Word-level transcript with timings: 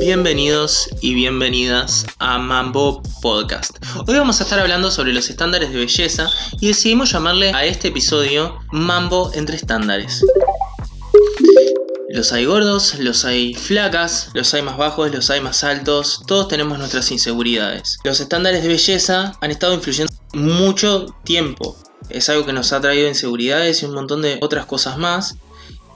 Bienvenidos 0.00 0.88
y 1.00 1.14
bienvenidas 1.14 2.06
a 2.18 2.38
Mambo 2.38 3.02
Podcast. 3.22 3.78
Hoy 4.06 4.14
vamos 4.16 4.40
a 4.40 4.44
estar 4.44 4.58
hablando 4.58 4.90
sobre 4.90 5.12
los 5.12 5.30
estándares 5.30 5.72
de 5.72 5.78
belleza 5.78 6.28
y 6.60 6.68
decidimos 6.68 7.12
llamarle 7.12 7.50
a 7.52 7.64
este 7.64 7.88
episodio 7.88 8.58
Mambo 8.72 9.30
entre 9.34 9.56
estándares. 9.56 10.24
Los 12.08 12.32
hay 12.32 12.44
gordos, 12.44 12.98
los 12.98 13.24
hay 13.24 13.54
flacas, 13.54 14.30
los 14.34 14.52
hay 14.54 14.62
más 14.62 14.76
bajos, 14.76 15.12
los 15.12 15.30
hay 15.30 15.40
más 15.40 15.64
altos, 15.64 16.22
todos 16.26 16.48
tenemos 16.48 16.78
nuestras 16.78 17.10
inseguridades. 17.10 17.98
Los 18.04 18.20
estándares 18.20 18.62
de 18.62 18.68
belleza 18.68 19.32
han 19.40 19.50
estado 19.50 19.74
influyendo 19.74 20.12
mucho 20.34 21.06
tiempo. 21.24 21.76
Es 22.08 22.28
algo 22.28 22.46
que 22.46 22.52
nos 22.52 22.72
ha 22.72 22.80
traído 22.80 23.08
inseguridades 23.08 23.82
y 23.82 23.86
un 23.86 23.94
montón 23.94 24.22
de 24.22 24.38
otras 24.40 24.66
cosas 24.66 24.98
más. 24.98 25.36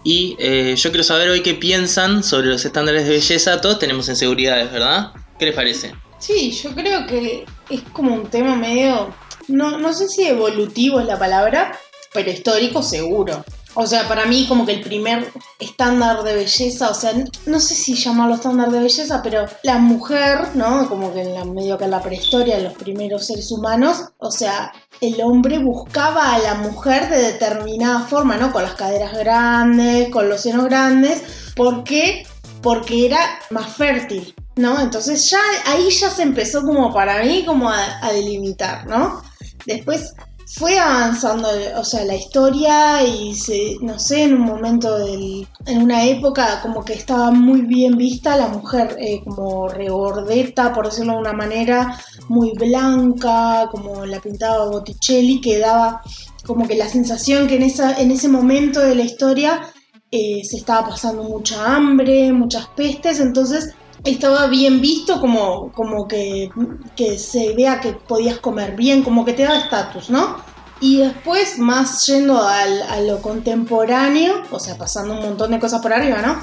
Y 0.02 0.36
eh, 0.38 0.74
yo 0.77 0.90
quiero 0.90 1.04
saber 1.04 1.28
hoy 1.28 1.42
qué 1.42 1.54
piensan 1.54 2.22
sobre 2.22 2.48
los 2.48 2.64
estándares 2.64 3.04
de 3.04 3.10
belleza. 3.10 3.60
Todos 3.60 3.78
tenemos 3.78 4.08
inseguridades, 4.08 4.72
¿verdad? 4.72 5.12
¿Qué 5.38 5.46
les 5.46 5.54
parece? 5.54 5.95
Sí, 6.18 6.50
yo 6.52 6.74
creo 6.74 7.06
que 7.06 7.45
es 7.68 7.80
como 7.92 8.14
un 8.14 8.27
tema 8.28 8.55
medio, 8.55 9.14
no, 9.48 9.78
no 9.78 9.92
sé 9.92 10.08
si 10.08 10.27
evolutivo 10.27 11.00
es 11.00 11.06
la 11.06 11.18
palabra, 11.18 11.78
pero 12.12 12.30
histórico 12.30 12.82
seguro. 12.82 13.44
O 13.74 13.87
sea, 13.87 14.09
para 14.09 14.27
mí 14.27 14.47
como 14.48 14.66
que 14.66 14.73
el 14.73 14.80
primer 14.80 15.33
estándar 15.59 16.24
de 16.24 16.34
belleza, 16.34 16.91
o 16.91 16.95
sea, 16.95 17.12
no 17.47 17.61
sé 17.61 17.74
si 17.74 17.95
llamarlo 17.95 18.34
estándar 18.34 18.70
de 18.70 18.80
belleza, 18.80 19.20
pero 19.23 19.47
la 19.62 19.78
mujer, 19.78 20.48
¿no? 20.55 20.88
Como 20.88 21.12
que 21.15 21.23
en 21.23 21.34
la 21.34 21.45
medio 21.45 21.78
que 21.78 21.84
en 21.84 21.92
la 21.92 22.02
prehistoria, 22.02 22.59
los 22.59 22.75
primeros 22.75 23.27
seres 23.27 23.51
humanos, 23.52 24.11
o 24.19 24.30
sea, 24.33 24.73
el 25.01 25.20
hombre 25.23 25.59
buscaba 25.59 26.34
a 26.34 26.38
la 26.41 26.55
mujer 26.55 27.09
de 27.09 27.19
determinada 27.33 28.01
forma, 28.01 28.37
¿no? 28.37 28.52
Con 28.52 28.64
las 28.64 28.75
caderas 28.75 29.16
grandes, 29.16 30.11
con 30.11 30.28
los 30.28 30.41
senos 30.41 30.64
grandes, 30.64 31.23
¿por 31.55 31.84
qué? 31.84 32.27
Porque 32.62 33.06
era 33.06 33.20
más 33.50 33.72
fértil, 33.72 34.34
¿no? 34.56 34.81
Entonces 34.81 35.31
ya 35.31 35.41
ahí 35.66 35.91
ya 35.91 36.11
se 36.11 36.22
empezó 36.22 36.62
como 36.62 36.92
para 36.92 37.22
mí 37.22 37.44
como 37.47 37.70
a, 37.70 38.05
a 38.05 38.12
delimitar, 38.12 38.87
¿no? 38.87 39.22
Después 39.64 40.12
fue 40.53 40.79
avanzando, 40.79 41.48
o 41.77 41.84
sea, 41.84 42.05
la 42.05 42.17
historia 42.17 43.05
y 43.05 43.34
se, 43.34 43.77
no 43.83 43.98
sé, 44.01 44.25
en 44.25 44.34
un 44.34 44.41
momento 44.41 44.98
del, 44.98 45.47
en 45.67 45.83
una 45.83 46.05
época 46.05 46.61
como 46.61 46.84
que 46.84 46.95
estaba 46.95 47.31
muy 47.31 47.62
bien 47.62 47.97
vista 47.97 48.37
la 48.37 48.48
mujer 48.48 48.97
eh, 48.98 49.23
como 49.25 49.69
regordeta, 49.69 50.73
por 50.73 50.87
decirlo 50.87 51.12
de 51.12 51.19
una 51.21 51.33
manera, 51.33 51.97
muy 52.28 52.53
blanca, 52.53 53.69
como 53.71 54.05
la 54.05 54.21
pintaba 54.21 54.67
Botticelli, 54.67 55.41
que 55.41 55.59
daba 55.59 56.03
como 56.45 56.67
que 56.67 56.75
la 56.75 56.89
sensación 56.89 57.47
que 57.47 57.56
en, 57.56 57.62
esa, 57.62 58.01
en 58.01 58.11
ese 58.11 58.28
momento 58.28 58.81
de 58.81 58.97
la 58.97 59.03
historia 59.03 59.61
eh, 60.11 60.43
se 60.43 60.56
estaba 60.56 60.89
pasando 60.89 61.23
mucha 61.23 61.77
hambre, 61.77 62.33
muchas 62.33 62.67
pestes, 62.75 63.21
entonces 63.21 63.75
estaba 64.05 64.47
bien 64.47 64.81
visto 64.81 65.20
como, 65.20 65.73
como 65.73 66.09
que, 66.09 66.51
que, 66.97 67.19
se 67.19 67.55
vea 67.55 67.81
que 67.81 67.93
podías 67.93 68.39
comer 68.39 68.77
bien, 68.77 69.03
como 69.03 69.25
que 69.25 69.33
te 69.33 69.43
da 69.43 69.59
estatus, 69.59 70.11
¿no? 70.11 70.37
Y 70.81 70.98
después, 70.98 71.59
más 71.59 72.06
yendo 72.06 72.43
al, 72.43 72.83
a 72.83 73.01
lo 73.01 73.21
contemporáneo, 73.21 74.43
o 74.51 74.59
sea, 74.59 74.78
pasando 74.78 75.15
un 75.15 75.21
montón 75.21 75.51
de 75.51 75.61
cosas 75.61 75.83
por 75.83 75.93
arriba, 75.93 76.23
¿no? 76.23 76.43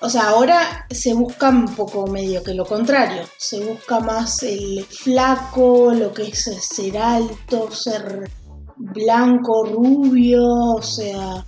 O 0.00 0.08
sea, 0.08 0.28
ahora 0.28 0.86
se 0.90 1.12
busca 1.14 1.48
un 1.48 1.74
poco 1.74 2.06
medio 2.06 2.42
que 2.42 2.54
lo 2.54 2.64
contrario. 2.64 3.22
Se 3.36 3.60
busca 3.60 3.98
más 3.98 4.42
el 4.44 4.84
flaco, 4.84 5.92
lo 5.92 6.12
que 6.12 6.28
es 6.28 6.44
ser 6.60 6.98
alto, 6.98 7.70
ser 7.70 8.30
blanco, 8.76 9.64
rubio, 9.64 10.44
o 10.44 10.82
sea... 10.82 11.44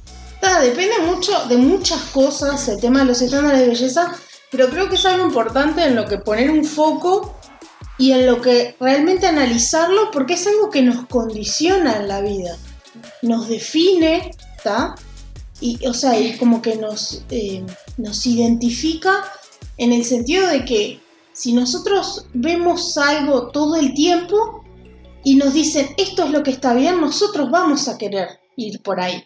depende 0.63 0.99
mucho 1.07 1.33
de 1.47 1.57
muchas 1.57 2.03
cosas 2.13 2.67
el 2.69 2.81
tema 2.81 3.01
de 3.01 3.05
los 3.07 3.23
estándares 3.23 3.61
de 3.61 3.69
belleza 3.69 4.13
pero 4.51 4.69
creo 4.69 4.89
que 4.89 4.97
es 4.97 5.07
algo 5.07 5.27
importante 5.27 5.85
en 5.85 5.97
lo 5.97 6.07
que 6.07 6.19
poner 6.19 6.51
un 6.51 6.65
foco 6.65 7.37
y 7.99 8.13
en 8.13 8.27
lo 8.27 8.41
que 8.41 8.75
realmente 8.81 9.27
analizarlo 9.27 10.11
porque 10.11 10.35
es 10.35 10.47
algo 10.47 10.71
que 10.71 10.83
nos 10.83 11.07
condiciona 11.07 11.97
en 11.97 12.09
la 12.09 12.21
vida, 12.21 12.57
nos 13.23 13.49
define, 13.49 14.33
¿está? 14.57 14.95
Y, 15.61 15.87
o 15.87 15.93
sea, 15.93 16.19
y 16.19 16.37
como 16.39 16.63
que 16.63 16.77
nos, 16.77 17.23
eh, 17.31 17.65
nos 17.99 18.27
identifica 18.27 19.25
en 19.77 19.93
el 19.93 20.05
sentido 20.05 20.49
de 20.49 20.65
que 20.65 21.01
si 21.33 21.53
nosotros 21.53 22.27
vemos 22.33 22.97
algo 22.99 23.49
todo 23.49 23.77
el 23.77 23.95
tiempo 23.95 24.65
y 25.25 25.37
nos 25.37 25.55
dicen 25.55 25.89
esto 25.97 26.25
es 26.25 26.31
lo 26.31 26.43
que 26.43 26.51
está 26.51 26.75
bien, 26.75 27.01
nosotros 27.01 27.51
vamos 27.51 27.89
a 27.89 27.99
querer 27.99 28.41
ir 28.57 28.83
por 28.83 29.01
ahí. 29.01 29.25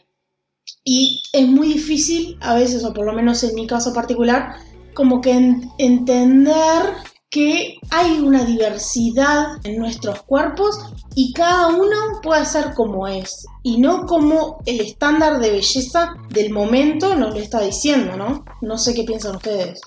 Y 0.84 1.22
es 1.32 1.46
muy 1.46 1.68
difícil, 1.68 2.38
a 2.40 2.54
veces, 2.54 2.84
o 2.84 2.92
por 2.92 3.06
lo 3.06 3.12
menos 3.12 3.42
en 3.44 3.54
mi 3.54 3.66
caso 3.66 3.92
particular, 3.92 4.56
como 4.94 5.20
que 5.20 5.56
entender 5.78 6.82
que 7.34 7.78
hay 7.90 8.20
una 8.20 8.44
diversidad 8.44 9.56
en 9.64 9.76
nuestros 9.76 10.22
cuerpos 10.22 10.78
y 11.16 11.32
cada 11.32 11.66
uno 11.66 12.20
puede 12.22 12.46
ser 12.46 12.74
como 12.74 13.08
es 13.08 13.44
y 13.64 13.78
no 13.78 14.06
como 14.06 14.58
el 14.66 14.80
estándar 14.80 15.40
de 15.40 15.50
belleza 15.50 16.14
del 16.30 16.52
momento 16.52 17.16
nos 17.16 17.34
lo 17.34 17.40
está 17.40 17.60
diciendo, 17.60 18.16
¿no? 18.16 18.44
No 18.62 18.78
sé 18.78 18.94
qué 18.94 19.02
piensan 19.02 19.34
ustedes. 19.34 19.80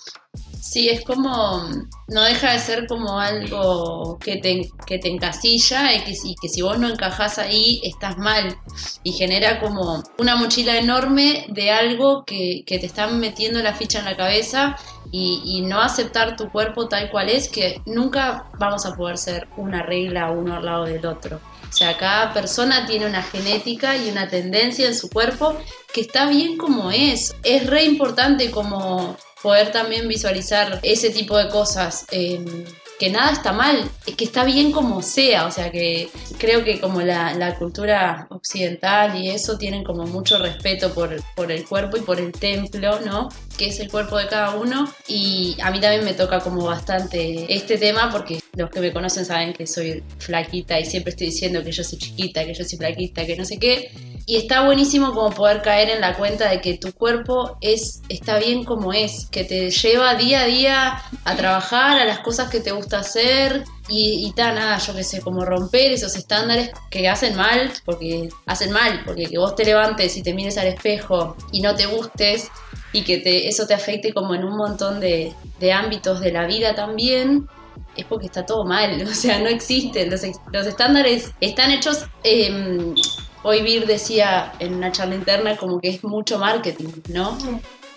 Sí, 0.59 0.89
es 0.89 1.05
como, 1.05 1.63
no 2.09 2.23
deja 2.23 2.51
de 2.51 2.59
ser 2.59 2.87
como 2.87 3.17
algo 3.17 4.19
que 4.19 4.35
te, 4.35 4.69
que 4.85 4.99
te 4.99 5.07
encasilla 5.07 5.93
y 5.95 5.99
que, 6.01 6.13
que 6.41 6.49
si 6.49 6.61
vos 6.61 6.77
no 6.77 6.89
encajás 6.89 7.37
ahí 7.37 7.79
estás 7.83 8.17
mal 8.17 8.57
y 9.03 9.13
genera 9.13 9.61
como 9.61 10.03
una 10.19 10.35
mochila 10.35 10.77
enorme 10.77 11.45
de 11.47 11.71
algo 11.71 12.25
que, 12.25 12.63
que 12.65 12.79
te 12.79 12.87
están 12.87 13.21
metiendo 13.21 13.63
la 13.63 13.73
ficha 13.73 13.99
en 13.99 14.05
la 14.05 14.17
cabeza 14.17 14.75
y, 15.11 15.61
no 15.67 15.81
aceptar 15.81 16.35
tu 16.35 16.49
cuerpo 16.49 16.87
tal 16.87 17.09
cual 17.09 17.29
es, 17.29 17.49
que 17.49 17.81
nunca 17.85 18.45
vamos 18.57 18.85
a 18.85 18.95
poder 18.95 19.17
ser 19.17 19.47
una 19.57 19.83
regla 19.83 20.31
uno 20.31 20.55
al 20.55 20.65
lado 20.65 20.85
del 20.85 21.05
otro. 21.05 21.39
O 21.69 21.73
sea, 21.73 21.97
cada 21.97 22.33
persona 22.33 22.85
tiene 22.85 23.05
una 23.05 23.21
genética 23.21 23.97
y 23.97 24.09
una 24.09 24.29
tendencia 24.29 24.87
en 24.87 24.95
su 24.95 25.09
cuerpo 25.09 25.57
que 25.93 26.01
está 26.01 26.27
bien 26.27 26.57
como 26.57 26.91
es. 26.91 27.35
Es 27.43 27.67
re 27.67 27.83
importante 27.83 28.51
como 28.51 29.17
poder 29.41 29.71
también 29.71 30.07
visualizar 30.07 30.79
ese 30.83 31.09
tipo 31.09 31.37
de 31.37 31.49
cosas. 31.49 32.05
Eh, 32.11 32.65
que 32.99 33.09
nada 33.09 33.31
está 33.31 33.53
mal, 33.53 33.89
que 34.17 34.23
está 34.23 34.43
bien 34.43 34.71
como 34.71 35.01
sea, 35.01 35.45
o 35.45 35.51
sea 35.51 35.71
que 35.71 36.09
creo 36.39 36.63
que 36.63 36.79
como 36.79 37.01
la, 37.01 37.33
la 37.33 37.55
cultura 37.55 38.27
occidental 38.29 39.15
y 39.21 39.29
eso 39.29 39.57
tienen 39.57 39.83
como 39.83 40.05
mucho 40.05 40.39
respeto 40.39 40.93
por, 40.93 41.15
por, 41.35 41.51
el 41.51 41.65
cuerpo 41.65 41.97
y 41.97 42.01
por 42.01 42.19
el 42.19 42.31
templo, 42.31 42.99
¿no? 43.01 43.29
Que 43.57 43.67
es 43.67 43.79
el 43.79 43.89
cuerpo 43.89 44.17
de 44.17 44.27
cada 44.27 44.55
uno 44.55 44.91
y 45.07 45.57
a 45.61 45.71
mí 45.71 45.79
también 45.79 46.05
me 46.05 46.13
toca 46.13 46.39
como 46.39 46.65
bastante 46.65 47.45
este 47.53 47.77
tema 47.77 48.09
porque 48.11 48.39
los 48.55 48.69
que 48.69 48.79
me 48.79 48.91
conocen 48.91 49.25
saben 49.25 49.53
que 49.53 49.67
soy 49.67 50.03
flaquita 50.17 50.79
y 50.79 50.85
siempre 50.85 51.11
estoy 51.11 51.27
diciendo 51.27 51.63
que 51.63 51.71
yo 51.71 51.83
soy 51.83 51.99
chiquita, 51.99 52.45
que 52.45 52.53
yo 52.53 52.63
soy 52.63 52.77
flaquita, 52.77 53.25
que 53.25 53.35
no 53.35 53.45
sé 53.45 53.59
qué 53.59 53.91
y 54.29 54.35
está 54.35 54.65
buenísimo 54.65 55.13
como 55.13 55.31
poder 55.31 55.61
caer 55.61 55.89
en 55.89 56.01
la 56.01 56.13
cuenta 56.15 56.49
de 56.49 56.59
que 56.59 56.77
tu 56.77 56.91
cuerpo 56.91 57.57
es, 57.61 58.01
está 58.09 58.37
bien 58.37 58.65
como 58.65 58.91
es, 58.91 59.25
que 59.31 59.45
te 59.45 59.71
lleva 59.71 60.15
día 60.15 60.41
a 60.41 60.45
día 60.45 61.01
a 61.23 61.35
trabajar, 61.37 61.97
a 61.97 62.03
las 62.03 62.19
cosas 62.19 62.49
que 62.49 62.59
te 62.59 62.73
gusta 62.73 62.99
hacer 62.99 63.63
y, 63.87 64.27
y 64.27 64.33
tal, 64.33 64.55
nada, 64.55 64.79
yo 64.79 64.93
qué 64.93 65.05
sé, 65.05 65.21
como 65.21 65.45
romper 65.45 65.93
esos 65.93 66.17
estándares 66.17 66.71
que 66.91 67.07
hacen 67.07 67.37
mal, 67.37 67.71
porque 67.85 68.27
hacen 68.45 68.73
mal, 68.73 69.01
porque 69.05 69.27
que 69.27 69.37
vos 69.37 69.55
te 69.55 69.63
levantes 69.63 70.17
y 70.17 70.23
te 70.23 70.33
mires 70.33 70.57
al 70.57 70.67
espejo 70.67 71.37
y 71.53 71.61
no 71.61 71.73
te 71.73 71.85
gustes 71.85 72.51
y 72.91 73.03
que 73.03 73.47
eso 73.47 73.65
te 73.65 73.75
afecte 73.75 74.11
como 74.11 74.35
en 74.35 74.43
un 74.43 74.57
montón 74.57 74.99
de, 74.99 75.33
ámbitos 75.73 76.19
de 76.19 76.33
la 76.33 76.45
vida 76.45 76.75
también, 76.75 77.47
es 77.95 78.03
porque 78.03 78.25
está 78.25 78.45
todo 78.45 78.65
mal, 78.65 79.01
o 79.09 79.13
sea, 79.13 79.39
no 79.39 79.47
existen. 79.47 80.09
Los, 80.09 80.23
los 80.51 80.67
estándares 80.67 81.31
están 81.39 81.71
hechos 81.71 82.03
eh, 82.25 82.93
Hoy 83.43 83.61
Vir 83.61 83.85
decía 83.85 84.53
en 84.59 84.75
una 84.75 84.91
charla 84.91 85.15
interna 85.15 85.57
como 85.57 85.79
que 85.79 85.89
es 85.89 86.03
mucho 86.03 86.37
marketing, 86.37 86.89
¿no? 87.09 87.37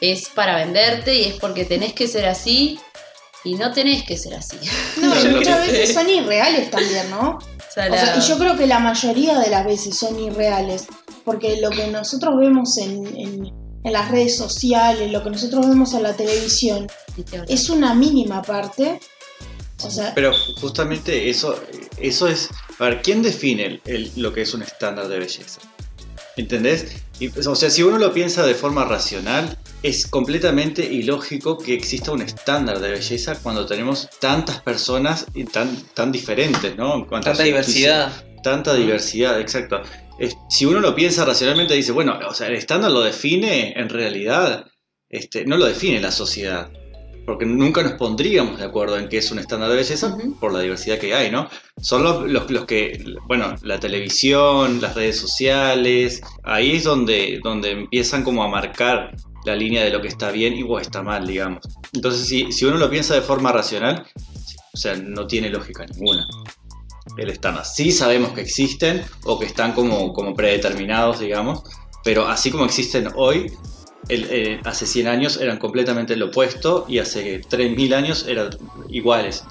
Es 0.01 0.29
para 0.29 0.57
venderte 0.57 1.15
y 1.15 1.25
es 1.25 1.35
porque 1.35 1.65
tenés 1.65 1.93
que 1.93 2.07
ser 2.07 2.27
así 2.27 2.79
y 3.45 3.55
no 3.55 3.73
tenés 3.73 4.05
que 4.05 4.17
ser 4.17 4.35
así. 4.35 4.57
No, 5.01 5.19
y 5.19 5.29
muchas 5.29 5.67
veces 5.67 5.95
son 5.95 6.09
irreales 6.09 6.71
también, 6.71 7.11
¿no? 7.11 7.39
O 7.39 7.73
sea, 7.73 8.17
y 8.17 8.21
yo 8.21 8.39
creo 8.39 8.57
que 8.57 8.67
la 8.67 8.81
mayoría 8.81 9.39
de 9.39 9.49
las 9.49 9.65
veces 9.65 9.97
son 9.97 10.19
irreales, 10.19 10.87
porque 11.25 11.61
lo 11.61 11.71
que 11.71 11.87
nosotros 11.87 12.37
vemos 12.37 12.77
en, 12.79 13.07
en, 13.17 13.47
en 13.85 13.93
las 13.93 14.11
redes 14.11 14.37
sociales, 14.37 15.11
lo 15.11 15.23
que 15.23 15.31
nosotros 15.31 15.67
vemos 15.67 15.95
en 15.95 16.03
la 16.03 16.13
televisión, 16.13 16.87
es 17.49 17.71
una 17.71 17.95
mínima 17.95 18.43
parte 18.43 19.01
pero 20.15 20.33
justamente 20.61 21.31
eso, 21.31 21.61
eso 21.99 22.29
es. 22.29 22.49
A 22.79 22.85
ver, 22.85 23.03
¿quién 23.03 23.23
define 23.23 23.81
lo 24.17 24.33
que 24.33 24.43
es 24.43 24.55
un 24.55 24.63
estándar 24.63 25.09
de 25.09 25.19
belleza? 25.19 25.61
¿Entendés? 26.37 26.97
o 27.47 27.55
sea, 27.55 27.69
si 27.69 27.83
uno 27.83 27.99
lo 27.99 28.15
piensa 28.15 28.47
de 28.47 28.55
forma 28.55 28.85
racional, 28.85 29.59
es 29.83 30.07
completamente 30.07 30.85
ilógico 30.85 31.59
que 31.59 31.75
exista 31.75 32.13
un 32.13 32.23
estándar 32.23 32.81
de 32.81 32.93
belleza 32.93 33.39
cuando 33.43 33.67
tenemos 33.67 34.09
tantas 34.21 34.63
personas 34.63 35.27
y 35.35 35.45
tan, 35.45 35.77
tan 35.95 36.11
diferentes, 36.13 36.77
¿no? 36.77 37.07
tanta 37.07 37.43
diversidad. 37.43 38.25
Tanta 38.43 38.75
diversidad, 38.75 39.39
exacto. 39.39 39.83
si 40.49 40.65
uno 40.65 40.81
lo 40.81 40.95
piensa 40.95 41.27
racionalmente, 41.27 41.75
dice, 41.75 41.93
bueno, 41.93 42.19
o 42.27 42.33
sea, 42.33 42.47
el 42.47 42.55
estándar 42.55 42.91
lo 42.91 43.03
define 43.03 43.75
en 43.77 43.91
realidad, 43.91 44.65
este, 45.11 45.45
no 45.45 45.59
lo 45.59 45.67
define 45.67 46.01
la 46.01 46.11
sociedad 46.11 46.71
porque 47.27 47.47
nunca 47.47 47.83
nos 47.83 47.93
pondríamos 47.93 48.59
de 48.59 48.65
acuerdo 48.65 48.99
en 48.99 49.09
qué 49.09 49.19
es 49.19 49.31
un 49.31 49.39
estándar 49.39 49.71
de 49.71 49.77
belleza 49.77 50.09
Ujú. 50.09 50.39
por 50.39 50.53
la 50.53 50.61
diversidad 50.61 50.99
que 50.99 51.15
hay, 51.15 51.31
¿no? 51.31 51.49
Son 51.81 52.03
los, 52.03 52.29
los, 52.31 52.51
los 52.51 52.65
que, 52.65 53.05
bueno, 53.27 53.55
la 53.63 53.79
televisión, 53.79 54.81
las 54.81 54.95
redes 54.95 55.19
sociales, 55.19 56.21
ahí 56.43 56.77
es 56.77 56.85
donde, 56.85 57.41
donde 57.43 57.71
empiezan 57.73 58.23
como 58.25 58.43
a 58.43 58.49
marcar 58.49 59.15
la 59.45 59.57
línea 59.57 59.85
de 59.85 59.91
lo 59.91 60.03
que 60.03 60.09
está 60.09 60.31
bien 60.31 60.55
y 60.55 60.63
o 60.63 60.79
está 60.79 61.03
mal, 61.03 61.27
digamos. 61.27 61.61
Entonces, 61.93 62.27
si, 62.29 62.53
si 62.53 62.65
uno 62.65 62.77
lo 62.77 62.91
piensa 62.91 63.15
de 63.15 63.23
forma 63.23 63.53
racional, 63.53 64.05
o 64.73 64.77
sea, 64.77 64.95
no 64.97 65.27
tiene 65.27 65.51
lógica 65.51 65.87
ninguna 65.87 66.27
el 67.17 67.31
estándar. 67.31 67.65
Sí 67.65 67.93
sabemos 67.93 68.33
que 68.33 68.41
existen 68.41 69.03
o 69.25 69.39
que 69.39 69.47
están 69.47 69.73
como, 69.73 70.13
como 70.13 70.35
predeterminados, 70.35 71.21
digamos, 71.21 71.63
pero 72.05 72.27
así 72.27 72.51
como 72.51 72.65
existen 72.65 73.09
hoy, 73.17 73.53
eh, 74.11 74.61
hace 74.65 74.87
100 74.87 75.07
años 75.07 75.41
eran 75.41 75.59
completamente 75.59 76.17
lo 76.17 76.27
opuesto 76.27 76.85
y 76.89 76.99
hace 76.99 77.41
3.000 77.41 77.95
años 77.95 78.27
eran 78.27 78.51
iguales. 78.89 79.45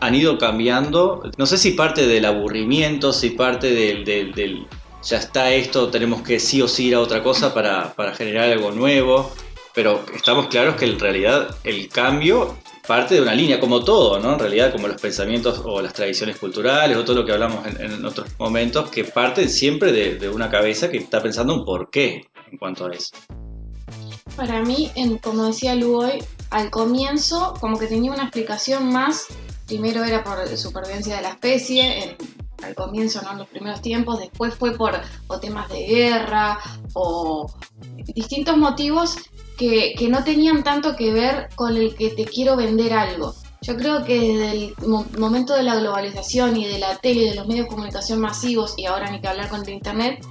Han 0.00 0.14
ido 0.14 0.38
cambiando, 0.38 1.22
no 1.36 1.46
sé 1.46 1.58
si 1.58 1.72
parte 1.72 2.06
del 2.06 2.24
aburrimiento, 2.24 3.12
si 3.12 3.30
parte 3.30 3.72
del, 3.72 4.66
ya 5.02 5.18
está 5.18 5.52
esto, 5.52 5.88
tenemos 5.88 6.22
que 6.22 6.38
sí 6.38 6.62
o 6.62 6.68
sí 6.68 6.86
ir 6.88 6.94
a 6.94 7.00
otra 7.00 7.22
cosa 7.22 7.54
para, 7.54 7.94
generar 8.14 8.50
algo 8.50 8.70
nuevo, 8.70 9.32
pero 9.74 10.04
estamos 10.14 10.48
claros 10.48 10.76
que 10.76 10.84
en 10.84 10.98
realidad 10.98 11.56
el 11.64 11.88
cambio 11.88 12.56
parte 12.86 13.14
de 13.14 13.22
una 13.22 13.34
línea, 13.34 13.58
como 13.60 13.82
todo, 13.82 14.20
¿no? 14.20 14.34
En 14.34 14.38
realidad, 14.38 14.70
como 14.72 14.88
los 14.88 15.00
pensamientos 15.00 15.62
o 15.64 15.80
las 15.80 15.94
tradiciones 15.94 16.36
culturales 16.36 16.98
o 16.98 17.04
todo 17.04 17.16
lo 17.16 17.24
que 17.24 17.32
hablamos 17.32 17.66
en, 17.66 17.80
en 17.80 18.04
otros 18.04 18.28
momentos, 18.38 18.90
que 18.90 19.04
parten 19.04 19.48
siempre 19.48 19.90
de, 19.90 20.16
de 20.16 20.28
una 20.28 20.50
cabeza 20.50 20.90
que 20.90 20.98
está 20.98 21.22
pensando 21.22 21.54
un 21.54 21.64
porqué 21.64 22.26
en 22.50 22.58
cuanto 22.58 22.86
a 22.86 22.92
eso. 22.92 23.16
Para 24.36 24.62
mí, 24.62 24.90
en- 24.96 25.18
como 25.18 25.44
decía 25.44 25.74
Lu 25.74 25.96
hoy, 26.02 26.24
al 26.50 26.70
comienzo 26.70 27.54
como 27.60 27.78
que 27.78 27.86
tenía 27.86 28.10
una 28.12 28.22
explicación 28.24 28.90
más. 28.92 29.26
Primero 29.66 30.02
era 30.02 30.24
por 30.24 30.48
supervivencia 30.56 31.16
de 31.16 31.22
la 31.22 31.28
especie, 31.30 32.02
en- 32.04 32.16
al 32.64 32.74
comienzo, 32.74 33.20
¿no? 33.22 33.32
en 33.32 33.38
los 33.38 33.48
primeros 33.48 33.80
tiempos. 33.80 34.18
Después 34.18 34.54
fue 34.54 34.72
por 34.76 35.00
o 35.28 35.38
temas 35.38 35.68
de 35.68 35.86
guerra 35.86 36.58
o 36.94 37.52
distintos 38.14 38.56
motivos 38.56 39.16
que, 39.56 39.94
que 39.96 40.08
no 40.08 40.24
tenían 40.24 40.64
tanto 40.64 40.96
que 40.96 41.12
ver 41.12 41.48
con 41.54 41.76
el 41.76 41.94
que 41.94 42.10
te 42.10 42.24
quiero 42.24 42.56
vender 42.56 42.92
algo. 42.94 43.34
Yo 43.62 43.76
creo 43.76 44.04
que 44.04 44.18
desde 44.20 44.50
el 44.52 44.74
mo- 44.86 45.06
momento 45.18 45.54
de 45.54 45.62
la 45.62 45.76
globalización 45.76 46.56
y 46.56 46.66
de 46.66 46.78
la 46.78 46.96
tele 46.96 47.22
y 47.22 47.28
de 47.30 47.34
los 47.34 47.46
medios 47.46 47.64
de 47.66 47.70
comunicación 47.70 48.20
masivos, 48.20 48.74
y 48.76 48.84
ahora 48.86 49.10
ni 49.10 49.20
que 49.20 49.28
hablar 49.28 49.48
con 49.48 49.62
el 49.62 49.70
internet, 49.70 50.22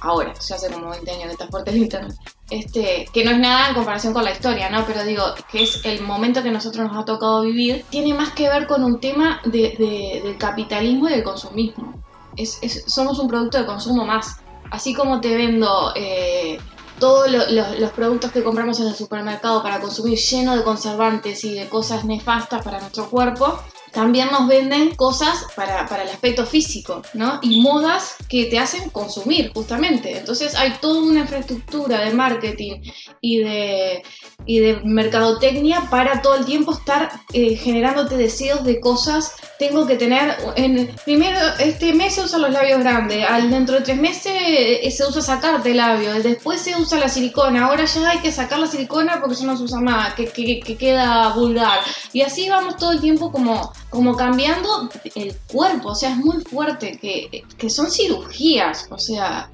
ahora, 0.00 0.32
ya 0.34 0.54
hace 0.56 0.70
como 0.70 0.90
20 0.90 1.10
años 1.10 1.24
que 1.26 1.32
está 1.32 1.46
fuerte 1.48 1.70
el 1.70 1.78
internet, 1.78 2.14
este, 2.50 3.06
que 3.12 3.24
no 3.24 3.30
es 3.32 3.38
nada 3.38 3.68
en 3.68 3.74
comparación 3.74 4.12
con 4.12 4.24
la 4.24 4.32
historia, 4.32 4.70
¿no? 4.70 4.84
Pero 4.86 5.04
digo, 5.04 5.22
que 5.50 5.62
es 5.62 5.84
el 5.84 6.02
momento 6.02 6.42
que 6.42 6.50
nosotros 6.50 6.86
nos 6.90 7.00
ha 7.00 7.04
tocado 7.04 7.42
vivir, 7.42 7.84
tiene 7.90 8.14
más 8.14 8.30
que 8.30 8.48
ver 8.48 8.66
con 8.66 8.82
un 8.84 9.00
tema 9.00 9.40
de- 9.44 9.74
de- 9.78 10.20
del 10.24 10.36
capitalismo 10.38 11.08
y 11.08 11.12
del 11.12 11.22
consumismo. 11.22 11.94
Es, 12.36 12.58
es- 12.62 12.84
somos 12.86 13.18
un 13.18 13.28
producto 13.28 13.58
de 13.58 13.66
consumo 13.66 14.04
más. 14.04 14.36
Así 14.70 14.94
como 14.94 15.20
te 15.20 15.36
vendo 15.36 15.92
eh, 15.96 16.58
todos 16.98 17.30
lo- 17.30 17.50
lo- 17.50 17.74
los 17.78 17.90
productos 17.90 18.30
que 18.30 18.42
compramos 18.42 18.78
en 18.80 18.86
el 18.88 18.94
supermercado 18.94 19.62
para 19.62 19.80
consumir 19.80 20.18
lleno 20.18 20.56
de 20.56 20.62
conservantes 20.62 21.42
y 21.44 21.54
de 21.54 21.68
cosas 21.68 22.04
nefastas 22.04 22.62
para 22.62 22.78
nuestro 22.78 23.08
cuerpo, 23.10 23.58
también 23.92 24.28
nos 24.30 24.46
venden 24.46 24.94
cosas 24.94 25.46
para, 25.56 25.86
para 25.86 26.02
el 26.04 26.08
aspecto 26.10 26.46
físico, 26.46 27.02
¿no? 27.14 27.38
Y 27.42 27.60
modas 27.60 28.16
que 28.28 28.46
te 28.46 28.58
hacen 28.58 28.90
consumir, 28.90 29.52
justamente. 29.52 30.16
Entonces 30.18 30.54
hay 30.54 30.72
toda 30.80 31.02
una 31.02 31.20
infraestructura 31.20 32.00
de 32.00 32.12
marketing 32.12 32.80
y 33.20 33.38
de, 33.38 34.02
y 34.46 34.58
de 34.60 34.80
mercadotecnia 34.84 35.82
para 35.90 36.22
todo 36.22 36.36
el 36.36 36.44
tiempo 36.44 36.72
estar 36.72 37.10
eh, 37.32 37.56
generándote 37.56 38.16
deseos 38.16 38.64
de 38.64 38.80
cosas. 38.80 39.32
Tengo 39.58 39.86
que 39.86 39.96
tener, 39.96 40.36
en, 40.56 40.94
primero, 41.04 41.38
este 41.58 41.92
mes 41.92 42.14
se 42.14 42.22
usan 42.22 42.42
los 42.42 42.50
labios 42.50 42.80
grandes, 42.80 43.26
al 43.28 43.50
dentro 43.50 43.74
de 43.76 43.82
tres 43.82 43.98
meses 43.98 44.32
eh, 44.34 44.90
se 44.90 45.04
usa 45.06 45.20
sacarte 45.20 45.74
labios, 45.74 46.22
después 46.22 46.60
se 46.60 46.74
usa 46.76 46.98
la 46.98 47.08
silicona, 47.08 47.66
ahora 47.66 47.84
ya 47.84 48.08
hay 48.10 48.18
que 48.18 48.32
sacar 48.32 48.58
la 48.58 48.66
silicona 48.66 49.20
porque 49.20 49.34
ya 49.36 49.46
no 49.46 49.56
se 49.56 49.64
usa 49.64 49.80
más, 49.80 50.14
que, 50.14 50.26
que- 50.26 50.60
que 50.60 50.76
queda 50.76 51.28
vulgar. 51.34 51.80
Y 52.12 52.22
así 52.22 52.48
vamos 52.48 52.76
todo 52.76 52.92
el 52.92 53.00
tiempo 53.00 53.30
como, 53.30 53.72
como 53.90 54.16
cambiando 54.16 54.88
el 55.16 55.34
cuerpo, 55.52 55.90
o 55.90 55.94
sea, 55.94 56.10
es 56.10 56.16
muy 56.16 56.42
fuerte, 56.44 56.98
que, 57.00 57.42
que 57.58 57.68
son 57.70 57.90
cirugías, 57.90 58.86
o 58.90 58.98
sea, 58.98 59.50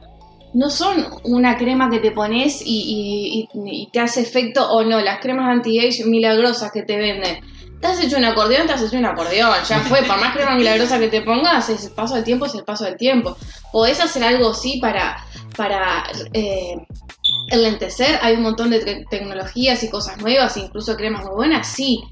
no 0.54 0.70
son 0.70 1.06
una 1.24 1.56
crema 1.58 1.90
que 1.90 1.98
te 1.98 2.10
pones 2.12 2.62
y, 2.64 2.66
y- 2.66 3.48
y- 3.54 3.82
y 3.82 3.86
te 3.90 4.00
hace 4.00 4.20
efecto 4.20 4.70
o 4.70 4.84
no, 4.84 5.00
las 5.00 5.20
cremas 5.20 5.48
anti-age 5.48 6.04
milagrosas 6.04 6.70
que 6.72 6.82
te 6.82 6.96
venden. 6.96 7.40
Te 7.80 7.88
has 7.88 8.02
hecho 8.02 8.16
un 8.16 8.24
acordeón, 8.24 8.66
te 8.66 8.72
has 8.72 8.80
hecho 8.82 8.96
un 8.96 9.04
acordeón, 9.04 9.52
ya 9.68 9.80
fue, 9.80 10.02
por 10.02 10.18
más 10.18 10.34
crema 10.34 10.54
milagrosa 10.54 10.98
que 10.98 11.08
te 11.08 11.20
pongas, 11.20 11.68
es 11.68 11.84
el 11.84 11.92
paso 11.92 12.14
del 12.14 12.24
tiempo, 12.24 12.46
es 12.46 12.54
el 12.54 12.64
paso 12.64 12.84
del 12.84 12.96
tiempo. 12.96 13.36
Podés 13.70 14.00
hacer 14.00 14.24
algo 14.24 14.50
así 14.50 14.78
para, 14.80 15.22
para 15.58 16.04
eh, 16.32 16.76
enlentecer, 17.50 18.18
hay 18.22 18.34
un 18.36 18.42
montón 18.42 18.70
de 18.70 18.80
te- 18.80 19.04
tecnologías 19.10 19.82
y 19.82 19.90
cosas 19.90 20.18
nuevas, 20.18 20.56
incluso 20.56 20.96
cremas 20.96 21.24
muy 21.26 21.34
buenas, 21.34 21.68
sí, 21.68 22.02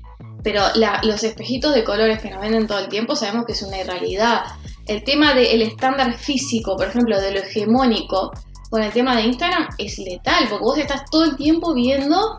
pero 0.44 0.62
los 1.02 1.24
espejitos 1.24 1.74
de 1.74 1.82
colores 1.82 2.20
que 2.20 2.30
nos 2.30 2.40
venden 2.40 2.66
todo 2.66 2.78
el 2.78 2.88
tiempo 2.88 3.16
sabemos 3.16 3.46
que 3.46 3.52
es 3.52 3.62
una 3.62 3.80
irrealidad. 3.80 4.44
El 4.86 5.02
tema 5.02 5.32
del 5.32 5.62
estándar 5.62 6.12
físico, 6.18 6.76
por 6.76 6.88
ejemplo, 6.88 7.18
de 7.18 7.32
lo 7.32 7.40
hegemónico, 7.40 8.30
con 8.70 8.82
el 8.82 8.92
tema 8.92 9.16
de 9.16 9.22
Instagram 9.22 9.68
es 9.78 9.98
letal, 9.98 10.46
porque 10.50 10.64
vos 10.64 10.78
estás 10.78 11.04
todo 11.10 11.24
el 11.24 11.36
tiempo 11.36 11.72
viendo 11.72 12.38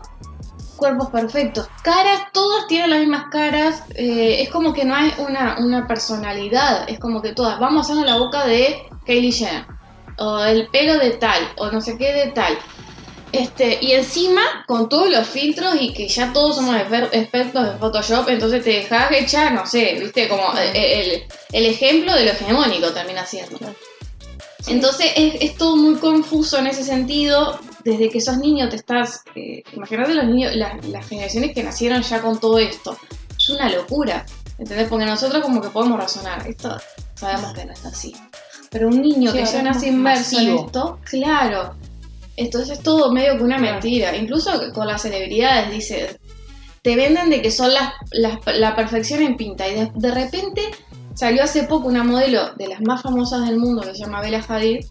cuerpos 0.76 1.08
perfectos, 1.08 1.68
caras, 1.82 2.24
todas 2.32 2.66
tienen 2.66 2.90
las 2.90 3.00
mismas 3.00 3.24
caras, 3.30 3.82
eh, 3.94 4.42
es 4.42 4.50
como 4.50 4.72
que 4.74 4.84
no 4.84 4.94
hay 4.94 5.10
una, 5.18 5.56
una 5.58 5.86
personalidad, 5.86 6.88
es 6.88 6.98
como 6.98 7.22
que 7.22 7.32
todas, 7.32 7.58
vamos 7.58 7.90
a 7.90 7.94
la 7.94 8.18
boca 8.18 8.46
de 8.46 8.82
Kylie 9.06 9.32
Jenner, 9.32 9.66
o 10.18 10.38
el 10.40 10.68
pelo 10.68 10.98
de 10.98 11.12
tal, 11.12 11.40
o 11.56 11.70
no 11.70 11.80
sé 11.80 11.96
qué 11.96 12.12
de 12.12 12.32
tal. 12.32 12.58
Este, 13.38 13.78
y 13.80 13.92
encima, 13.92 14.64
con 14.66 14.88
todos 14.88 15.10
los 15.10 15.26
filtros 15.26 15.76
y 15.80 15.92
que 15.92 16.08
ya 16.08 16.32
todos 16.32 16.56
somos 16.56 16.74
exper- 16.76 17.08
expertos 17.12 17.68
en 17.68 17.78
Photoshop, 17.78 18.28
entonces 18.28 18.62
te 18.64 18.70
dejas 18.70 19.10
echar, 19.12 19.52
no 19.52 19.66
sé, 19.66 19.96
viste, 20.00 20.28
como 20.28 20.42
eh, 20.58 21.00
el, 21.00 21.22
el 21.52 21.66
ejemplo 21.66 22.14
de 22.14 22.24
lo 22.24 22.30
hegemónico 22.32 22.90
también 22.92 23.18
haciendo. 23.18 23.58
Entonces 24.66 25.12
es, 25.16 25.34
es 25.40 25.56
todo 25.56 25.76
muy 25.76 25.94
confuso 25.96 26.58
en 26.58 26.66
ese 26.66 26.82
sentido. 26.82 27.58
Desde 27.84 28.08
que 28.10 28.20
sos 28.20 28.38
niño 28.38 28.68
te 28.68 28.74
estás. 28.76 29.20
Eh, 29.36 29.62
Imagínate 29.74 30.12
los 30.14 30.24
niños, 30.26 30.56
las, 30.56 30.84
las 30.86 31.06
generaciones 31.08 31.54
que 31.54 31.62
nacieron 31.62 32.02
ya 32.02 32.20
con 32.20 32.40
todo 32.40 32.58
esto. 32.58 32.98
Es 33.36 33.48
una 33.50 33.68
locura. 33.70 34.26
¿Entendés? 34.58 34.88
Porque 34.88 35.04
nosotros 35.06 35.40
como 35.42 35.60
que 35.60 35.68
podemos 35.68 35.98
razonar. 36.00 36.44
Esto 36.48 36.76
sabemos 37.14 37.52
que 37.52 37.64
no 37.64 37.72
es 37.74 37.84
así. 37.84 38.16
Pero 38.70 38.88
un 38.88 39.00
niño 39.00 39.30
Sí, 39.30 39.38
que 39.38 39.44
ya 39.44 39.62
nace 39.62 39.86
inmerso 39.86 40.40
en 40.40 40.56
esto, 40.56 40.98
claro. 41.04 41.76
Entonces 42.36 42.78
es 42.78 42.82
todo 42.84 43.10
medio 43.12 43.36
que 43.36 43.42
una 43.44 43.56
Claro. 43.58 43.72
mentira. 43.74 44.14
Incluso 44.16 44.50
con 44.74 44.86
las 44.86 45.02
celebridades, 45.02 45.70
dice. 45.70 46.18
Te 46.82 46.94
venden 46.96 47.30
de 47.30 47.42
que 47.42 47.50
son 47.50 47.72
las, 47.74 47.92
las- 48.12 48.38
la 48.46 48.76
perfección 48.76 49.22
en 49.22 49.36
pinta. 49.36 49.66
Y 49.68 49.74
de, 49.74 49.90
de 49.94 50.10
repente 50.12 50.62
salió 51.14 51.42
hace 51.42 51.64
poco 51.64 51.88
una 51.88 52.04
modelo 52.04 52.54
de 52.54 52.68
las 52.68 52.80
más 52.82 53.02
famosas 53.02 53.46
del 53.46 53.58
mundo 53.58 53.82
que 53.82 53.94
se 53.94 54.00
llama 54.04 54.20
Bella 54.20 54.44
Hadid 54.46 54.84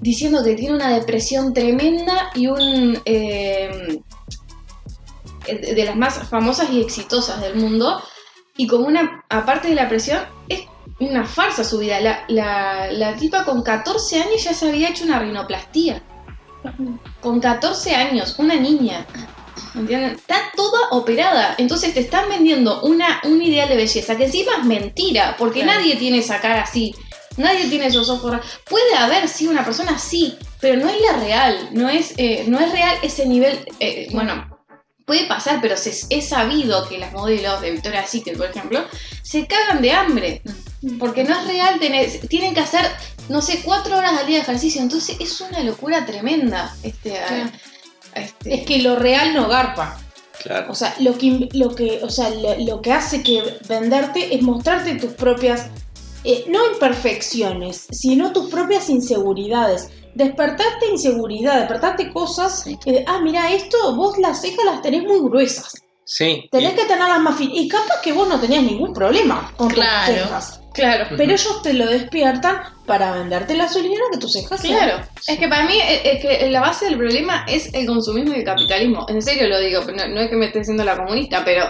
diciendo 0.00 0.42
que 0.42 0.54
tiene 0.54 0.74
una 0.74 0.92
depresión 0.98 1.52
tremenda 1.54 2.30
y 2.34 2.46
un 2.48 2.98
eh, 3.04 3.98
de 5.46 5.84
las 5.84 5.96
más 5.96 6.26
famosas 6.28 6.70
y 6.70 6.80
exitosas 6.80 7.40
del 7.40 7.56
mundo 7.56 8.02
y 8.56 8.66
como 8.66 8.86
una 8.86 9.24
aparte 9.28 9.68
de 9.68 9.74
la 9.74 9.88
presión 9.88 10.20
es 10.48 10.62
una 11.00 11.24
farsa 11.26 11.64
su 11.64 11.78
vida 11.78 12.00
la, 12.00 12.24
la, 12.28 12.90
la 12.92 13.14
tipa 13.16 13.44
con 13.44 13.62
14 13.62 14.22
años 14.22 14.42
ya 14.44 14.54
se 14.54 14.68
había 14.68 14.88
hecho 14.90 15.04
una 15.04 15.18
rinoplastía 15.18 16.02
con 17.20 17.40
14 17.40 17.94
años 17.94 18.34
una 18.38 18.54
niña 18.56 19.06
¿Entienden? 19.74 20.12
Está 20.12 20.36
toda 20.54 20.88
operada. 20.90 21.56
Entonces 21.58 21.94
te 21.94 22.00
están 22.00 22.28
vendiendo 22.28 22.82
una, 22.82 23.20
un 23.24 23.42
ideal 23.42 23.68
de 23.68 23.76
belleza 23.76 24.16
que 24.16 24.26
encima 24.26 24.52
es 24.60 24.64
mentira, 24.64 25.34
porque 25.36 25.62
Claro. 25.62 25.80
nadie 25.80 25.96
tiene 25.96 26.18
esa 26.18 26.40
cara 26.40 26.62
así. 26.62 26.94
Nadie 27.36 27.68
tiene 27.68 27.86
esos 27.86 28.08
ojos. 28.08 28.36
Puede 28.68 28.94
haber, 28.94 29.26
sí, 29.28 29.48
una 29.48 29.64
persona 29.64 29.92
así, 29.96 30.36
pero 30.60 30.80
no 30.80 30.88
es 30.88 31.00
la 31.00 31.18
real. 31.18 31.70
No 31.72 31.88
es, 31.88 32.14
eh, 32.18 32.44
no 32.46 32.60
es 32.60 32.70
real 32.70 32.96
ese 33.02 33.26
nivel. 33.26 33.66
eh, 33.80 34.06
bueno, 34.12 34.46
puede 35.04 35.26
pasar, 35.26 35.58
pero 35.60 35.76
se, 35.76 35.90
es 36.08 36.28
sabido 36.28 36.88
que 36.88 36.98
las 36.98 37.12
modelos 37.12 37.60
de 37.60 37.72
Victoria's 37.72 38.10
Secret, 38.10 38.36
por 38.36 38.46
ejemplo, 38.50 38.84
se 39.22 39.46
cagan 39.48 39.82
de 39.82 39.90
hambre. 39.92 40.42
Porque 41.00 41.24
no 41.24 41.36
es 41.36 41.46
real 41.46 41.80
tener. 41.80 42.08
Tienen 42.28 42.54
que 42.54 42.60
hacer, 42.60 42.88
no 43.28 43.40
sé, 43.42 43.62
cuatro 43.64 43.96
horas 43.98 44.18
al 44.18 44.26
día 44.26 44.36
de 44.36 44.42
ejercicio. 44.42 44.80
Entonces 44.82 45.16
es 45.20 45.40
una 45.40 45.60
locura 45.62 46.04
tremenda. 46.06 46.74
Este, 46.82 47.18
a- 47.18 47.26
Claro. 47.26 47.50
a 48.14 48.20
este- 48.20 48.54
Es 48.54 48.66
que 48.66 48.78
lo 48.82 48.96
real 48.96 49.34
no 49.34 49.48
garpa. 49.48 49.98
Claro. 50.42 50.72
O 50.72 50.74
sea, 50.74 50.94
lo 51.00 51.16
que, 51.16 51.48
lo 51.52 51.74
que, 51.74 52.00
o 52.02 52.10
sea, 52.10 52.28
lo, 52.30 52.56
lo 52.58 52.82
que 52.82 52.92
hace 52.92 53.22
que 53.22 53.42
venderte 53.68 54.34
es 54.34 54.42
mostrarte 54.42 54.96
tus 54.96 55.12
propias, 55.12 55.68
eh, 56.24 56.44
no 56.48 56.58
imperfecciones, 56.72 57.86
sino 57.90 58.32
tus 58.32 58.50
propias 58.50 58.88
inseguridades. 58.90 59.88
Despertarte 60.14 60.86
inseguridad, 60.90 61.58
despertarte 61.60 62.12
cosas, 62.12 62.62
Sí. 62.64 62.78
que, 62.84 63.04
ah, 63.06 63.20
mira, 63.22 63.52
esto, 63.52 63.94
vos 63.96 64.18
las 64.18 64.40
cejas 64.40 64.64
las 64.64 64.82
tenés 64.82 65.02
muy 65.04 65.20
gruesas. 65.20 65.72
Sí. 66.06 66.48
Tenés 66.52 66.74
que 66.74 66.84
tenerlas 66.84 67.20
más 67.20 67.36
finas. 67.36 67.56
Y 67.56 67.68
capaz 67.68 68.00
que 68.02 68.12
vos 68.12 68.28
no 68.28 68.38
tenías 68.40 68.62
ningún 68.62 68.92
problema 68.92 69.52
con 69.56 69.68
Claro. 69.70 70.12
tus 70.12 70.22
cejas. 70.22 70.60
Claro. 70.74 71.06
Pero 71.16 71.32
ellos 71.32 71.62
te 71.62 71.72
lo 71.72 71.86
despiertan 71.86 72.60
para 72.84 73.12
venderte 73.12 73.54
la 73.56 73.68
solución 73.68 74.00
que 74.12 74.18
tus 74.18 74.32
cejas 74.32 74.60
sean- 74.60 74.74
Claro, 74.76 75.04
es 75.28 75.38
que 75.38 75.46
para 75.48 75.64
mí 75.66 75.74
es 75.80 76.00
es 76.04 76.20
que 76.20 76.50
la 76.50 76.60
base 76.60 76.86
del 76.86 76.96
problema 76.98 77.44
es 77.48 77.72
el 77.72 77.86
consumismo 77.86 78.34
y 78.34 78.38
el 78.40 78.44
capitalismo. 78.44 79.06
En 79.08 79.22
serio 79.22 79.46
lo 79.48 79.60
digo, 79.60 79.82
no, 79.84 80.08
no 80.08 80.20
es 80.20 80.28
que 80.28 80.36
me 80.36 80.46
esté 80.46 80.58
diciendo 80.58 80.82
la 80.84 80.96
comunista, 80.96 81.42
pero 81.44 81.66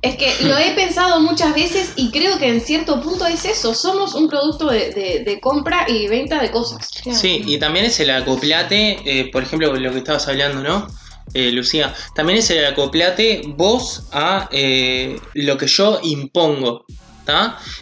es 0.00 0.16
que 0.16 0.32
lo 0.44 0.56
he 0.56 0.70
pensado 0.76 1.20
muchas 1.20 1.54
veces 1.54 1.92
y 1.96 2.12
creo 2.12 2.38
que 2.38 2.46
en 2.48 2.60
cierto 2.60 3.00
punto 3.02 3.26
es 3.26 3.44
eso. 3.44 3.74
Somos 3.74 4.14
un 4.14 4.28
producto 4.28 4.68
de, 4.70 4.90
de- 4.92 5.24
de 5.24 5.40
compra 5.40 5.84
y 5.88 6.06
venta 6.06 6.40
de 6.40 6.50
cosas. 6.52 6.88
Claro. 7.02 7.18
Sí, 7.18 7.42
y 7.46 7.58
también 7.58 7.86
es 7.86 7.98
el 7.98 8.10
acoplate, 8.10 8.98
eh, 9.04 9.28
por 9.32 9.42
ejemplo, 9.42 9.74
lo 9.74 9.90
que 9.92 9.98
estabas 9.98 10.28
hablando, 10.28 10.62
¿no? 10.62 10.86
Eh, 11.34 11.50
Lucía, 11.52 11.94
también 12.14 12.38
es 12.38 12.50
el 12.50 12.64
acoplate 12.64 13.42
vos 13.46 14.08
a 14.12 14.48
eh, 14.52 15.18
lo 15.34 15.58
que 15.58 15.66
yo 15.66 16.00
impongo. 16.02 16.84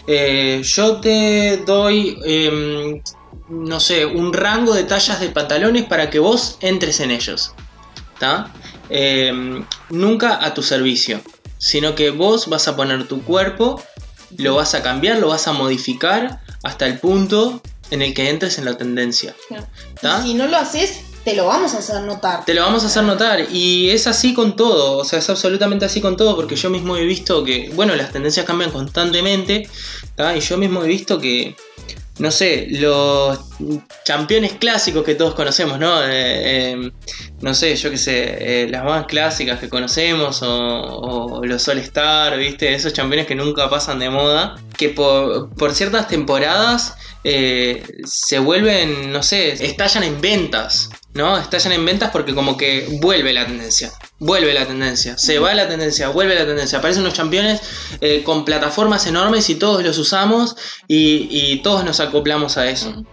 Eh, 0.06 0.62
yo 0.64 1.00
te 1.00 1.58
doy, 1.66 2.18
em, 2.24 3.02
no 3.48 3.78
sé, 3.78 4.06
un 4.06 4.32
rango 4.32 4.74
de 4.74 4.84
tallas 4.84 5.20
de 5.20 5.28
pantalones 5.28 5.84
para 5.84 6.10
que 6.10 6.18
vos 6.18 6.56
entres 6.60 7.00
en 7.00 7.10
ellos. 7.10 7.52
Em, 8.88 9.64
nunca 9.90 10.44
a 10.44 10.54
tu 10.54 10.62
servicio, 10.62 11.20
sino 11.58 11.94
que 11.94 12.10
vos 12.10 12.48
vas 12.48 12.68
a 12.68 12.76
poner 12.76 13.06
tu 13.06 13.22
cuerpo, 13.22 13.82
lo 14.38 14.54
vas 14.54 14.74
a 14.74 14.82
cambiar, 14.82 15.18
lo 15.18 15.28
vas 15.28 15.46
a 15.46 15.52
modificar 15.52 16.40
hasta 16.62 16.86
el 16.86 16.98
punto 16.98 17.60
en 17.90 18.00
el 18.00 18.14
que 18.14 18.30
entres 18.30 18.58
en 18.58 18.64
la 18.64 18.76
tendencia. 18.78 19.34
Si 20.22 20.34
no 20.34 20.46
lo 20.46 20.56
haces, 20.56 21.00
te 21.24 21.34
lo 21.34 21.46
vamos 21.46 21.74
a 21.74 21.78
hacer 21.78 22.02
notar. 22.02 22.44
Te 22.44 22.54
lo 22.54 22.62
vamos 22.62 22.84
a 22.84 22.86
hacer 22.86 23.02
notar 23.02 23.46
y 23.50 23.90
es 23.90 24.06
así 24.06 24.34
con 24.34 24.56
todo, 24.56 24.98
o 24.98 25.04
sea, 25.04 25.18
es 25.18 25.30
absolutamente 25.30 25.84
así 25.84 26.00
con 26.00 26.16
todo 26.16 26.36
porque 26.36 26.54
yo 26.56 26.70
mismo 26.70 26.96
he 26.96 27.04
visto 27.04 27.42
que, 27.42 27.70
bueno, 27.74 27.94
las 27.96 28.12
tendencias 28.12 28.44
cambian 28.44 28.70
constantemente 28.70 29.68
y 30.36 30.40
yo 30.40 30.58
mismo 30.58 30.84
he 30.84 30.88
visto 30.88 31.18
que, 31.18 31.56
no 32.18 32.30
sé, 32.30 32.68
los 32.70 33.40
campeones 34.04 34.52
clásicos 34.52 35.04
que 35.04 35.14
todos 35.14 35.34
conocemos, 35.34 35.78
¿no? 35.78 36.02
Eh, 36.02 36.72
eh, 36.72 36.92
no 37.40 37.54
sé, 37.54 37.74
yo 37.76 37.90
qué 37.90 37.98
sé, 37.98 38.62
eh, 38.62 38.68
las 38.68 38.84
más 38.84 39.06
clásicas 39.06 39.58
que 39.58 39.68
conocemos 39.68 40.42
o, 40.42 40.48
o 40.48 41.44
los 41.44 41.66
All 41.68 41.78
Star, 41.78 42.36
¿viste? 42.38 42.72
Esos 42.72 42.92
campeones 42.92 43.26
que 43.26 43.34
nunca 43.34 43.68
pasan 43.68 43.98
de 43.98 44.10
moda, 44.10 44.54
que 44.76 44.90
por, 44.90 45.54
por 45.54 45.74
ciertas 45.74 46.06
temporadas 46.06 46.94
eh, 47.24 47.82
se 48.04 48.38
vuelven, 48.38 49.10
no 49.10 49.22
sé, 49.22 49.52
estallan 49.64 50.04
en 50.04 50.20
ventas, 50.20 50.90
¿no? 51.14 51.38
Estallan 51.38 51.72
en 51.72 51.84
ventas 51.84 52.10
porque 52.10 52.34
como 52.34 52.56
que 52.56 52.86
vuelve 53.00 53.32
la 53.32 53.46
tendencia. 53.46 53.90
Vuelve 54.18 54.54
la 54.54 54.66
tendencia, 54.66 55.18
se 55.18 55.38
va 55.38 55.54
la 55.54 55.68
tendencia, 55.68 56.08
vuelve 56.08 56.34
la 56.34 56.46
tendencia. 56.46 56.78
Aparecen 56.78 57.02
unos 57.02 57.14
campeones 57.14 57.60
eh, 58.00 58.22
con 58.22 58.44
plataformas 58.44 59.06
enormes 59.06 59.50
y 59.50 59.56
todos 59.56 59.82
los 59.82 59.98
usamos 59.98 60.56
y, 60.86 61.28
y 61.30 61.62
todos 61.62 61.84
nos 61.84 62.00
acoplamos 62.00 62.56
a 62.56 62.70
eso. 62.70 63.04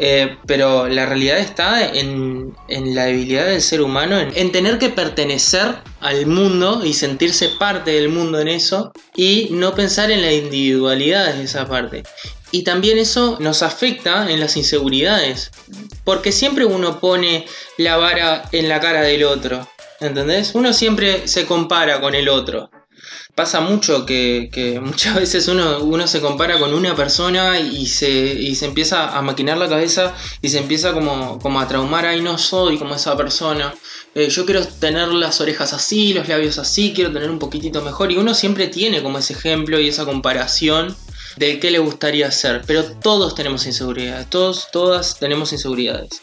Eh, 0.00 0.36
pero 0.46 0.88
la 0.88 1.06
realidad 1.06 1.38
está 1.38 1.84
en, 1.84 2.54
en 2.68 2.94
la 2.94 3.06
debilidad 3.06 3.46
del 3.46 3.60
ser 3.60 3.82
humano, 3.82 4.18
en, 4.18 4.32
en 4.36 4.52
tener 4.52 4.78
que 4.78 4.90
pertenecer 4.90 5.74
al 6.00 6.24
mundo 6.26 6.84
y 6.84 6.94
sentirse 6.94 7.48
parte 7.48 7.90
del 7.90 8.08
mundo 8.08 8.38
en 8.38 8.46
eso 8.46 8.92
y 9.16 9.48
no 9.50 9.74
pensar 9.74 10.12
en 10.12 10.22
la 10.22 10.32
individualidad 10.32 11.34
de 11.34 11.42
esa 11.42 11.66
parte. 11.66 12.04
Y 12.52 12.62
también 12.62 12.96
eso 12.96 13.36
nos 13.40 13.62
afecta 13.62 14.30
en 14.30 14.40
las 14.40 14.56
inseguridades, 14.56 15.50
porque 16.04 16.32
siempre 16.32 16.64
uno 16.64 17.00
pone 17.00 17.44
la 17.76 17.96
vara 17.96 18.44
en 18.52 18.68
la 18.68 18.80
cara 18.80 19.02
del 19.02 19.24
otro, 19.24 19.68
¿entendés? 20.00 20.54
Uno 20.54 20.72
siempre 20.72 21.28
se 21.28 21.46
compara 21.46 22.00
con 22.00 22.14
el 22.14 22.28
otro 22.28 22.70
pasa 23.38 23.60
mucho 23.60 24.04
que, 24.04 24.80
muchas 24.82 25.14
veces 25.14 25.46
uno, 25.46 25.78
uno 25.78 26.08
se 26.08 26.20
compara 26.20 26.58
con 26.58 26.74
una 26.74 26.96
persona 26.96 27.60
y 27.60 27.86
se, 27.86 28.10
y 28.10 28.56
se 28.56 28.66
empieza 28.66 29.16
a 29.16 29.22
maquinar 29.22 29.56
la 29.58 29.68
cabeza 29.68 30.12
y 30.42 30.48
se 30.48 30.58
empieza 30.58 30.92
como, 30.92 31.38
como 31.38 31.60
a 31.60 31.68
traumar, 31.68 32.04
ay 32.04 32.20
no 32.20 32.36
soy 32.36 32.78
como 32.78 32.94
esa 32.96 33.16
persona, 33.16 33.72
Eh, 34.14 34.28
yo 34.30 34.44
quiero 34.46 34.66
tener 34.66 35.08
las 35.08 35.40
orejas 35.40 35.72
así, 35.72 36.14
los 36.14 36.26
labios 36.28 36.58
así, 36.58 36.92
quiero 36.94 37.12
tener 37.12 37.30
un 37.30 37.38
poquitito 37.38 37.82
mejor 37.82 38.10
y 38.10 38.16
uno 38.16 38.34
siempre 38.34 38.66
tiene 38.66 39.02
como 39.02 39.18
ese 39.18 39.34
ejemplo 39.34 39.78
y 39.78 39.88
esa 39.88 40.04
comparación 40.06 40.96
del 41.36 41.60
que 41.60 41.70
le 41.70 41.78
gustaría 41.78 42.30
ser, 42.32 42.62
pero 42.66 42.82
todos 42.84 43.34
tenemos 43.34 43.66
inseguridades, 43.66 44.28
todos, 44.30 44.68
todas 44.72 45.18
tenemos 45.20 45.52
inseguridades. 45.52 46.22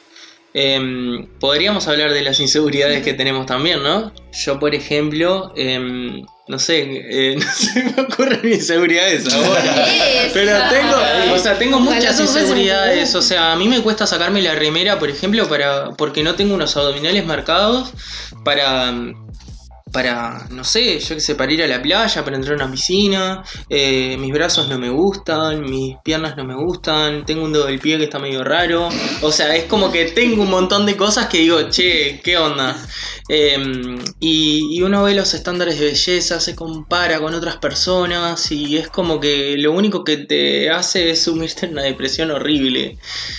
Em, 0.58 1.28
podríamos 1.38 1.86
hablar 1.90 2.14
de 2.14 2.22
las 2.22 2.40
inseguridades 2.40 3.04
que 3.04 3.14
tenemos 3.14 3.46
también, 3.46 3.84
¿no? 3.84 4.14
Yo, 4.32 4.58
por 4.58 4.74
ejemplo, 4.74 5.52
em, 5.58 6.26
no 6.48 6.60
sé, 6.60 7.04
eh, 7.10 7.36
no 7.38 7.52
se 7.52 7.84
me 7.84 8.02
ocurren 8.02 8.40
inseguridades 8.54 9.28
ahora. 9.34 9.86
Pero 10.34 10.58
tengo, 10.70 11.34
o 11.36 11.40
sea, 11.40 11.58
tengo 11.60 11.82
muchas 11.82 12.18
inseguridades. 12.22 13.14
O 13.16 13.22
sea, 13.22 13.52
a 13.52 13.58
mí 13.58 13.68
me 13.68 13.82
cuesta 13.82 14.08
sacarme 14.08 14.42
la 14.42 14.56
remera, 14.56 14.98
por 14.98 15.10
ejemplo, 15.10 15.46
para 15.50 15.90
porque 15.98 16.24
no 16.24 16.36
tengo 16.36 16.56
unos 16.56 16.78
abdominales 16.78 17.26
marcados 17.26 17.92
para 18.46 18.94
para, 19.96 20.46
no 20.50 20.66
sé, 20.66 21.00
yo 21.00 21.16
qué 21.16 21.22
sé, 21.22 21.36
para 21.36 21.54
ir 21.54 21.64
a 21.64 21.68
la 21.68 21.82
playa, 21.82 22.26
para 22.26 22.36
entrar 22.36 22.60
a 22.60 22.66
una 22.66 22.70
piscina, 22.70 23.46
eh, 23.70 24.18
mis 24.20 24.34
brazos 24.34 24.68
no 24.68 24.78
me 24.78 24.90
gustan, 24.90 25.62
mis 25.62 25.96
piernas 26.04 26.36
no 26.36 26.44
me 26.44 26.54
gustan, 26.54 27.26
tengo 27.26 27.46
un 27.46 27.54
dedo 27.54 27.68
del 27.68 27.80
pie 27.80 27.98
que 27.98 28.04
está 28.04 28.20
medio 28.20 28.44
raro, 28.44 28.90
o 29.22 29.32
sea, 29.32 29.56
es 29.56 29.64
como 29.64 29.94
que 29.94 30.04
tengo 30.08 30.44
un 30.44 30.50
montón 30.50 30.86
de 30.86 30.98
cosas 30.98 31.28
que 31.28 31.38
digo, 31.38 31.70
che, 31.70 32.20
¿qué 32.22 32.38
onda? 32.38 32.76
Eh, 33.30 33.58
y, 34.20 34.78
y 34.78 34.82
uno 34.82 35.02
ve 35.02 35.16
los 35.16 35.34
estándares 35.34 35.80
de 35.80 35.86
belleza, 35.86 36.42
se 36.42 36.58
compara 36.58 37.22
con 37.22 37.34
otras 37.34 37.56
personas 37.56 38.52
y 38.52 38.76
es 38.76 38.90
como 38.90 39.22
que 39.22 39.56
lo 39.58 39.72
único 39.72 40.04
que 40.04 40.18
te 40.18 40.72
hace 40.72 41.10
es 41.12 41.24
sumirte 41.24 41.68
en 41.68 41.72
una 41.72 41.84
depresión 41.84 42.32
horrible. 42.32 42.98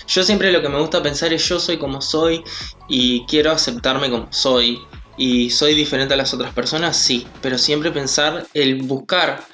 Yo 0.09 0.23
siempre 0.23 0.51
lo 0.53 0.63
que 0.63 0.71
me 0.71 0.81
gusta 0.81 1.03
pensar 1.03 1.35
es 1.35 1.47
yo 1.47 1.61
soy 1.61 1.77
como 1.77 2.01
soy 2.01 2.43
y 2.89 3.27
quiero 3.27 3.53
aceptarme 3.53 4.11
como 4.11 4.33
soy. 4.33 4.81
Y 5.17 5.51
soy 5.51 5.75
diferente 5.75 6.15
a 6.15 6.17
las 6.17 6.35
otras 6.35 6.53
personas, 6.53 6.97
sí, 6.97 7.27
pero 7.41 7.59
siempre 7.59 7.91
pensar 7.91 8.47
el 8.55 8.83
buscar 8.83 9.45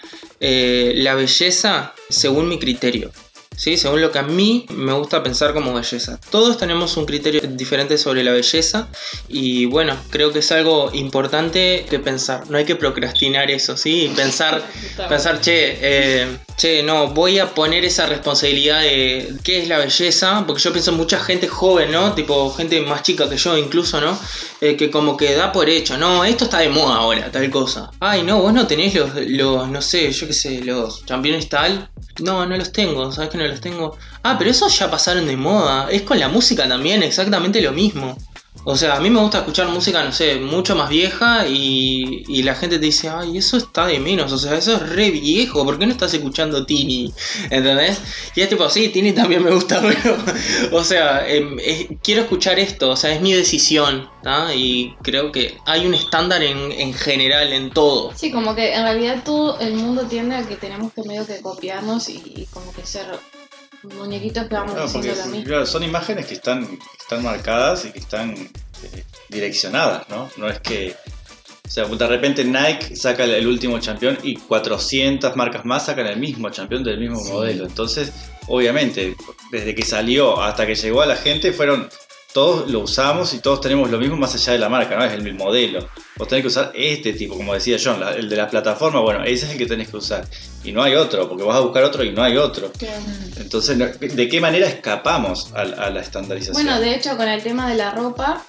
eh, 0.40 0.92
la 0.96 1.14
belleza 1.14 1.94
según 2.08 2.48
mi 2.48 2.58
criterio. 2.58 3.12
¿sí? 3.56 3.76
Según 3.76 4.00
lo 4.00 4.10
que 4.10 4.18
a 4.18 4.22
mí 4.22 4.66
me 4.70 4.92
gusta 4.92 5.22
pensar 5.22 5.52
como 5.54 5.72
belleza. 5.72 6.18
Todos 6.30 6.58
tenemos 6.58 6.96
un 6.96 7.06
criterio 7.06 7.40
diferente 7.40 7.98
sobre 7.98 8.24
la 8.24 8.32
belleza 8.32 8.88
y 9.28 9.66
bueno, 9.66 9.96
creo 10.10 10.32
que 10.32 10.40
es 10.40 10.52
algo 10.52 10.90
importante 10.92 11.86
que 11.88 11.98
pensar. 11.98 12.50
No 12.50 12.58
hay 12.58 12.64
que 12.64 12.76
procrastinar 12.76 13.50
eso, 13.50 13.76
¿sí? 13.76 14.12
Pensar, 14.16 14.62
pensar 15.08 15.40
che, 15.40 15.78
eh, 15.80 16.38
che, 16.56 16.82
no, 16.82 17.08
voy 17.08 17.38
a 17.38 17.54
poner 17.54 17.84
esa 17.84 18.06
responsabilidad 18.06 18.80
de 18.80 19.34
qué 19.42 19.62
es 19.62 19.68
la 19.68 19.78
belleza, 19.78 20.44
porque 20.46 20.62
yo 20.62 20.72
pienso 20.72 20.90
en 20.90 20.96
mucha 20.96 21.18
gente 21.18 21.48
joven, 21.48 21.92
¿no? 21.92 22.12
Tipo 22.14 22.52
gente 22.52 22.80
más 22.80 23.02
chica 23.02 23.28
que 23.28 23.36
yo 23.36 23.56
incluso, 23.56 24.00
¿no? 24.00 24.18
Eh, 24.60 24.76
que 24.76 24.90
como 24.90 25.16
que 25.16 25.34
da 25.34 25.52
por 25.52 25.68
hecho, 25.68 25.96
no, 25.98 26.24
esto 26.24 26.44
está 26.44 26.58
de 26.58 26.68
moda 26.68 26.96
ahora, 26.96 27.30
tal 27.30 27.50
cosa. 27.50 27.90
Ay, 28.00 28.22
no, 28.22 28.40
vos 28.40 28.52
no 28.52 28.66
tenés 28.66 28.94
los, 28.94 29.10
los 29.14 29.68
no 29.68 29.82
sé, 29.82 30.12
yo 30.12 30.26
qué 30.26 30.32
sé, 30.32 30.62
los 30.62 31.02
campeones 31.02 31.48
tal. 31.48 31.88
No, 32.20 32.44
no 32.46 32.56
los 32.56 32.72
tengo, 32.72 33.10
¿sabes 33.10 33.30
que 33.30 33.38
no 33.38 33.46
los 33.46 33.60
tengo? 33.60 33.96
Ah, 34.22 34.36
pero 34.38 34.50
esos 34.50 34.78
ya 34.78 34.90
pasaron 34.90 35.26
de 35.26 35.36
moda. 35.36 35.88
Es 35.90 36.02
con 36.02 36.18
la 36.18 36.28
música 36.28 36.68
también, 36.68 37.02
exactamente 37.02 37.60
lo 37.60 37.72
mismo. 37.72 38.16
O 38.64 38.76
sea, 38.76 38.96
a 38.96 39.00
mí 39.00 39.10
me 39.10 39.18
gusta 39.18 39.38
escuchar 39.38 39.66
música, 39.68 40.04
no 40.04 40.12
sé, 40.12 40.36
mucho 40.36 40.76
más 40.76 40.88
vieja 40.88 41.48
y, 41.48 42.22
y 42.28 42.44
la 42.44 42.54
gente 42.54 42.78
te 42.78 42.84
dice, 42.84 43.08
ay, 43.08 43.38
eso 43.38 43.56
está 43.56 43.86
de 43.86 43.98
menos, 43.98 44.30
o 44.30 44.38
sea, 44.38 44.56
eso 44.56 44.74
es 44.74 44.88
re 44.90 45.10
viejo, 45.10 45.64
¿por 45.64 45.78
qué 45.80 45.86
no 45.86 45.92
estás 45.92 46.14
escuchando 46.14 46.64
Tini? 46.64 47.12
¿Entendés? 47.50 48.00
Y 48.36 48.40
es 48.40 48.48
tipo, 48.48 48.68
sí, 48.70 48.90
Tini 48.90 49.12
también 49.12 49.42
me 49.42 49.50
gusta, 49.50 49.82
pero, 49.82 50.16
o 50.70 50.84
sea, 50.84 51.26
em, 51.26 51.56
quiero 52.04 52.22
escuchar 52.22 52.60
esto, 52.60 52.90
o 52.90 52.96
sea, 52.96 53.12
es 53.12 53.20
mi 53.20 53.32
decisión, 53.32 54.08
¿tá? 54.22 54.54
Y 54.54 54.94
creo 55.02 55.32
que 55.32 55.58
hay 55.66 55.84
un 55.84 55.94
estándar 55.94 56.42
en, 56.44 56.70
en 56.70 56.94
general, 56.94 57.52
en 57.52 57.70
todo. 57.70 58.12
Sí, 58.14 58.30
como 58.30 58.54
que 58.54 58.74
en 58.74 58.82
realidad 58.84 59.22
todo 59.24 59.58
el 59.58 59.74
mundo 59.74 60.02
tiende 60.02 60.36
a 60.36 60.46
que 60.46 60.54
tenemos 60.54 60.92
que 60.92 61.02
medio 61.02 61.26
que 61.26 61.40
copiarnos 61.40 62.08
y 62.08 62.46
como 62.52 62.72
que 62.72 62.86
ser 62.86 63.06
muñequitos 63.84 64.46
que 64.48 64.54
vamos 64.54 64.74
No, 64.74 64.80
porque 64.86 65.08
diciendo 65.08 65.24
lo 65.24 65.30
mismo. 65.32 65.46
claro, 65.46 65.66
son 65.66 65.82
imágenes 65.82 66.26
que 66.26 66.34
están, 66.34 66.78
están 67.00 67.22
marcadas 67.22 67.84
y 67.84 67.92
que 67.92 67.98
están 67.98 68.32
eh, 68.32 69.04
direccionadas, 69.28 70.08
¿no? 70.08 70.30
No 70.36 70.48
es 70.48 70.60
que. 70.60 70.94
O 71.66 71.70
sea, 71.70 71.86
de 71.86 72.06
repente 72.06 72.44
Nike 72.44 72.96
saca 72.96 73.24
el, 73.24 73.46
último 73.46 73.80
campeón 73.80 74.18
y 74.22 74.36
400 74.36 75.34
marcas 75.36 75.64
más 75.64 75.86
sacan 75.86 76.06
el 76.06 76.18
mismo 76.18 76.50
campeón 76.50 76.84
del 76.84 76.98
mismo 76.98 77.22
modelo. 77.24 77.64
Entonces, 77.64 78.12
obviamente, 78.48 79.16
desde 79.50 79.74
que 79.74 79.82
salió 79.82 80.42
hasta 80.42 80.66
que 80.66 80.74
llegó 80.74 81.00
a 81.02 81.06
la 81.06 81.16
gente, 81.16 81.52
fueron. 81.52 81.88
Todos 82.34 82.70
lo 82.70 82.80
usamos 82.80 83.34
y 83.34 83.40
todos 83.40 83.60
tenemos 83.60 83.90
lo 83.90 83.98
mismo 83.98 84.16
más 84.16 84.34
allá 84.34 84.54
de 84.54 84.58
la 84.58 84.70
marca, 84.70 84.96
¿no? 84.96 85.04
Es 85.04 85.12
el 85.12 85.34
modelo. 85.34 85.86
Vos 86.16 86.26
tenés 86.28 86.42
que 86.42 86.48
usar 86.48 86.72
este 86.74 87.12
tipo, 87.12 87.36
como 87.36 87.52
decía 87.52 87.76
John, 87.82 88.00
la- 88.00 88.12
el 88.14 88.26
de 88.30 88.36
la 88.36 88.48
plataforma, 88.48 89.00
bueno, 89.00 89.22
ese 89.22 89.44
es 89.44 89.52
el 89.52 89.58
que 89.58 89.66
tenés 89.66 89.90
que 89.90 89.98
usar. 89.98 90.26
Y 90.64 90.72
no 90.72 90.82
hay 90.82 90.94
otro, 90.94 91.28
porque 91.28 91.42
vas 91.44 91.56
a 91.56 91.60
buscar 91.60 91.82
otro 91.84 92.04
y 92.04 92.12
no 92.12 92.22
hay 92.22 92.36
otro. 92.36 92.70
Entonces, 93.36 93.78
¿de 94.16 94.28
qué 94.28 94.40
manera 94.40 94.66
escapamos 94.66 95.52
a, 95.54 95.62
a 95.62 95.90
la 95.90 96.00
estandarización? 96.00 96.54
Bueno, 96.54 96.78
de 96.80 96.94
hecho, 96.94 97.16
con 97.16 97.28
el 97.28 97.42
tema 97.42 97.68
de 97.68 97.74
la 97.76 97.90
ropa, 97.90 98.42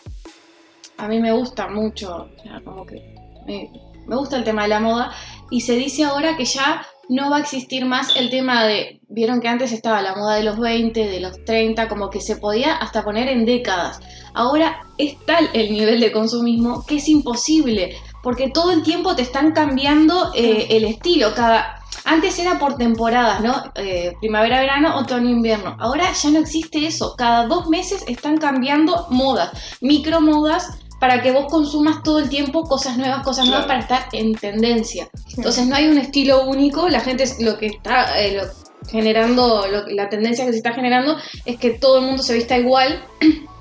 a 0.97 1.07
mí 1.07 1.19
me 1.19 1.31
gusta 1.31 1.67
mucho. 1.67 2.29
o 2.37 2.43
sea, 2.43 2.61
como 2.63 2.85
que 2.85 3.15
me- 3.47 3.69
me 4.05 4.15
gusta 4.17 4.35
el 4.37 4.43
tema 4.43 4.63
de 4.63 4.67
la 4.67 4.79
moda, 4.81 5.11
y 5.49 5.61
se 5.61 5.75
dice 5.75 6.03
ahora 6.03 6.35
que 6.35 6.43
ya 6.45 6.85
no 7.09 7.29
va 7.29 7.37
a 7.37 7.39
existir 7.39 7.85
más 7.85 8.15
el 8.17 8.29
tema 8.29 8.65
de, 8.65 8.99
vieron 9.07 9.39
que 9.39 9.47
antes 9.47 9.71
estaba 9.71 10.01
la 10.01 10.13
moda 10.15 10.35
de 10.35 10.43
los 10.43 10.59
20, 10.59 11.07
de 11.07 11.19
los 11.21 11.43
30, 11.45 11.87
como 11.87 12.09
que 12.09 12.19
se 12.19 12.35
podía 12.35 12.75
hasta 12.75 13.03
poner 13.03 13.29
en 13.29 13.45
décadas. 13.45 13.99
Ahora 14.33 14.81
es 14.97 15.15
tal 15.25 15.49
el 15.53 15.71
nivel 15.71 15.99
de 16.01 16.11
consumismo 16.11 16.85
que 16.85 16.97
es 16.97 17.07
imposible, 17.07 17.95
porque 18.21 18.49
todo 18.49 18.71
el 18.71 18.83
tiempo 18.83 19.15
te 19.15 19.21
están 19.21 19.51
cambiando 19.53 20.31
eh, 20.35 20.67
el 20.71 20.83
estilo, 20.85 21.33
cada... 21.33 21.79
Antes 22.05 22.37
era 22.39 22.59
por 22.59 22.75
temporadas, 22.77 23.41
¿no? 23.41 23.71
Eh, 23.75 24.13
primavera, 24.19 24.59
verano, 24.59 24.97
otoño, 24.97 25.29
invierno. 25.29 25.75
Ahora 25.79 26.11
ya 26.11 26.29
no 26.31 26.39
existe 26.39 26.85
eso. 26.85 27.15
Cada 27.17 27.47
dos 27.47 27.67
meses 27.69 28.03
están 28.07 28.37
cambiando 28.37 29.07
modas, 29.09 29.51
micro 29.81 30.19
modas 30.21 30.77
para 30.99 31.21
que 31.21 31.31
vos 31.31 31.45
consumas 31.49 32.01
todo 32.03 32.19
el 32.19 32.29
tiempo 32.29 32.63
cosas 32.63 32.97
nuevas, 32.97 33.23
cosas 33.23 33.45
nuevas 33.47 33.65
para 33.65 33.79
estar 33.79 34.07
en 34.13 34.33
tendencia. 34.35 35.09
Entonces 35.35 35.67
no 35.67 35.75
hay 35.75 35.87
un 35.87 35.97
estilo 35.97 36.45
único, 36.45 36.87
la 36.87 37.01
gente 37.01 37.23
es 37.23 37.41
lo 37.41 37.57
que 37.57 37.65
está 37.67 38.19
eh, 38.21 38.37
lo- 38.37 38.89
generando, 38.89 39.65
lo- 39.67 39.87
la 39.87 40.07
tendencia 40.09 40.45
que 40.45 40.51
se 40.51 40.57
está 40.57 40.73
generando 40.73 41.17
es 41.45 41.57
que 41.57 41.71
todo 41.71 41.99
el 41.99 42.05
mundo 42.05 42.23
se 42.23 42.33
vista 42.33 42.57
igual 42.57 43.03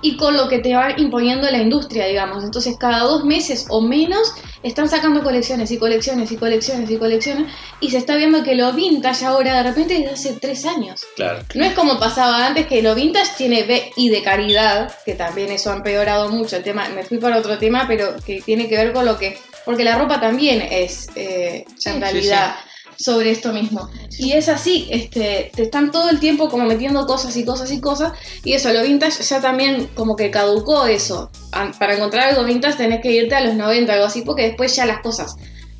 y 0.00 0.16
con 0.16 0.36
lo 0.36 0.48
que 0.48 0.58
te 0.60 0.74
va 0.74 0.92
imponiendo 0.96 1.50
la 1.50 1.58
industria, 1.58 2.06
digamos. 2.06 2.44
Entonces 2.44 2.76
cada 2.78 3.00
dos 3.00 3.24
meses 3.24 3.66
o 3.68 3.80
menos 3.80 4.32
están 4.62 4.88
sacando 4.88 5.22
colecciones 5.22 5.70
y 5.70 5.78
colecciones 5.78 6.30
y 6.30 6.36
colecciones 6.36 6.90
y 6.90 6.96
colecciones 6.96 7.52
y 7.80 7.90
se 7.90 7.98
está 7.98 8.16
viendo 8.16 8.42
que 8.42 8.54
lo 8.54 8.72
vintage 8.72 9.24
ahora 9.24 9.56
de 9.56 9.62
repente 9.64 9.94
desde 9.94 10.10
hace 10.10 10.32
tres 10.34 10.64
años. 10.64 11.02
Claro. 11.16 11.40
No 11.54 11.64
es 11.64 11.74
como 11.74 11.98
pasaba 11.98 12.46
antes 12.46 12.66
que 12.66 12.82
lo 12.82 12.94
vintage 12.94 13.32
tiene 13.36 13.64
B 13.64 13.92
y 13.96 14.10
de 14.10 14.22
calidad, 14.22 14.92
que 15.04 15.14
también 15.14 15.50
eso 15.50 15.72
ha 15.72 15.76
empeorado 15.76 16.28
mucho 16.28 16.56
el 16.56 16.62
tema. 16.62 16.88
Me 16.90 17.04
fui 17.04 17.18
para 17.18 17.38
otro 17.38 17.58
tema, 17.58 17.86
pero 17.88 18.16
que 18.24 18.40
tiene 18.42 18.68
que 18.68 18.76
ver 18.76 18.92
con 18.92 19.04
lo 19.04 19.18
que. 19.18 19.38
Porque 19.64 19.84
la 19.84 19.98
ropa 19.98 20.20
también 20.20 20.62
es 20.62 21.08
eh, 21.14 21.64
Sí, 21.76 21.90
en 21.90 21.94
sí, 21.96 22.00
realidad 22.00 22.54
sobre 22.98 23.30
esto 23.30 23.52
mismo. 23.52 23.88
Y 24.18 24.32
es 24.32 24.48
así, 24.48 24.88
este, 24.90 25.50
te 25.54 25.62
están 25.62 25.92
todo 25.92 26.10
el 26.10 26.18
tiempo 26.18 26.48
como 26.48 26.64
metiendo 26.64 27.06
cosas 27.06 27.36
y 27.36 27.44
cosas 27.44 27.70
y 27.70 27.80
cosas. 27.80 28.12
Y 28.44 28.54
eso, 28.54 28.72
lo 28.72 28.82
vintage 28.82 29.22
ya 29.22 29.40
también 29.40 29.88
como 29.94 30.16
que 30.16 30.30
caducó 30.30 30.84
eso. 30.86 31.30
An- 31.52 31.72
Para 31.78 31.94
encontrar 31.94 32.30
algo 32.30 32.44
vintage 32.44 32.76
tenés 32.76 33.00
que 33.00 33.12
irte 33.12 33.34
a 33.36 33.40
los 33.40 33.54
90, 33.54 33.92
algo 33.92 34.06
así, 34.06 34.22
porque 34.22 34.42
después 34.42 34.74
ya 34.74 34.84
las 34.84 35.00
cosas 35.00 35.36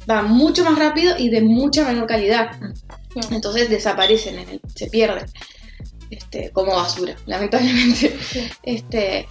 van 0.06 0.30
mucho 0.30 0.64
más 0.64 0.78
rápido 0.78 1.16
y 1.18 1.28
de 1.28 1.42
mucha 1.42 1.84
menor 1.84 2.06
calidad. 2.06 2.52
Entonces 3.30 3.68
desaparecen, 3.68 4.38
en 4.38 4.48
el- 4.48 4.60
se 4.74 4.86
pierden. 4.86 5.26
Este, 6.10 6.50
como 6.52 6.74
basura, 6.76 7.16
lamentablemente. 7.26 8.16
Este, 8.62 9.26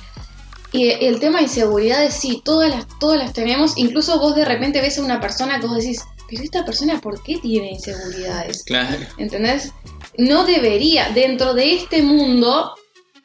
y 0.73 0.89
el 0.89 1.19
tema 1.19 1.37
de 1.37 1.45
inseguridades, 1.45 2.13
sí, 2.13 2.41
todas 2.43 2.69
las, 2.69 2.85
todas 2.99 3.17
las 3.17 3.31
tenemos. 3.33 3.77
Incluso 3.77 4.19
vos 4.19 4.35
de 4.35 4.43
repente 4.45 4.81
ves 4.81 4.99
a 4.99 5.03
una 5.03 5.19
persona 5.21 5.59
que 5.59 5.67
vos 5.67 5.77
decís, 5.77 6.01
pero 6.29 6.43
esta 6.43 6.65
persona, 6.65 6.99
¿por 6.99 7.21
qué 7.23 7.37
tiene 7.37 7.71
inseguridades? 7.71 8.63
Claro. 8.63 9.05
¿Entendés? 9.17 9.71
No 10.17 10.45
debería, 10.45 11.09
dentro 11.09 11.53
de 11.53 11.75
este 11.75 12.01
mundo, 12.01 12.73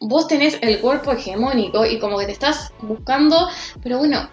vos 0.00 0.26
tenés 0.28 0.59
el 0.61 0.80
cuerpo 0.80 1.12
hegemónico 1.12 1.85
y 1.87 1.99
como 1.99 2.18
que 2.18 2.26
te 2.26 2.32
estás 2.32 2.73
buscando, 2.80 3.49
pero 3.82 3.99
bueno, 3.99 4.28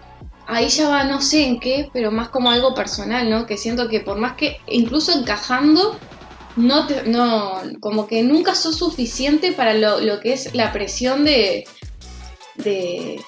ahí 0.46 0.68
ya 0.68 0.88
va, 0.88 1.04
no 1.04 1.20
sé 1.20 1.44
en 1.44 1.60
qué, 1.60 1.90
pero 1.92 2.10
más 2.10 2.28
como 2.28 2.50
algo 2.50 2.74
personal, 2.74 3.30
¿no? 3.30 3.46
Que 3.46 3.56
siento 3.56 3.88
que 3.88 4.00
por 4.00 4.18
más 4.18 4.34
que, 4.34 4.58
incluso 4.66 5.12
encajando, 5.12 5.98
no, 6.56 6.86
te, 6.86 7.04
no 7.04 7.62
como 7.80 8.06
que 8.06 8.22
nunca 8.22 8.54
sos 8.54 8.76
suficiente 8.76 9.52
para 9.52 9.74
lo, 9.74 10.00
lo 10.00 10.20
que 10.20 10.32
es 10.32 10.54
la 10.54 10.72
presión 10.72 11.24
de, 11.24 11.66
de, 12.56 13.20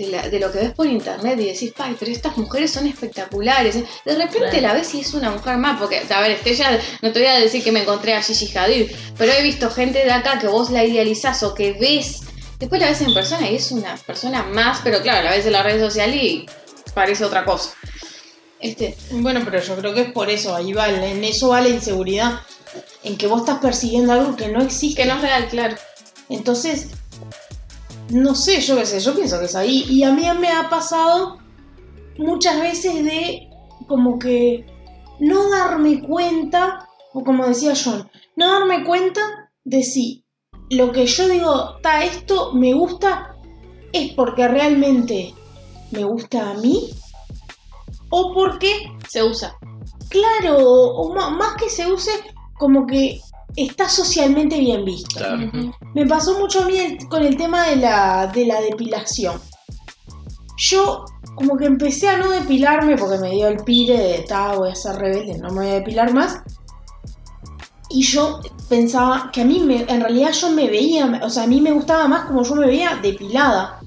de, 0.00 0.06
la- 0.08 0.28
de 0.28 0.38
lo 0.40 0.50
que 0.50 0.58
ves 0.58 0.70
por 0.72 0.86
internet 0.86 1.38
y 1.40 1.46
decís, 1.46 1.72
ay, 1.78 1.96
pero 1.98 2.10
estas 2.10 2.36
mujeres 2.36 2.70
son 2.72 2.86
espectaculares. 2.86 3.74
De 4.04 4.14
repente 4.14 4.38
Claro. 4.48 4.60
la 4.62 4.72
ves 4.74 4.94
y 4.94 5.00
es 5.00 5.14
una 5.14 5.30
mujer 5.30 5.56
más, 5.58 5.78
porque, 5.78 6.02
a 6.08 6.20
ver, 6.20 6.32
Estella, 6.32 6.78
no 7.02 7.12
te 7.12 7.20
voy 7.20 7.28
a 7.28 7.38
decir 7.38 7.62
que 7.62 7.72
me 7.72 7.82
encontré 7.82 8.14
a 8.14 8.22
Gigi 8.22 8.56
Hadid, 8.56 8.90
pero 9.18 9.32
he 9.32 9.42
visto 9.42 9.70
gente 9.70 10.04
de 10.04 10.10
acá 10.10 10.38
que 10.38 10.46
vos 10.48 10.70
la 10.70 10.84
idealizás 10.84 11.42
o 11.42 11.54
que 11.54 11.72
ves, 11.74 12.20
después 12.58 12.80
la 12.80 12.88
ves 12.88 13.00
en 13.02 13.12
persona 13.14 13.50
y 13.50 13.56
es 13.56 13.70
una 13.72 13.96
persona 13.96 14.42
más, 14.42 14.80
pero 14.82 15.00
claro, 15.02 15.24
la 15.24 15.30
ves 15.30 15.46
en 15.46 15.52
la 15.52 15.62
red 15.62 15.80
social 15.80 16.14
y 16.14 16.46
parece 16.94 17.24
otra 17.24 17.44
cosa. 17.44 17.70
Este, 18.60 18.96
Bueno, 19.10 19.40
pero 19.44 19.60
yo 19.62 19.74
creo 19.76 19.94
que 19.94 20.02
es 20.02 20.12
por 20.12 20.28
eso, 20.28 20.54
ahí 20.54 20.72
va, 20.72 20.88
en 20.90 21.24
eso 21.24 21.48
va 21.48 21.60
la 21.60 21.68
inseguridad, 21.68 22.40
en 23.02 23.16
que 23.16 23.26
vos 23.26 23.40
estás 23.40 23.58
persiguiendo 23.58 24.12
algo 24.12 24.36
que 24.36 24.48
no 24.48 24.62
existe. 24.62 25.02
que 25.02 25.08
no 25.08 25.14
es 25.16 25.22
real, 25.22 25.48
claro. 25.48 25.76
Entonces, 26.28 26.88
no 28.10 28.34
sé, 28.34 28.60
yo 28.60 28.76
qué 28.76 28.86
sé, 28.86 29.00
yo 29.00 29.14
pienso 29.14 29.38
que 29.38 29.46
es 29.46 29.54
ahí. 29.54 29.84
Y 29.88 30.02
a 30.02 30.12
mí 30.12 30.24
me 30.38 30.50
ha 30.50 30.68
pasado 30.68 31.38
muchas 32.18 32.60
veces 32.60 33.04
de 33.04 33.48
como 33.86 34.18
que 34.18 34.66
no 35.18 35.50
darme 35.50 36.02
cuenta, 36.02 36.88
o 37.12 37.24
como 37.24 37.46
decía 37.46 37.74
John, 37.82 38.10
no 38.36 38.52
darme 38.52 38.84
cuenta 38.84 39.20
de 39.64 39.82
si 39.82 40.24
lo 40.70 40.92
que 40.92 41.06
yo 41.06 41.28
digo, 41.28 41.76
ta, 41.82 42.04
esto 42.04 42.52
me 42.54 42.72
gusta, 42.72 43.36
es 43.92 44.12
porque 44.14 44.46
realmente 44.46 45.34
me 45.90 46.04
gusta 46.04 46.50
a 46.50 46.54
mí, 46.54 46.90
o 48.10 48.32
porque 48.34 48.90
Se 49.08 49.22
usa. 49.24 49.56
Claro, 50.08 50.58
o 50.58 51.14
más 51.14 51.56
que 51.56 51.68
se 51.68 51.90
use, 51.90 52.10
como 52.58 52.86
que 52.86 53.20
está 53.56 53.88
socialmente 53.88 54.58
bien 54.58 54.84
visto. 54.84 55.16
Claro. 55.18 55.46
Ujú. 55.48 55.72
Me 55.94 56.06
pasó 56.06 56.38
mucho 56.38 56.62
a 56.62 56.66
mí 56.66 56.76
el- 56.78 57.08
con 57.08 57.22
el 57.24 57.36
tema 57.36 57.66
de 57.68 57.76
la, 57.76 58.26
de 58.28 58.46
la 58.46 58.60
depilación. 58.60 59.40
Yo 60.56 61.04
como 61.34 61.56
que 61.56 61.64
empecé 61.66 62.08
a 62.08 62.18
no 62.18 62.30
depilarme 62.30 62.96
porque 62.96 63.18
me 63.18 63.30
dio 63.30 63.48
el 63.48 63.58
pire 63.64 63.96
de, 63.96 64.18
ta, 64.28 64.52
voy 64.56 64.70
a 64.70 64.74
ser 64.74 64.96
rebelde, 64.96 65.38
no 65.38 65.48
me 65.48 65.54
voy 65.62 65.68
a 65.70 65.74
depilar 65.74 66.12
más. 66.12 66.42
Y 67.88 68.02
yo 68.02 68.40
pensaba 68.68 69.30
que 69.32 69.40
a 69.40 69.44
mí, 69.44 69.58
me, 69.60 69.82
en 69.82 70.00
realidad 70.00 70.32
yo 70.32 70.50
me 70.50 70.68
veía, 70.68 71.20
o 71.24 71.30
sea, 71.30 71.44
a 71.44 71.46
mí 71.46 71.60
me 71.60 71.72
gustaba 71.72 72.06
más 72.08 72.26
como 72.26 72.42
yo 72.44 72.54
me 72.54 72.66
veía 72.66 72.98
depilada. 73.02 73.80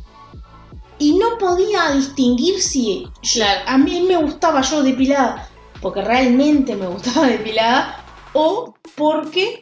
Y 1.00 1.16
no 1.18 1.38
podía 1.40 1.92
distinguir 1.92 2.62
si 2.62 3.08
Claro. 3.34 3.62
a 3.68 3.78
mí 3.78 4.06
me 4.08 4.18
gustaba 4.18 4.62
yo 4.62 4.84
depilada 4.84 5.48
porque 5.82 6.02
realmente 6.02 6.76
me 6.76 6.88
gustaba 6.88 7.28
depilada 7.28 8.03
o 8.34 8.76
porque 8.96 9.60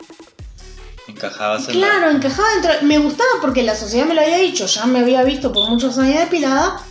Encajabas 1.07 1.67
en 1.67 1.73
Claro, 1.75 2.09
encajaba 2.11 2.47
dentro. 2.53 2.71
Me 2.83 2.97
gustaba 2.99 3.29
porque 3.41 3.63
la 3.63 3.75
sociedad 3.75 4.05
me 4.05 4.13
lo 4.13 4.21
había 4.21 4.37
dicho, 4.37 4.65
ya 4.65 4.85
me 4.85 4.99
había 4.99 5.23
visto 5.23 5.51
por 5.51 5.67
muchos 5.69 5.97
años 5.97 6.19
depilada. 6.19 6.81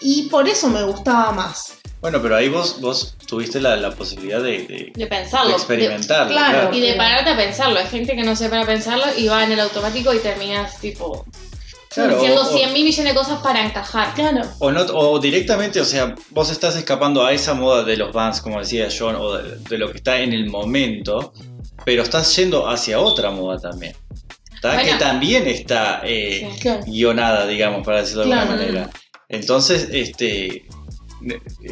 Y 0.00 0.28
por 0.28 0.48
eso 0.48 0.68
me 0.68 0.82
gustaba 0.84 1.32
más. 1.32 1.74
Bueno, 2.00 2.22
pero 2.22 2.36
ahí 2.36 2.48
vos, 2.48 2.80
vos 2.80 3.16
tuviste 3.26 3.60
la, 3.60 3.76
la 3.76 3.90
posibilidad 3.90 4.40
de, 4.40 4.58
de- 4.66 4.92
De 4.94 5.06
pensarlo. 5.08 5.48
de 5.50 5.56
experimentarlo. 5.56 6.30
claro. 6.32 6.58
claro. 6.60 6.76
Y 6.76 6.80
de 6.80 6.94
pararte 6.94 7.30
a 7.30 7.36
pensarlo. 7.36 7.80
Hay 7.80 7.86
gente 7.88 8.14
que 8.14 8.22
no 8.22 8.36
se 8.36 8.48
para 8.48 8.62
a 8.62 8.66
pensarlo 8.66 9.04
y 9.16 9.26
va 9.26 9.42
en 9.42 9.50
el 9.52 9.60
automático 9.60 10.14
y 10.14 10.20
terminas 10.20 10.78
tipo 10.78 11.26
Claro, 11.94 12.14
diciendo 12.16 12.42
o- 12.42 12.44
o- 12.44 12.56
100 12.56 12.72
mil 12.72 12.84
millones 12.84 13.14
de 13.14 13.18
cosas 13.18 13.40
para 13.42 13.64
encajar. 13.64 14.14
Claro. 14.14 14.42
O, 14.58 14.70
no, 14.70 14.82
o 14.82 15.18
directamente, 15.18 15.80
o 15.80 15.84
sea, 15.84 16.14
vos 16.30 16.50
estás 16.50 16.76
escapando 16.76 17.24
a 17.24 17.32
esa 17.32 17.54
moda 17.54 17.82
de 17.84 17.96
los 17.96 18.12
Vans, 18.12 18.40
como 18.40 18.58
decía 18.60 18.88
John, 18.96 19.16
o 19.16 19.32
de, 19.34 19.56
de 19.58 19.78
lo 19.78 19.90
que 19.90 19.98
está 19.98 20.18
en 20.20 20.32
el 20.32 20.50
momento, 20.50 21.32
pero 21.84 22.02
estás 22.02 22.34
yendo 22.36 22.68
hacia 22.68 22.98
otra 23.00 23.30
moda 23.30 23.58
también. 23.58 23.94
Bueno. 24.60 24.82
que 24.82 24.94
también 24.94 25.46
está 25.46 26.00
eh, 26.04 26.50
Sí. 26.54 26.60
Claro. 26.62 26.82
guionada, 26.84 27.46
digamos, 27.46 27.84
para 27.86 28.00
decirlo 28.00 28.24
de 28.26 28.32
alguna 28.32 28.56
manera. 28.56 28.90
Entonces, 29.28 29.88
este. 29.92 30.46
eh, 30.56 30.64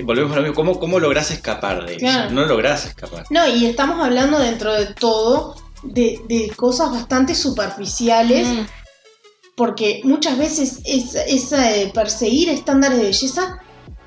Volvemos 0.05 0.33
a 0.33 0.37
lo 0.37 0.42
mismo. 0.42 0.55
¿Cómo, 0.55 0.79
cómo 0.79 0.98
lográs 1.00 1.31
escapar 1.33 1.85
de 1.85 1.92
eso? 1.96 2.00
Claro. 2.00 2.31
No 2.31 2.44
lográs 2.46 2.87
escapar. 2.87 3.24
No, 3.31 3.46
y 3.48 3.66
estamos 3.66 4.00
hablando 4.05 4.38
dentro 4.38 4.72
de 4.72 4.87
todo 4.94 5.57
de, 5.83 6.20
de 6.29 6.50
cosas 6.55 6.90
bastante 6.92 7.35
superficiales. 7.35 8.46
Mm. 8.48 8.66
Porque 9.56 10.02
muchas 10.04 10.38
veces 10.38 10.80
esa, 10.84 11.22
esa, 11.22 11.74
eh, 11.74 11.90
perseguir 11.92 12.50
estándares 12.50 12.98
de 12.98 13.04
belleza 13.04 13.58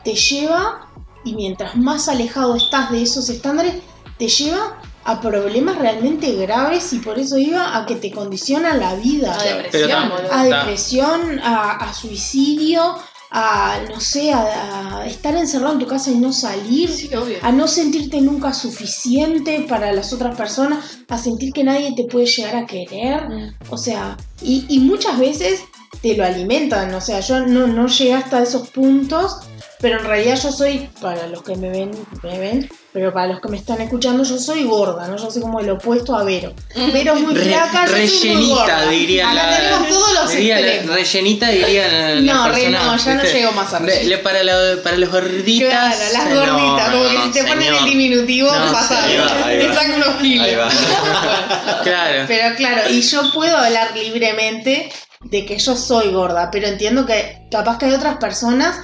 te 0.04 0.14
lleva, 0.14 0.88
y 1.26 1.34
mientras 1.34 1.76
más 1.76 2.08
alejado 2.08 2.56
estás 2.56 2.92
de 2.92 3.02
esos 3.02 3.30
estándares, 3.30 3.76
te 4.18 4.28
lleva 4.28 4.80
a 5.04 5.20
problemas 5.22 5.78
realmente 5.78 6.34
graves 6.36 6.94
y 6.94 7.00
por 7.00 7.18
eso 7.18 7.38
iba 7.38 7.76
a 7.76 7.86
que 7.86 7.96
te 7.96 8.12
condiciona 8.12 8.76
la 8.76 8.94
vida. 8.96 9.36
A 9.38 9.44
depresión, 9.44 10.12
a 10.32 10.44
depresión, 10.44 11.40
a, 11.40 11.72
a 11.72 11.94
suicidio, 11.94 12.96
a, 13.32 13.80
no 13.90 14.00
sé, 14.00 14.32
a, 14.32 14.98
a 15.00 15.06
estar 15.06 15.36
encerrado 15.36 15.74
en 15.74 15.80
tu 15.80 15.88
casa 15.88 16.12
y 16.12 16.16
no 16.16 16.34
salir, 16.34 16.90
Sí, 16.90 17.10
a 17.42 17.52
no 17.52 17.68
sentirte 17.68 18.22
nunca 18.22 18.54
suficiente 18.54 19.66
para 19.70 19.92
las 19.92 20.14
otras 20.14 20.36
personas, 20.36 21.00
a 21.08 21.18
sentir 21.18 21.54
que 21.54 21.64
nadie 21.64 21.94
te 21.96 22.06
puede 22.06 22.26
llegar 22.26 22.56
a 22.56 22.66
querer. 22.66 23.30
Mm. 23.30 23.54
O 23.70 23.78
sea, 23.78 24.18
y, 24.42 24.66
y 24.70 24.80
muchas 24.80 25.20
veces 25.20 25.62
te 26.02 26.16
lo 26.16 26.24
alimentan, 26.24 26.94
o 26.94 27.02
sea, 27.02 27.20
yo 27.20 27.46
no, 27.46 27.68
no 27.68 27.88
llegué 27.88 28.14
hasta 28.14 28.42
esos 28.42 28.70
puntos, 28.70 29.38
pero 29.82 30.00
en 30.00 30.06
realidad 30.06 30.40
yo 30.42 30.52
soy, 30.52 30.90
para 31.02 31.28
los 31.28 31.42
que 31.44 31.56
me 31.56 31.70
ven, 31.70 31.92
me 32.24 32.38
ven, 32.40 32.70
pero 32.92 33.14
para 33.14 33.28
los 33.28 33.40
que 33.40 33.48
me 33.50 33.58
están 33.58 33.80
escuchando, 33.82 34.24
yo 34.24 34.38
soy 34.38 34.64
gorda, 34.64 35.08
¿no? 35.08 35.16
Yo 35.18 35.30
soy 35.32 35.42
como 35.42 35.60
el 35.60 35.70
opuesto 35.70 36.16
a 36.18 36.24
Vero. 36.24 36.54
Vero 36.92 37.14
es 37.16 37.22
muy 37.22 37.34
Re- 37.36 37.46
flaca, 37.46 37.86
yo 37.86 38.08
soy 38.08 38.30
muy 38.36 38.48
gorda. 38.50 38.90
diría 38.90 39.30
Acá 39.32 39.34
la. 39.50 39.58
tenemos 39.58 39.88
todos 39.90 40.14
los 40.16 40.32
diría 40.32 40.60
la- 40.60 40.94
rellenita, 40.96 41.48
diría 41.50 41.88
la, 41.88 42.16
la 42.16 42.34
No, 42.34 42.50
re 42.50 42.70
no, 42.70 42.98
ya 42.98 43.14
no 43.16 43.24
llego 43.24 43.52
más 43.54 43.74
a 43.74 43.80
Re- 43.80 43.86
rellena. 43.86 44.10
le- 44.10 44.18
para, 44.18 44.44
la- 44.44 44.84
para 44.84 44.98
los 44.98 45.10
gorditas. 45.12 45.70
Claro, 45.70 46.14
las 46.14 46.30
no, 46.30 46.36
gorditas, 46.54 46.90
como 46.92 47.04
que 47.10 47.22
si 47.24 47.32
te 47.32 47.44
ponen 47.44 47.74
el 47.74 47.86
diminutivo, 47.86 48.52
No, 48.52 48.72
pasa 48.72 49.02
Te 49.06 49.68
sacan 49.74 49.94
unos 49.96 50.16
kilos. 50.22 50.46
Ahí 50.48 50.56
va. 50.56 50.70
Claro. 51.84 52.26
Pero 52.28 52.56
claro, 52.56 52.90
y 52.90 53.02
yo 53.02 53.32
puedo 53.34 53.56
hablar 53.58 53.96
libremente 53.96 54.92
de 55.22 55.46
que 55.46 55.58
yo 55.58 55.76
soy 55.76 56.12
gorda, 56.12 56.50
pero 56.52 56.68
entiendo 56.68 57.06
que 57.06 57.48
capaz 57.52 57.78
que 57.78 57.86
hay 57.86 57.94
otras 57.94 58.18
personas 58.18 58.76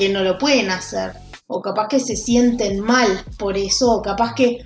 que 0.00 0.08
no 0.08 0.22
lo 0.24 0.38
pueden 0.38 0.70
hacer, 0.70 1.12
o 1.46 1.60
capaz 1.60 1.88
que 1.88 2.00
se 2.00 2.16
sienten 2.16 2.80
mal 2.80 3.22
por 3.38 3.56
eso, 3.56 3.92
o 3.92 4.02
capaz 4.02 4.34
que... 4.34 4.58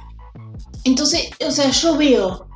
Entonces, 0.84 1.30
o 1.46 1.50
sea, 1.50 1.70
yo 1.70 1.96
veo 1.96 2.46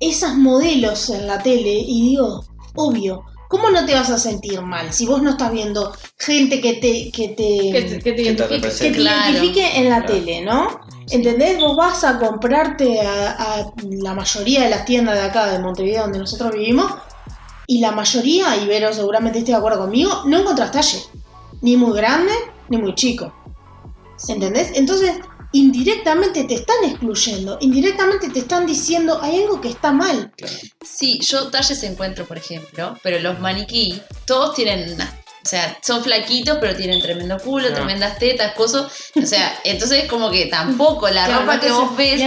esas 0.00 0.34
modelos 0.36 1.10
en 1.10 1.26
la 1.26 1.38
tele 1.42 1.72
y 1.86 2.02
digo, 2.10 2.44
obvio, 2.74 3.22
¿cómo 3.48 3.70
no 3.70 3.84
te 3.84 3.94
vas 3.94 4.08
a 4.10 4.18
sentir 4.18 4.60
mal 4.62 4.92
si 4.92 5.04
vos 5.06 5.20
no 5.22 5.30
estás 5.30 5.52
viendo 5.52 5.92
gente 6.18 6.60
que 6.60 6.74
te... 6.74 7.10
Que 7.12 7.28
te 7.28 7.70
Que 7.72 7.82
te, 7.82 7.98
que 7.98 7.98
te 7.98 8.02
Que 8.02 8.12
te 8.12 8.22
identifique. 8.22 8.48
que 8.48 8.54
represente. 8.56 8.92
te 8.98 9.02
Claro. 9.02 9.30
identifique 9.30 9.78
en 9.78 9.88
la 9.90 9.98
Claro. 10.04 10.14
tele, 10.14 10.40
¿no? 10.42 10.80
¿Entendés? 11.10 11.58
Vos 11.58 11.76
vas 11.76 12.04
a 12.04 12.18
comprarte 12.18 13.00
a, 13.00 13.32
a 13.32 13.72
la 13.90 14.14
mayoría 14.14 14.62
de 14.62 14.70
las 14.70 14.84
tiendas 14.84 15.16
de 15.16 15.22
acá 15.22 15.46
de 15.52 15.58
Montevideo 15.58 16.02
donde 16.04 16.18
nosotros 16.20 16.52
vivimos 16.52 16.90
y 17.66 17.80
la 17.80 17.92
mayoría, 17.92 18.56
y 18.56 18.66
Vero 18.66 18.92
seguramente 18.92 19.38
esté 19.40 19.52
de 19.52 19.58
acuerdo 19.58 19.80
conmigo, 19.80 20.22
no 20.26 20.38
encontrás 20.38 20.70
talle. 20.72 20.98
Ni 21.62 21.76
muy 21.76 21.96
grande, 21.96 22.32
ni 22.68 22.76
muy 22.76 22.94
chico. 22.94 23.32
¿Entendés? 24.28 24.70
Entonces, 24.74 25.16
indirectamente 25.52 26.44
te 26.44 26.54
están 26.54 26.76
excluyendo, 26.84 27.58
indirectamente 27.60 28.28
te 28.30 28.38
están 28.40 28.66
diciendo 28.66 29.18
hay 29.22 29.42
algo 29.42 29.60
que 29.60 29.68
está 29.68 29.92
mal. 29.92 30.32
Sí, 30.84 31.18
yo 31.20 31.48
talles 31.50 31.82
encuentro, 31.82 32.24
por 32.26 32.36
ejemplo, 32.38 32.96
pero 33.02 33.18
los 33.20 33.40
maniquí, 33.40 34.00
todos 34.26 34.54
tienen 34.54 34.92
una- 34.94 35.18
O 35.44 35.48
sea, 35.48 35.76
son 35.82 36.04
flaquitos, 36.04 36.58
pero 36.60 36.76
tienen 36.76 37.00
tremendo 37.02 37.36
culo, 37.38 37.66
Ah. 37.70 37.74
tremendas 37.74 38.16
tetas, 38.16 38.54
cosas. 38.54 38.92
O 39.20 39.26
sea, 39.26 39.52
entonces 39.64 40.04
como 40.08 40.30
que 40.30 40.46
tampoco 40.46 41.08
la 41.08 41.24
Claro, 41.26 41.40
ropa 41.40 41.58
que 41.58 41.72
vos 41.72 41.96
ves. 41.96 42.22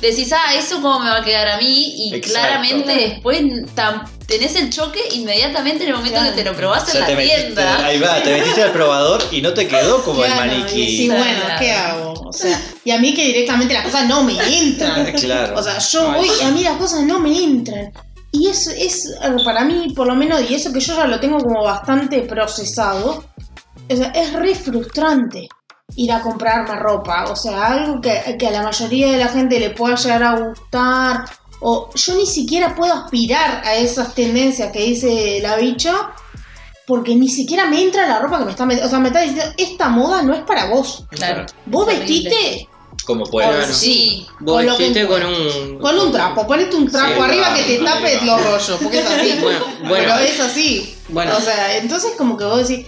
Decís, 0.00 0.32
ah, 0.32 0.54
eso 0.54 0.80
cómo 0.80 1.00
me 1.00 1.10
va 1.10 1.18
a 1.18 1.24
quedar 1.24 1.48
a 1.48 1.58
mí, 1.58 2.08
y 2.08 2.14
Exacto. 2.14 2.38
claramente 2.38 2.94
después 2.94 3.42
tenés 4.26 4.56
el 4.56 4.70
choque 4.70 5.00
inmediatamente 5.12 5.84
en 5.84 5.90
el 5.90 5.96
momento 5.96 6.18
Claro. 6.18 6.34
que 6.34 6.42
te 6.42 6.48
lo 6.50 6.56
probás 6.56 6.88
O 6.88 6.96
en 6.96 7.00
la 7.00 7.06
metiste, 7.14 7.36
tienda. 7.42 7.86
ahí 7.86 7.98
va, 7.98 8.22
te 8.22 8.32
metiste 8.34 8.62
al 8.62 8.72
probador 8.72 9.22
y 9.30 9.40
no 9.40 9.54
te 9.54 9.68
quedó 9.68 10.02
como 10.02 10.22
Claro, 10.22 10.42
el 10.42 10.52
y 10.52 10.60
maniquí. 10.60 10.96
Sí, 10.96 11.08
bueno. 11.08 11.42
¿qué 11.58 11.72
hago? 11.72 12.12
O 12.28 12.32
sea, 12.32 12.60
y 12.84 12.90
a 12.90 12.98
mí 12.98 13.14
que 13.14 13.24
directamente 13.24 13.72
las 13.74 13.84
cosas 13.84 14.06
no 14.08 14.22
me 14.24 14.32
entran. 14.58 15.12
Claro. 15.12 15.54
O 15.58 15.62
sea, 15.62 15.78
yo 15.78 16.12
voy 16.12 16.28
y 16.40 16.44
a 16.44 16.50
mí 16.50 16.62
las 16.64 16.76
cosas 16.76 17.02
no 17.04 17.20
me 17.20 17.36
entran. 17.42 17.92
Y 18.32 18.48
eso 18.48 18.70
es, 18.70 19.06
eh, 19.22 19.30
para 19.44 19.64
mí, 19.64 19.92
por 19.94 20.06
lo 20.08 20.14
menos, 20.14 20.42
y 20.50 20.54
eso 20.54 20.72
que 20.72 20.80
yo 20.80 20.94
ya 20.96 21.06
lo 21.06 21.18
tengo 21.20 21.38
como 21.38 21.62
bastante 21.64 22.20
procesado, 22.22 23.24
o 23.88 23.96
sea, 23.96 24.08
es 24.08 24.32
re 24.32 24.54
frustrante 24.54 25.48
ir 25.94 26.12
a 26.12 26.20
comprarme 26.22 26.74
ropa. 26.76 27.24
O 27.30 27.36
sea, 27.36 27.66
algo 27.66 28.00
que, 28.00 28.36
que 28.38 28.46
a 28.48 28.50
la 28.50 28.62
mayoría 28.62 29.12
de 29.12 29.18
la 29.18 29.28
gente 29.28 29.60
le 29.60 29.70
pueda 29.70 29.94
llegar 29.96 30.22
a 30.22 30.36
gustar. 30.38 31.24
O 31.60 31.90
yo 31.94 32.14
ni 32.14 32.26
siquiera 32.26 32.74
puedo 32.74 32.92
aspirar 32.92 33.62
a 33.64 33.76
esas 33.76 34.14
tendencias 34.14 34.72
que 34.72 34.80
dice 34.80 35.38
la 35.42 35.56
bicha. 35.56 36.12
Porque 36.86 37.16
ni 37.16 37.28
siquiera 37.28 37.66
me 37.66 37.82
entra 37.82 38.06
la 38.06 38.20
ropa 38.20 38.38
que 38.38 38.44
me 38.44 38.50
está 38.52 38.64
metiendo. 38.64 38.86
O 38.86 38.90
sea, 38.90 39.00
me 39.00 39.08
está 39.08 39.20
diciendo, 39.20 39.52
esta 39.56 39.88
moda 39.88 40.22
no 40.22 40.32
es 40.34 40.42
para 40.42 40.66
vos. 40.66 41.04
Claro. 41.10 41.44
Vos 41.66 41.84
vestiste 41.86 42.68
Como 43.04 43.24
puedes. 43.24 43.50
Claro. 43.56 43.72
Sí, 43.72 44.24
Vos 44.38 44.56
con 44.56 44.62
que 44.62 44.70
vestiste 44.70 45.06
con 45.08 45.24
un. 45.24 45.78
Con 45.80 45.98
un 45.98 46.12
trapo, 46.12 46.46
ponete 46.46 46.76
un 46.76 46.88
trapo 46.88 47.14
Sí, 47.14 47.20
arriba 47.20 47.48
va, 47.48 47.54
que 47.56 47.62
te 47.64 47.78
tape 47.84 48.18
va. 48.18 48.24
los 48.24 48.44
rollos, 48.44 48.78
porque 48.80 49.00
es 49.00 49.06
así. 49.06 49.38
Bueno, 49.42 49.66
bueno. 49.80 49.94
Pero 50.14 50.18
es 50.18 50.40
así. 50.40 50.96
Bueno. 51.08 51.36
O 51.36 51.40
sea, 51.40 51.76
entonces 51.78 52.12
como 52.16 52.36
que 52.36 52.44
vos 52.44 52.68
decís. 52.68 52.86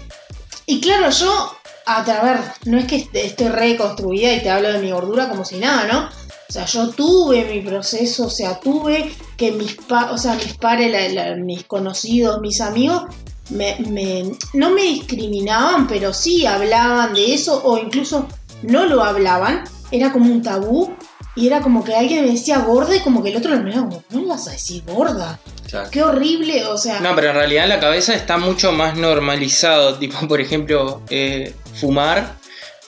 Y 0.66 0.80
claro, 0.80 1.10
yo, 1.10 1.56
a 1.88 2.04
tra- 2.04 2.20
a 2.20 2.24
ver, 2.24 2.38
no 2.66 2.78
es 2.78 2.84
que 2.86 2.96
est- 2.96 3.14
esté 3.16 3.48
reconstruida 3.48 4.32
y 4.34 4.42
te 4.42 4.50
hablo 4.50 4.72
de 4.72 4.78
mi 4.78 4.90
gordura 4.90 5.28
como 5.28 5.44
si 5.44 5.56
nada, 5.56 5.86
¿no? 5.92 6.08
O 6.48 6.52
sea, 6.52 6.64
yo 6.64 6.88
tuve 6.90 7.44
mi 7.44 7.60
proceso, 7.60 8.26
o 8.26 8.30
sea, 8.30 8.58
tuve 8.60 9.12
que 9.36 9.52
mis 9.52 9.74
pa 9.74 10.10
o 10.12 10.18
sea, 10.18 10.34
mis 10.34 10.54
pares, 10.54 10.90
la- 10.92 11.08
la- 11.30 11.36
mis 11.36 11.64
conocidos, 11.64 12.40
mis 12.40 12.60
amigos, 12.60 13.02
me, 13.50 13.76
me- 13.90 14.32
no 14.54 14.70
me 14.70 14.82
discriminaban, 14.82 15.86
pero 15.86 16.12
sí 16.12 16.46
hablaban 16.46 17.14
de 17.14 17.34
eso, 17.34 17.60
o 17.64 17.78
incluso 17.78 18.28
no 18.62 18.84
lo 18.86 19.02
hablaban, 19.04 19.64
era 19.90 20.12
como 20.12 20.30
un 20.32 20.42
tabú, 20.42 20.94
y 21.34 21.46
era 21.46 21.60
como 21.60 21.84
que 21.84 21.94
alguien 21.94 22.24
me 22.24 22.32
decía 22.32 22.58
gorda 22.58 22.96
y 22.96 23.00
como 23.00 23.22
que 23.22 23.30
el 23.30 23.36
otro 23.36 23.52
lo 23.54 23.62
miraba 23.62 23.88
como, 23.88 24.02
no 24.10 24.26
vas 24.26 24.48
a 24.48 24.52
decir 24.52 24.82
gorda, 24.86 25.38
Claro. 25.68 25.88
qué 25.90 26.02
horrible, 26.02 26.64
o 26.64 26.76
sea... 26.78 27.00
No, 27.00 27.14
pero 27.14 27.28
en 27.28 27.36
realidad 27.36 27.64
en 27.64 27.68
la 27.70 27.78
cabeza 27.80 28.14
está 28.14 28.38
mucho 28.38 28.72
más 28.72 28.96
normalizado. 28.96 29.94
Tipo, 29.98 30.26
por 30.26 30.40
ejemplo, 30.40 31.02
eh, 31.10 31.54
fumar. 31.78 32.36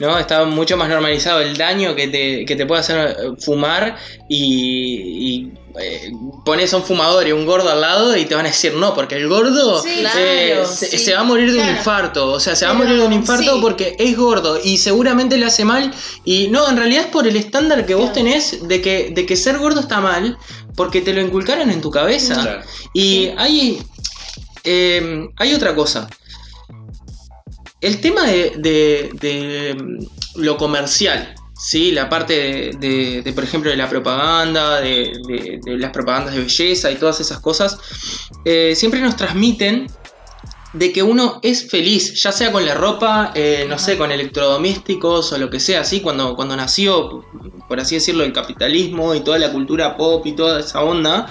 ¿no? 0.00 0.18
Está 0.18 0.44
mucho 0.46 0.78
más 0.78 0.88
normalizado 0.88 1.40
el 1.40 1.58
daño 1.58 1.94
que 1.94 2.08
te, 2.08 2.46
que 2.46 2.56
te 2.56 2.64
puede 2.64 2.80
hacer 2.80 3.16
eh, 3.20 3.32
fumar 3.38 3.98
y, 4.30 4.44
y, 5.28 5.52
eh, 5.78 6.10
pones 6.42 6.72
a 6.72 6.78
un 6.78 6.84
fumador 6.84 7.28
y 7.28 7.32
un 7.32 7.44
gordo 7.44 7.70
al 7.70 7.82
lado 7.82 8.16
y 8.16 8.24
te 8.24 8.34
van 8.34 8.46
a 8.46 8.48
decir 8.48 8.72
no, 8.72 8.94
porque 8.94 9.16
el 9.16 9.28
gordo 9.28 9.82
Sí, 9.82 9.90
eh, 9.90 10.52
claro, 10.54 10.66
se, 10.66 10.86
sí. 10.86 10.98
se 10.98 11.12
va 11.12 11.20
a 11.20 11.24
morir 11.24 11.52
de 11.52 11.60
un 11.60 11.68
infarto, 11.68 12.32
o 12.32 12.40
sea, 12.40 12.56
se 12.56 12.64
va 12.64 12.70
a 12.70 12.74
morir 12.74 12.96
de 12.96 13.04
un 13.04 13.12
infarto 13.12 13.56
sí. 13.56 13.58
porque 13.60 13.94
es 13.98 14.16
gordo 14.16 14.58
y 14.64 14.78
seguramente 14.78 15.36
le 15.36 15.44
hace 15.44 15.66
mal 15.66 15.92
y 16.24 16.48
no, 16.48 16.66
en 16.70 16.78
realidad 16.78 17.04
es 17.04 17.10
por 17.10 17.28
el 17.28 17.36
estándar 17.36 17.84
que 17.84 17.94
vos 17.94 18.14
tenés 18.14 18.66
de 18.66 18.80
que, 18.80 19.10
de 19.10 19.26
que 19.26 19.36
ser 19.36 19.58
gordo 19.58 19.80
está 19.80 20.00
mal 20.00 20.38
porque 20.76 21.02
te 21.02 21.12
lo 21.12 21.20
inculcaron 21.20 21.70
en 21.70 21.82
tu 21.82 21.90
cabeza. 21.90 22.62
Y 22.94 23.28
hay, 23.36 23.82
eh, 24.64 25.28
hay 25.36 25.54
otra 25.54 25.74
cosa. 25.74 26.08
El 27.80 28.00
tema 28.00 28.26
de, 28.26 28.52
de- 28.58 29.10
de, 29.20 29.74
mm, 29.74 30.40
lo 30.42 30.56
comercial, 30.56 31.34
¿sí? 31.58 31.92
la 31.92 32.08
parte 32.08 32.70
de, 32.78 33.32
por 33.34 33.44
ejemplo, 33.44 33.70
de 33.70 33.76
la 33.76 33.88
propaganda, 33.88 34.80
de 34.80 35.12
las 35.66 35.90
propagandas 35.90 36.34
de 36.34 36.40
belleza 36.42 36.90
y 36.90 36.96
todas 36.96 37.20
esas 37.20 37.40
cosas, 37.40 37.78
eh, 38.44 38.74
siempre 38.76 39.00
nos 39.00 39.16
transmiten 39.16 39.86
de 40.72 40.92
que 40.92 41.02
uno 41.02 41.40
es 41.42 41.68
feliz, 41.68 42.22
ya 42.22 42.30
sea 42.30 42.52
con 42.52 42.64
la 42.64 42.74
ropa, 42.74 43.32
eh, 43.34 43.66
no 43.68 43.76
sé, 43.76 43.98
con 43.98 44.12
electrodomésticos 44.12 45.32
o 45.32 45.38
lo 45.38 45.50
que 45.50 45.58
sea, 45.58 45.80
así 45.80 46.00
cuando, 46.00 46.36
cuando 46.36 46.54
nació, 46.54 47.24
por 47.68 47.80
así 47.80 47.96
decirlo, 47.96 48.22
el 48.22 48.32
capitalismo 48.32 49.14
y 49.16 49.20
toda 49.20 49.38
la 49.38 49.50
cultura 49.50 49.96
pop 49.96 50.24
y 50.26 50.32
toda 50.36 50.60
esa 50.60 50.84
onda, 50.84 51.26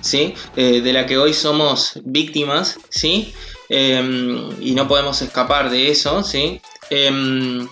¿sí? 0.00 0.34
Eh, 0.56 0.80
de 0.80 0.92
la 0.92 1.06
que 1.06 1.18
hoy 1.18 1.34
somos 1.34 2.00
víctimas, 2.04 2.78
¿sí? 2.88 3.32
Em, 3.72 4.50
y 4.60 4.72
no 4.72 4.88
podemos 4.88 5.22
escapar 5.22 5.70
de 5.70 5.92
eso, 5.92 6.24
¿sí? 6.24 6.60
Em, 6.90 7.68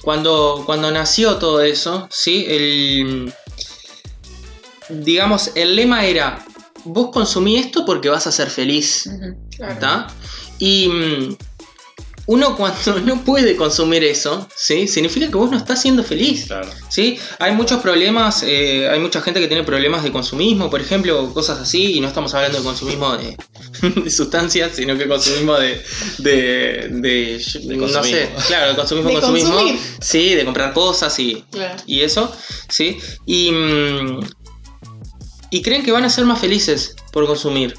cuando, 0.00 0.62
cuando 0.64 0.92
nació 0.92 1.36
todo 1.36 1.60
eso, 1.60 2.06
¿sí? 2.08 2.46
El, 2.48 3.34
digamos, 4.88 5.50
el 5.56 5.74
lema 5.74 6.04
era, 6.04 6.44
vos 6.84 7.10
consumí 7.12 7.56
esto 7.56 7.84
porque 7.84 8.08
vas 8.08 8.28
a 8.28 8.32
ser 8.32 8.48
feliz. 8.48 9.10
¿está? 9.58 10.06
Y 10.60 10.86
mm, 10.86 11.36
uno 12.26 12.56
cuando 12.56 13.00
no 13.04 13.24
puede 13.24 13.56
consumir 13.56 14.04
eso, 14.04 14.46
¿sí? 14.54 14.86
Significa 14.86 15.26
que 15.26 15.34
vos 15.36 15.50
no 15.50 15.56
estás 15.56 15.82
siendo 15.82 16.04
feliz. 16.04 16.46
Claro. 16.46 16.70
¿sí? 16.88 17.18
Hay 17.40 17.56
muchos 17.56 17.80
problemas, 17.80 18.44
eh, 18.44 18.88
hay 18.88 19.00
mucha 19.00 19.20
gente 19.20 19.40
que 19.40 19.48
tiene 19.48 19.64
problemas 19.64 20.04
de 20.04 20.12
consumismo, 20.12 20.70
por 20.70 20.80
ejemplo, 20.80 21.34
cosas 21.34 21.58
así, 21.58 21.96
y 21.96 22.00
no 22.00 22.06
estamos 22.06 22.34
hablando 22.34 22.58
de 22.58 22.64
consumismo 22.64 23.16
de, 23.16 23.36
de 24.04 24.10
sustancias, 24.10 24.72
sino 24.74 24.96
que 24.96 25.06
consumismo 25.08 25.54
de, 25.58 25.82
de, 26.18 26.88
de- 26.90 27.42
De 27.64 27.76
no 27.76 27.88
sé, 28.02 28.30
claro, 28.46 28.76
consumismo, 28.76 29.08
De 29.10 29.14
consumismo, 29.16 29.54
consumir. 29.54 29.80
sí, 30.00 30.34
de 30.34 30.44
comprar 30.44 30.72
cosas 30.72 31.18
y, 31.18 31.44
Claro. 31.50 31.82
y 31.86 32.00
eso, 32.00 32.34
¿sí? 32.68 32.98
Y, 33.26 33.50
mm, 33.52 34.20
y 35.50 35.62
creen 35.62 35.82
que 35.82 35.92
van 35.92 36.04
a 36.04 36.10
ser 36.10 36.24
más 36.24 36.38
felices 36.40 36.94
por 37.12 37.26
consumir, 37.26 37.74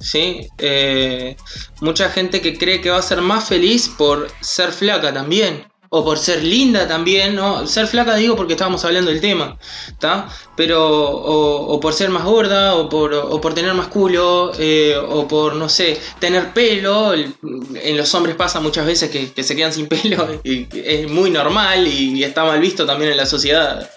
¿sí? 0.00 0.46
Eh, 0.58 1.36
mucha 1.80 2.08
gente 2.10 2.40
que 2.40 2.56
cree 2.56 2.80
que 2.80 2.90
va 2.90 2.98
a 2.98 3.02
ser 3.02 3.20
más 3.20 3.48
feliz 3.48 3.88
por 3.96 4.28
ser 4.40 4.72
flaca 4.72 5.12
también. 5.12 5.66
O 5.92 6.04
por 6.04 6.18
ser 6.18 6.44
linda 6.44 6.86
también, 6.86 7.34
¿no? 7.34 7.66
Ser 7.66 7.88
flaca 7.88 8.14
digo 8.14 8.36
porque 8.36 8.52
estábamos 8.52 8.84
hablando 8.84 9.10
del 9.10 9.20
tema, 9.20 9.58
¿está? 9.88 10.28
Pero, 10.56 10.78
o, 10.88 11.80
por 11.80 11.92
ser 11.94 12.10
más 12.10 12.24
gorda, 12.24 12.76
o 12.76 12.88
por, 12.88 13.12
o 13.12 13.40
por 13.40 13.54
tener 13.54 13.74
más 13.74 13.88
culo, 13.88 14.52
eh, 14.56 14.94
o 14.96 15.26
por, 15.26 15.56
no 15.56 15.68
sé, 15.68 16.00
tener 16.20 16.52
pelo. 16.52 17.12
El- 17.12 17.34
En 17.82 17.96
los 17.96 18.14
hombres 18.14 18.36
pasa 18.36 18.60
muchas 18.60 18.86
veces 18.86 19.10
que, 19.10 19.42
se 19.42 19.56
quedan 19.56 19.72
sin 19.72 19.88
pelo, 19.94 20.40
y 20.44 20.68
es 20.72 21.10
muy 21.10 21.30
normal 21.30 21.86
y 21.88 22.22
está 22.22 22.44
mal 22.44 22.60
visto 22.60 22.86
también 22.86 23.10
en 23.10 23.16
la 23.16 23.26
sociedad 23.26 23.90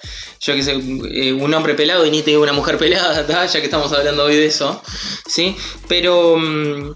yo 0.45 0.55
que 0.55 0.63
sé, 0.63 0.73
eh, 1.11 1.31
un 1.31 1.53
hombre 1.53 1.73
pelado 1.73 2.05
y 2.05 2.11
ni 2.11 2.21
te 2.21 2.31
digo 2.31 2.43
una 2.43 2.51
mujer 2.51 2.77
pelada, 2.77 3.25
ya 3.47 3.59
que 3.59 3.65
estamos 3.65 3.93
hablando 3.93 4.25
hoy 4.25 4.35
de 4.35 4.45
eso, 4.47 4.81
¿sí? 5.25 5.55
Pero 5.87 6.35
mm, 6.37 6.95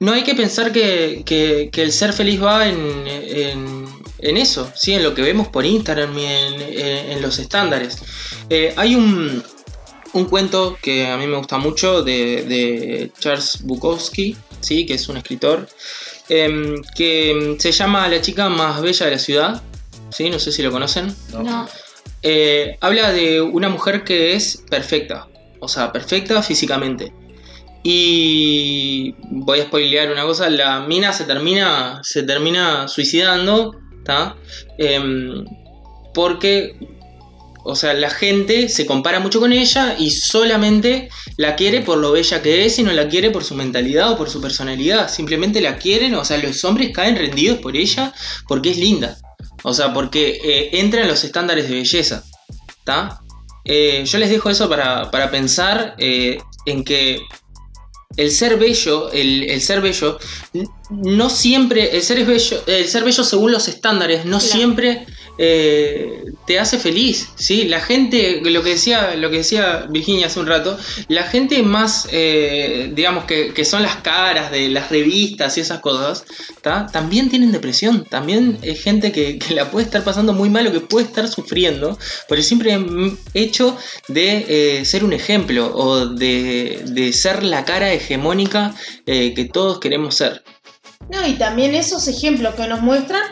no 0.00 0.12
hay 0.12 0.22
que 0.22 0.34
pensar 0.34 0.70
que, 0.70 1.22
que- 1.24 1.70
el 1.82 1.92
ser 1.92 2.12
feliz 2.12 2.42
va 2.42 2.68
en- 2.68 3.83
en 4.24 4.36
eso, 4.36 4.70
¿sí? 4.74 4.92
en 4.94 5.02
lo 5.02 5.14
que 5.14 5.22
vemos 5.22 5.48
por 5.48 5.64
Instagram 5.64 6.18
y 6.18 6.24
en, 6.24 6.54
en- 6.62 7.12
en 7.12 7.22
los 7.22 7.38
estándares. 7.38 7.98
Eh, 8.50 8.72
hay 8.76 8.94
un, 8.94 9.42
un 10.12 10.24
cuento 10.26 10.76
que 10.82 11.06
a 11.06 11.16
mí 11.16 11.26
me 11.26 11.36
gusta 11.36 11.58
mucho 11.58 12.02
de, 12.02 12.42
de 12.44 13.10
Charles 13.18 13.58
Bukowski, 13.62 14.36
¿sí? 14.60 14.86
que 14.86 14.94
es 14.94 15.08
un 15.08 15.16
escritor, 15.16 15.68
em, 16.28 16.82
que 16.96 17.56
se 17.58 17.70
llama 17.72 18.08
La 18.08 18.20
chica 18.20 18.48
más 18.48 18.80
bella 18.82 19.06
de 19.06 19.12
la 19.12 19.18
ciudad. 19.18 19.62
¿sí? 20.10 20.30
No 20.30 20.38
sé 20.38 20.52
si 20.52 20.62
lo 20.62 20.70
conocen. 20.72 21.14
No. 21.32 21.68
Eh, 22.22 22.78
habla 22.80 23.12
de 23.12 23.42
una 23.42 23.68
mujer 23.68 24.02
que 24.04 24.34
es 24.34 24.62
perfecta, 24.70 25.28
o 25.60 25.68
sea, 25.68 25.92
perfecta 25.92 26.42
físicamente. 26.42 27.12
Y 27.86 29.14
voy 29.30 29.60
a 29.60 29.64
spoilear 29.64 30.10
una 30.10 30.22
cosa, 30.24 30.48
la 30.48 30.80
mina 30.80 31.12
se 31.12 31.24
termina, 31.24 32.00
se 32.02 32.22
termina 32.22 32.88
suicidando, 32.88 33.78
¿tá? 34.04 34.36
Em, 34.78 35.44
porque, 36.12 36.76
o 37.64 37.74
sea, 37.74 37.94
la 37.94 38.10
gente 38.10 38.68
se 38.68 38.86
compara 38.86 39.20
mucho 39.20 39.40
con 39.40 39.52
ella 39.52 39.96
y 39.98 40.10
solamente 40.10 41.08
la 41.36 41.56
quiere 41.56 41.80
por 41.80 41.98
lo 41.98 42.12
bella 42.12 42.42
que 42.42 42.64
es 42.64 42.78
y 42.78 42.82
no 42.82 42.92
la 42.92 43.08
quiere 43.08 43.30
por 43.30 43.44
su 43.44 43.54
mentalidad 43.54 44.12
o 44.12 44.16
por 44.16 44.30
su 44.30 44.40
personalidad. 44.40 45.10
Simplemente 45.10 45.60
la 45.60 45.78
quieren, 45.78 46.14
o 46.14 46.24
sea, 46.24 46.38
los 46.38 46.64
hombres 46.64 46.92
caen 46.92 47.16
rendidos 47.16 47.58
por 47.58 47.76
ella 47.76 48.12
porque 48.46 48.70
es 48.70 48.76
linda. 48.76 49.18
O 49.62 49.72
sea, 49.72 49.92
porque 49.92 50.38
eh, 50.44 50.70
entra 50.78 51.02
en 51.02 51.08
los 51.08 51.24
estándares 51.24 51.68
de 51.68 51.76
belleza. 51.76 52.22
¿Está? 52.68 53.20
Eh, 53.64 54.04
yo 54.04 54.18
les 54.18 54.28
dejo 54.28 54.50
eso 54.50 54.68
para, 54.68 55.10
para 55.10 55.30
pensar 55.30 55.94
eh, 55.98 56.38
en 56.66 56.84
que 56.84 57.20
el 58.16 58.30
ser 58.30 58.58
bello, 58.58 59.10
el, 59.12 59.44
el 59.50 59.60
ser 59.60 59.80
bello, 59.80 60.18
no 60.90 61.30
siempre, 61.30 61.96
el 61.96 62.02
ser 62.02 62.18
es 62.18 62.26
bello, 62.26 62.62
el 62.66 62.88
ser 62.88 63.04
bello 63.04 63.24
según 63.24 63.52
los 63.52 63.68
estándares, 63.68 64.24
no 64.24 64.38
Claro. 64.38 64.54
siempre 64.54 65.06
eh, 65.36 66.24
te 66.46 66.60
hace 66.60 66.78
feliz, 66.78 67.30
¿sí? 67.34 67.64
La 67.64 67.80
gente, 67.80 68.40
lo 68.44 68.62
que 68.62 68.70
decía, 68.70 69.16
lo 69.16 69.30
que 69.30 69.38
decía 69.38 69.86
Virginia 69.88 70.26
hace 70.26 70.38
un 70.38 70.46
rato, 70.46 70.78
la 71.08 71.24
gente 71.24 71.62
más, 71.62 72.08
eh, 72.12 72.90
digamos, 72.94 73.24
que, 73.24 73.52
que 73.52 73.64
son 73.64 73.82
las 73.82 73.96
caras 73.96 74.52
de 74.52 74.68
las 74.68 74.90
revistas 74.90 75.56
y 75.56 75.60
esas 75.60 75.80
cosas, 75.80 76.24
¿tá? 76.62 76.86
también 76.92 77.30
tienen 77.30 77.50
depresión, 77.50 78.04
también 78.04 78.58
es 78.62 78.82
gente 78.82 79.10
que, 79.10 79.38
la 79.54 79.70
puede 79.70 79.86
estar 79.86 80.04
pasando 80.04 80.32
muy 80.32 80.50
mal 80.50 80.66
o 80.66 80.72
que 80.72 80.80
puede 80.80 81.06
estar 81.06 81.28
sufriendo 81.28 81.98
por 82.28 82.38
el 82.38 82.44
simple 82.44 82.78
hecho 83.34 83.76
de 84.08 84.78
eh, 84.78 84.84
ser 84.84 85.04
un 85.04 85.12
ejemplo 85.12 85.74
o 85.74 86.06
de, 86.06 86.82
de 86.86 87.12
ser 87.12 87.42
la 87.42 87.64
cara 87.64 87.92
hegemónica 87.92 88.74
que 89.04 89.50
todos 89.52 89.80
queremos 89.80 90.14
ser. 90.14 90.42
No, 91.10 91.26
y 91.26 91.34
también 91.34 91.74
esos 91.74 92.08
ejemplos 92.08 92.54
que 92.54 92.66
nos 92.66 92.80
muestran 92.80 93.22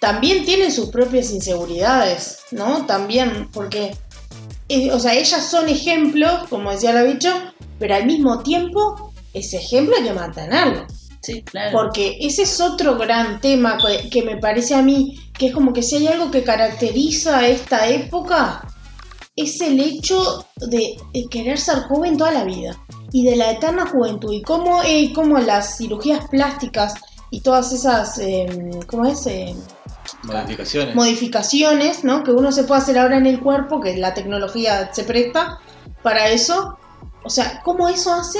también 0.00 0.44
tienen 0.44 0.72
sus 0.72 0.90
propias 0.90 1.30
inseguridades, 1.30 2.38
¿no? 2.50 2.86
También, 2.86 3.48
porque, 3.52 3.96
o 4.92 4.98
sea, 4.98 5.14
ellas 5.14 5.44
son 5.44 5.68
ejemplos, 5.68 6.48
como 6.48 6.70
decía 6.70 6.92
la 6.92 7.02
bicho, 7.02 7.32
pero 7.78 7.94
al 7.94 8.06
mismo 8.06 8.42
tiempo, 8.42 9.12
ese 9.32 9.56
ejemplo 9.58 9.96
hay 9.96 10.04
que 10.04 10.12
mantenerlo. 10.12 10.86
Sí, 11.20 11.42
claro. 11.42 11.76
Porque 11.76 12.16
ese 12.20 12.42
es 12.42 12.60
otro 12.60 12.96
gran 12.96 13.40
tema 13.40 13.76
que, 13.78 14.08
que 14.08 14.22
me 14.22 14.36
parece 14.36 14.74
a 14.74 14.82
mí, 14.82 15.18
que 15.36 15.48
es 15.48 15.54
como 15.54 15.72
que 15.72 15.82
si 15.82 15.96
hay 15.96 16.06
algo 16.06 16.30
que 16.30 16.44
caracteriza 16.44 17.38
a 17.38 17.48
esta 17.48 17.88
época, 17.88 18.64
es 19.36 19.60
el 19.60 19.78
hecho 19.78 20.46
de, 20.56 20.96
de 21.12 21.26
querer 21.28 21.58
ser 21.58 21.82
joven 21.82 22.16
toda 22.16 22.32
la 22.32 22.44
vida 22.44 22.76
y 23.12 23.24
de 23.24 23.36
la 23.36 23.52
eterna 23.52 23.86
juventud 23.86 24.32
y 24.32 24.42
cómo, 24.42 24.82
eh, 24.82 25.12
cómo 25.14 25.38
las 25.38 25.78
cirugías 25.78 26.28
plásticas 26.28 26.94
y 27.30 27.40
todas 27.40 27.72
esas, 27.72 28.18
eh, 28.18 28.46
¿cómo 28.86 29.06
es? 29.06 29.26
Eh, 29.26 29.54
Modificaciones. 30.22 30.94
modificaciones, 30.94 32.04
¿no? 32.04 32.22
Que 32.24 32.32
uno 32.32 32.52
se 32.52 32.64
puede 32.64 32.80
hacer 32.80 32.98
ahora 32.98 33.16
en 33.16 33.26
el 33.26 33.40
cuerpo, 33.40 33.80
que 33.80 33.96
la 33.96 34.14
tecnología 34.14 34.92
se 34.92 35.04
presta 35.04 35.58
para 36.02 36.28
eso. 36.28 36.78
O 37.24 37.30
sea, 37.30 37.60
¿cómo 37.64 37.88
eso 37.88 38.12
hace 38.12 38.38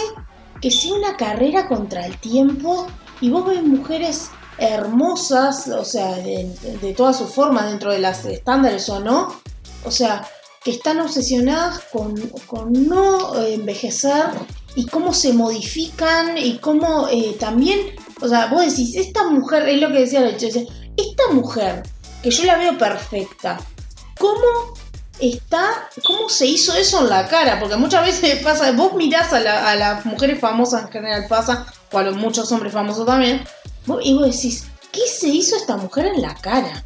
que 0.61 0.70
sea 0.70 0.94
una 0.94 1.16
carrera 1.16 1.68
contra 1.68 2.07
el 2.07 2.18
tiempo? 2.18 2.87
Y 3.20 3.31
vos 3.31 3.46
ves 3.46 3.62
mujeres 3.62 4.31
hermosas, 4.59 5.68
o 5.68 5.85
sea, 5.85 6.14
de, 6.16 6.94
todas 6.96 7.18
sus 7.18 7.31
formas, 7.31 7.70
dentro 7.70 7.92
de 7.92 8.00
las 8.00 8.24
estándares 8.24 8.88
o 8.88 9.00
no. 9.00 9.40
O 9.85 9.90
sea, 9.90 10.26
que 10.62 10.70
están 10.72 11.00
obsesionadas 11.00 11.81
con, 11.92 12.14
con 12.46 12.88
no 12.88 13.40
eh, 13.40 13.54
envejecer 13.54 14.26
y 14.74 14.87
cómo 14.87 15.12
se 15.12 15.33
modifican 15.33 16.37
y 16.37 16.59
cómo 16.59 17.09
eh, 17.11 17.37
también, 17.38 17.81
o 18.20 18.28
sea, 18.28 18.46
vos 18.46 18.64
decís, 18.66 18.96
esta 18.96 19.28
mujer, 19.28 19.68
es 19.68 19.81
lo 19.81 19.88
que 19.88 20.00
decía 20.00 20.20
la 20.20 20.37
esta 20.98 21.32
mujer, 21.32 21.82
que 22.22 22.30
yo 22.30 22.44
la 22.44 22.56
veo 22.58 22.76
perfecta, 22.76 23.58
¿cómo 24.18 24.74
está, 25.20 25.88
cómo 26.04 26.28
se 26.28 26.46
hizo 26.46 26.74
eso 26.74 27.00
en 27.00 27.08
la 27.11 27.26
cara? 27.28 27.58
Porque 27.61 27.76
muchas 27.76 28.04
veces 28.04 28.42
pasa, 28.44 28.72
vos 28.72 28.94
mirás 28.94 29.32
a, 29.32 29.40
la- 29.40 29.70
a 29.70 29.74
las 29.76 30.04
mujeres 30.06 30.40
famosas 30.40 30.82
en 30.84 30.88
general 30.92 31.26
pasa, 31.28 31.66
o 31.92 31.98
a 31.98 32.02
los 32.02 32.16
muchos 32.16 32.50
hombres 32.52 32.72
famosos 32.72 33.06
también, 33.06 33.42
vos- 33.87 34.00
y 34.04 34.14
vos 34.14 34.26
decís, 34.26 34.64
¿qué 34.92 35.00
se 35.08 35.28
hizo 35.28 35.56
esta 35.56 35.76
mujer 35.76 36.06
en 36.06 36.20
la 36.22 36.34
cara? 36.34 36.84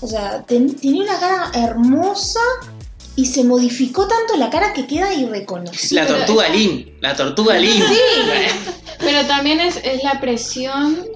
O 0.00 0.06
sea, 0.06 0.42
ten- 0.42 0.74
tenía 0.76 1.04
una 1.04 1.18
cara 1.18 1.50
hermosa 1.54 2.40
y 3.14 3.24
se 3.26 3.44
modificó 3.44 4.06
tanto 4.06 4.36
la 4.36 4.50
cara 4.50 4.74
que 4.74 4.86
queda 4.86 5.12
irreconocible. 5.14 6.02
La 6.02 6.06
tortuga 6.06 6.48
Lin, 6.50 6.98
la 7.00 7.16
tortuga 7.16 7.56
Lin. 7.56 7.82
Pero 8.98 9.26
también 9.26 9.60
es, 9.60 9.76
es 9.82 10.02
la 10.02 10.20
presión 10.20 11.06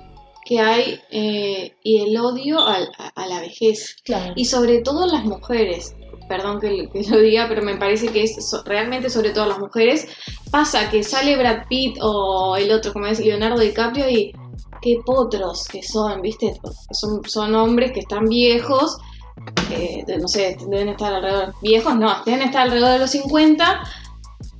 que 0.50 0.58
hay 0.58 1.00
eh, 1.12 1.76
y 1.84 2.00
el 2.00 2.16
odio 2.18 2.58
a, 2.58 2.78
a 3.14 3.26
la 3.28 3.38
vejez. 3.40 3.94
Claro. 4.04 4.32
Y 4.34 4.46
sobre 4.46 4.80
todo 4.80 5.06
las 5.06 5.24
mujeres. 5.24 5.94
Perdón 6.28 6.60
que, 6.60 6.88
que 6.92 7.08
lo 7.08 7.20
diga, 7.20 7.46
pero 7.48 7.62
me 7.62 7.76
parece 7.76 8.08
que 8.08 8.24
es 8.24 8.50
so- 8.50 8.64
realmente 8.64 9.10
sobre 9.10 9.30
todo 9.30 9.46
las 9.46 9.60
mujeres. 9.60 10.08
Pasa 10.50 10.90
que 10.90 11.04
sale 11.04 11.36
Brad 11.36 11.68
Pitt 11.68 11.98
o 12.02 12.56
el 12.56 12.72
otro, 12.72 12.92
como 12.92 13.06
es 13.06 13.20
Leonardo 13.20 13.60
DiCaprio, 13.60 14.10
y 14.10 14.32
qué 14.82 14.96
potros 15.06 15.68
que 15.68 15.84
son, 15.84 16.20
¿viste? 16.20 16.58
Son, 16.90 17.22
son 17.28 17.54
hombres 17.54 17.92
que 17.92 18.00
están 18.00 18.24
viejos, 18.24 18.98
eh, 19.70 20.04
no 20.20 20.26
sé, 20.26 20.56
deben 20.68 20.88
estar 20.88 21.14
alrededor. 21.14 21.54
Viejos, 21.62 21.94
no, 21.96 22.12
deben 22.26 22.42
estar 22.42 22.62
alrededor 22.62 22.90
de 22.94 22.98
los 22.98 23.10
50 23.10 23.82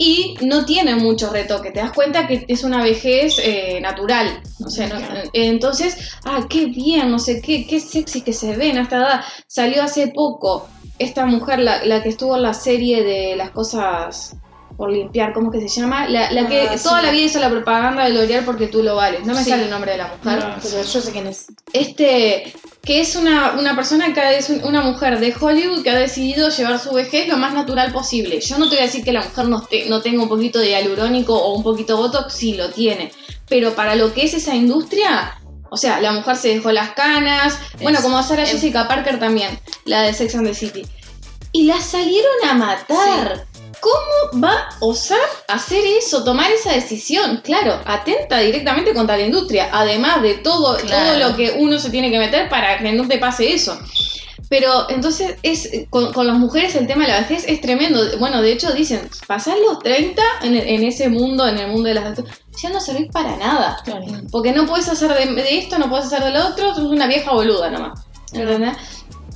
y 0.02 0.34
no 0.40 0.64
tienen 0.64 0.96
mucho 0.96 1.28
retoque. 1.28 1.72
Te 1.72 1.80
das 1.80 1.92
cuenta 1.92 2.26
que 2.26 2.46
es 2.48 2.64
una 2.64 2.82
vejez 2.82 3.38
eh, 3.38 3.80
natural. 3.82 4.40
O 4.64 4.70
sea, 4.70 4.86
no- 4.88 4.98
entonces, 5.34 6.14
ah, 6.24 6.46
qué 6.48 6.64
bien, 6.66 7.10
no 7.10 7.18
sé 7.18 7.42
qué, 7.42 7.66
qué 7.66 7.78
sexy 7.80 8.22
que 8.22 8.32
se 8.32 8.56
ven 8.56 8.78
a 8.78 8.82
esta 8.84 8.96
edad. 8.96 9.20
Salió 9.46 9.82
hace 9.82 10.08
poco 10.08 10.66
esta 10.98 11.26
mujer, 11.26 11.58
la, 11.58 11.84
la 11.84 12.02
que 12.02 12.08
estuvo 12.08 12.34
en 12.36 12.44
la 12.44 12.54
serie 12.54 13.02
de 13.04 13.36
las 13.36 13.50
cosas 13.50 14.36
por 14.80 14.90
limpiar, 14.90 15.34
¿cómo 15.34 15.50
que 15.50 15.60
se 15.60 15.68
llama? 15.68 16.08
La, 16.08 16.32
la 16.32 16.48
que 16.48 16.62
Ah, 16.62 16.76
toda 16.82 17.00
sí. 17.00 17.06
la 17.06 17.12
vida 17.12 17.24
hizo 17.26 17.38
la 17.38 17.50
propaganda 17.50 18.04
de 18.04 18.14
L'Oreal 18.14 18.46
porque 18.46 18.66
tú 18.66 18.82
lo 18.82 18.96
vales. 18.96 19.26
No 19.26 19.34
me 19.34 19.44
Sí. 19.44 19.50
sale 19.50 19.64
el 19.64 19.70
nombre 19.70 19.92
de 19.92 19.98
la 19.98 20.06
mujer. 20.06 20.38
No, 20.42 20.54
pero 20.62 20.82
yo 20.82 21.00
sé 21.02 21.12
quién 21.12 21.26
es. 21.26 21.48
Este, 21.74 22.50
que 22.82 23.00
es 23.02 23.14
una, 23.14 23.52
una 23.58 23.76
persona 23.76 24.14
que 24.14 24.38
es 24.38 24.48
un- 24.48 24.64
una 24.64 24.80
mujer 24.80 25.20
de 25.20 25.34
Hollywood 25.38 25.82
que 25.82 25.90
ha 25.90 25.98
decidido 25.98 26.48
llevar 26.48 26.78
su 26.78 26.92
vejez 26.94 27.28
lo 27.28 27.36
más 27.36 27.52
natural 27.52 27.92
posible. 27.92 28.40
Yo 28.40 28.56
no 28.56 28.70
te 28.70 28.76
voy 28.76 28.84
a 28.84 28.86
decir 28.86 29.04
que 29.04 29.12
la 29.12 29.20
mujer 29.22 29.48
no, 29.48 29.60
te- 29.66 29.86
no 29.90 30.00
tenga 30.00 30.22
un 30.22 30.30
poquito 30.30 30.58
de 30.58 30.70
hialurónico 30.70 31.34
o 31.34 31.54
un 31.54 31.62
poquito 31.62 31.96
de 31.96 32.00
botox, 32.02 32.32
sí 32.32 32.54
lo 32.54 32.70
tiene. 32.70 33.12
Pero 33.50 33.74
para 33.74 33.96
lo 33.96 34.14
que 34.14 34.24
es 34.24 34.32
esa 34.32 34.54
industria, 34.56 35.38
o 35.70 35.76
sea, 35.76 36.00
la 36.00 36.12
mujer 36.12 36.36
se 36.36 36.48
dejó 36.54 36.72
las 36.72 36.92
canas, 36.92 37.58
bueno, 37.82 37.98
Es- 37.98 38.04
como 38.04 38.22
Sarah 38.22 38.44
es- 38.44 38.52
Jessica 38.52 38.88
Parker 38.88 39.18
también, 39.18 39.60
la 39.84 40.00
de 40.00 40.14
Sex 40.14 40.34
and 40.36 40.46
the 40.46 40.54
City. 40.54 40.86
Y 41.52 41.64
la 41.64 41.80
salieron 41.82 42.32
a 42.48 42.54
matar. 42.54 43.46
¿Cómo 43.80 44.42
va 44.42 44.52
a 44.52 44.68
osar 44.80 45.18
hacer 45.48 45.82
eso, 45.98 46.22
tomar 46.24 46.50
esa 46.50 46.72
decisión? 46.72 47.40
Claro, 47.42 47.80
atenta 47.84 48.38
directamente 48.38 48.92
contra 48.94 49.16
la 49.16 49.24
industria, 49.24 49.68
además 49.72 50.22
de 50.22 50.34
todo, 50.34 50.76
Claro. 50.76 51.18
todo 51.18 51.30
lo 51.30 51.36
que 51.36 51.56
uno 51.58 51.78
se 51.78 51.90
tiene 51.90 52.10
que 52.10 52.18
meter 52.18 52.48
para 52.48 52.78
que 52.78 52.92
no 52.92 53.08
te 53.08 53.18
pase 53.18 53.52
eso. 53.52 53.78
Pero 54.48 54.90
entonces 54.90 55.36
es 55.44 55.70
con, 55.90 56.12
con 56.12 56.26
las 56.26 56.36
mujeres 56.36 56.74
el 56.74 56.88
tema 56.88 57.04
de 57.06 57.12
la 57.12 57.20
vejez 57.20 57.44
es 57.46 57.60
tremendo. 57.60 58.00
Bueno, 58.18 58.42
de 58.42 58.50
hecho 58.52 58.72
dicen, 58.72 59.08
pasar 59.28 59.56
los 59.58 59.78
30 59.78 60.20
en, 60.42 60.56
en 60.56 60.82
ese 60.82 61.08
mundo, 61.08 61.46
en 61.46 61.56
el 61.58 61.68
mundo 61.68 61.88
de 61.88 61.94
las 61.94 62.18
ya 62.60 62.68
no 62.70 62.80
servís 62.80 63.12
para 63.12 63.36
nada. 63.36 63.78
Claro. 63.84 64.06
Porque 64.32 64.50
no 64.52 64.66
puedes 64.66 64.88
hacer 64.88 65.14
de, 65.14 65.32
de 65.40 65.58
esto, 65.58 65.78
no 65.78 65.88
puedes 65.88 66.06
hacer 66.06 66.24
del 66.24 66.36
otro, 66.36 66.74
sos 66.74 66.84
una 66.84 67.06
vieja 67.06 67.32
boluda 67.32 67.70
nomás. 67.70 68.00
¿Entendés? 68.32 68.76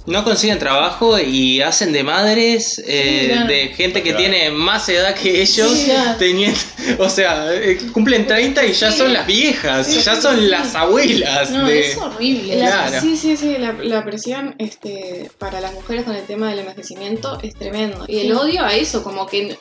No 0.06 0.22
consiguen 0.22 0.58
trabajo 0.58 1.18
y 1.18 1.62
hacen 1.62 1.90
de 1.92 2.04
madres 2.04 2.78
eh, 2.86 3.20
Sí, 3.22 3.28
claro. 3.32 3.46
de 3.46 3.68
gente 3.68 4.02
que 4.02 4.10
Claro. 4.10 4.18
tiene 4.18 4.50
más 4.50 4.86
edad 4.90 5.14
que 5.14 5.40
ellos. 5.40 5.70
Sí, 5.72 5.84
claro. 5.86 6.18
teniendo- 6.18 6.58
o 6.98 7.08
sea, 7.08 7.54
eh, 7.54 7.78
cumplen 7.92 8.26
30 8.26 8.66
y 8.66 8.74
ya 8.74 8.92
Sí. 8.92 8.98
son 8.98 9.14
las 9.14 9.26
viejas, 9.26 9.86
Sí, 9.86 10.02
ya 10.02 10.14
sí, 10.14 10.20
son 10.20 10.36
sí. 10.40 10.46
las 10.48 10.74
abuelas. 10.74 11.50
No, 11.50 11.66
de- 11.66 11.90
es 11.92 11.96
horrible. 11.96 12.56
La- 12.58 12.66
Claro. 12.88 13.00
Sí, 13.00 13.16
sí, 13.16 13.36
sí, 13.38 13.56
la, 13.58 13.72
la 13.72 14.04
presión 14.04 14.54
este, 14.58 15.30
para 15.38 15.60
las 15.62 15.72
mujeres 15.72 16.04
con 16.04 16.14
el 16.14 16.24
tema 16.26 16.50
del 16.50 16.58
envejecimiento 16.58 17.38
es 17.42 17.54
tremendo. 17.54 18.04
Y 18.06 18.18
el 18.20 18.32
odio 18.34 18.62
a 18.62 18.74
eso, 18.74 19.02
como 19.02 19.24
que 19.26 19.56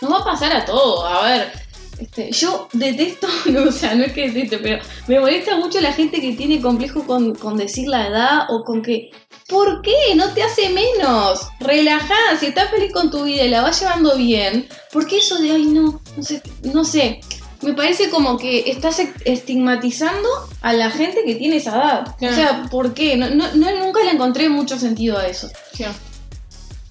no 0.00 0.10
va 0.10 0.18
a 0.18 0.24
pasar 0.24 0.52
a 0.54 0.64
todo. 0.64 1.04
A 1.06 1.26
ver, 1.26 1.52
Este, 2.00 2.30
yo 2.30 2.68
detesto, 2.72 3.26
no, 3.46 3.64
o 3.64 3.72
sea, 3.72 3.96
no 3.96 4.04
es 4.04 4.12
que 4.12 4.30
deteste, 4.30 4.58
pero 4.58 4.78
me 5.08 5.18
molesta 5.18 5.56
mucho 5.56 5.80
la 5.80 5.92
gente 5.92 6.20
que 6.20 6.34
tiene 6.34 6.60
complejo 6.60 7.04
con, 7.04 7.34
con 7.34 7.56
decir 7.56 7.88
la 7.88 8.06
edad 8.06 8.38
o 8.50 8.62
con 8.62 8.82
que. 8.82 9.10
¿Por 9.48 9.80
qué? 9.82 10.14
No 10.14 10.32
te 10.34 10.42
hace 10.42 10.68
menos. 10.68 11.40
Relajada, 11.58 12.38
si 12.38 12.46
estás 12.46 12.70
feliz 12.70 12.92
con 12.92 13.10
tu 13.10 13.24
vida 13.24 13.44
y 13.44 13.48
la 13.48 13.62
vas 13.62 13.80
llevando 13.80 14.16
bien, 14.16 14.68
¿por 14.92 15.06
qué 15.06 15.18
eso 15.18 15.38
de 15.38 15.50
ay 15.52 15.64
no? 15.66 16.00
No 16.16 16.22
sé, 16.22 16.42
no 16.62 16.84
sé. 16.84 17.20
Me 17.62 17.72
parece 17.72 18.08
como 18.10 18.36
que 18.36 18.70
estás 18.70 19.00
e- 19.00 19.12
estigmatizando 19.24 20.28
a 20.60 20.72
la 20.74 20.90
gente 20.90 21.24
que 21.24 21.34
tiene 21.34 21.56
esa 21.56 21.70
edad. 21.76 22.16
Claro. 22.18 22.34
O 22.34 22.36
sea, 22.36 22.66
¿por 22.70 22.94
qué? 22.94 23.16
No, 23.16 23.30
no, 23.30 23.52
no- 23.54 23.84
nunca 23.84 24.00
le 24.04 24.10
encontré 24.10 24.48
mucho 24.48 24.78
sentido 24.78 25.18
a 25.18 25.26
eso. 25.26 25.48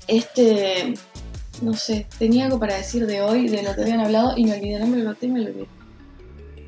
Este. 0.07 0.93
No 1.61 1.73
sé, 1.73 2.05
tenía 2.19 2.45
algo 2.45 2.59
para 2.59 2.75
decir 2.75 3.07
de 3.07 3.21
hoy, 3.21 3.47
de 3.47 3.63
lo 3.63 3.73
que 3.75 3.81
habían 3.81 3.99
hablado, 3.99 4.33
y 4.37 4.45
me 4.45 4.53
olvidé, 4.57 4.79
no 4.79 4.87
me 4.87 4.97
lo 4.97 5.15
y 5.19 5.27
me 5.27 5.39
lo 5.41 5.47
olvidé. 5.47 5.67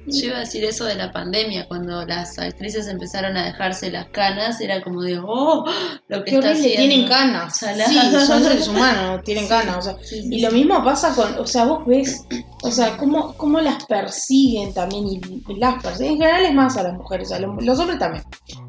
Yo 0.08 0.28
iba 0.28 0.38
a 0.38 0.40
decir 0.42 0.64
eso 0.66 0.86
de 0.86 0.96
la 0.96 1.12
pandemia, 1.12 1.68
cuando 1.68 2.06
las 2.06 2.40
actrices 2.40 2.88
empezaron 2.88 3.38
a 3.38 3.46
dejarse 3.46 3.92
las 3.92 4.08
canas, 4.08 4.60
era 4.62 4.82
como 4.82 5.02
de, 5.04 5.20
oh, 5.24 5.66
lo 6.08 6.24
que 6.24 6.32
Qué 6.32 6.36
está 6.38 6.50
horrible, 6.50 6.68
haciendo. 6.74 6.88
tienen 6.94 7.08
canas. 7.08 7.58
Salada. 7.58 7.88
Sí, 7.90 8.26
son 8.26 8.44
seres 8.44 8.68
humanos, 8.68 9.22
tienen 9.24 9.48
canas. 9.48 9.78
O 9.78 9.82
sea, 9.82 9.96
Sí, 10.02 10.22
sí, 10.22 10.28
y 10.32 10.42
lo 10.42 10.52
mismo 10.52 10.84
pasa 10.84 11.14
con, 11.14 11.38
o 11.38 11.46
sea, 11.46 11.66
vos 11.66 11.86
ves, 11.86 12.26
o 12.64 12.72
sea, 12.72 12.98
cómo, 12.98 13.34
cómo 13.38 13.60
las 13.62 13.86
persiguen 13.86 14.74
también 14.74 15.08
y 15.08 15.20
las 15.60 15.82
persiguen. 15.84 16.14
En 16.14 16.18
general 16.20 16.46
es 16.46 16.54
más 16.54 16.78
a 16.78 16.84
las 16.84 16.94
mujeres, 16.94 17.32
a 17.32 17.40
los, 17.40 17.64
los 17.64 17.80
hombres 17.80 18.00
también, 18.00 18.24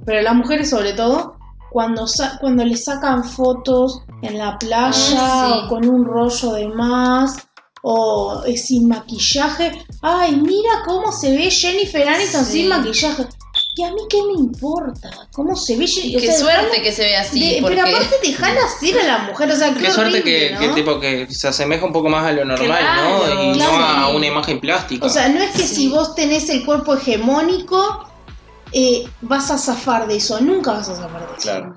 pero 0.05 0.21
las 0.23 0.35
mujeres 0.35 0.69
sobre 0.69 0.93
todo, 0.93 1.37
cuando, 1.73 2.07
sa- 2.09 2.37
cuando 2.41 2.65
les 2.65 2.85
sacan 2.85 3.23
fotos 3.25 4.03
en 4.23 4.37
la 4.39 4.59
playa 4.59 4.91
Ah, 4.93 5.53
sí. 5.55 5.61
o 5.65 5.69
con 5.69 5.89
un 5.89 6.05
rollo 6.05 6.53
de 6.55 6.67
más 6.69 7.37
o 7.83 8.43
eh, 8.47 8.57
sin 8.57 8.89
maquillaje. 8.89 9.73
Ay, 10.03 10.37
mira 10.37 10.83
cómo 10.85 11.13
se 11.13 11.31
ve 11.37 11.51
Jennifer 11.51 12.09
Aniston 12.09 12.45
Sí. 12.45 12.53
sin 12.53 12.69
maquillaje. 12.69 13.27
Y 13.77 13.83
a 13.83 13.91
mí 13.93 14.03
qué 14.09 14.19
me 14.23 14.33
importa, 14.35 15.11
cómo 15.33 15.57
se 15.57 15.77
ve 15.77 15.87
Jennifer. 15.87 16.21
Qué 16.21 16.33
suerte 16.37 16.83
que 16.83 16.93
se 16.93 17.03
ve 17.03 17.17
así, 17.17 17.55
de- 17.57 17.61
porque 17.63 17.77
Pero 17.83 17.89
aparte 17.97 18.17
dejala 18.23 18.61
ser 18.79 19.01
a 19.01 19.05
la 19.07 19.19
mujer, 19.19 19.51
o 19.51 19.57
sea, 19.57 19.73
qué, 19.75 19.81
Qué 19.81 19.91
suerte 19.91 20.23
que, 20.23 20.47
horrible, 20.55 20.59
que 20.61 20.69
¿no? 20.69 20.75
tipo 20.75 21.01
que 21.01 21.27
se 21.33 21.49
asemeja 21.49 21.85
un 21.87 21.93
poco 21.93 22.09
más 22.09 22.27
a 22.27 22.33
lo 22.33 22.45
normal, 22.45 22.67
Claro, 22.79 23.35
¿no? 23.35 23.51
Y 23.53 23.55
claro. 23.55 23.73
no 23.79 23.85
a 23.85 24.09
una 24.11 24.27
imagen 24.27 24.61
plástica. 24.61 25.07
O 25.07 25.09
sea, 25.09 25.29
no 25.29 25.41
es 25.41 25.51
que 25.53 25.67
Sí. 25.67 25.75
si 25.75 25.89
vos 25.89 26.15
tenés 26.15 26.49
el 26.51 26.65
cuerpo 26.65 26.95
hegemónico, 26.95 28.07
eh, 28.73 29.05
vas 29.23 29.51
a 29.51 29.59
zafar 29.59 30.07
de 30.07 30.17
eso, 30.17 30.41
nunca 30.41 30.73
vas 30.73 30.89
a 30.89 30.97
zafar 30.97 31.21
de 31.29 31.33
eso. 31.37 31.43
Claro. 31.43 31.75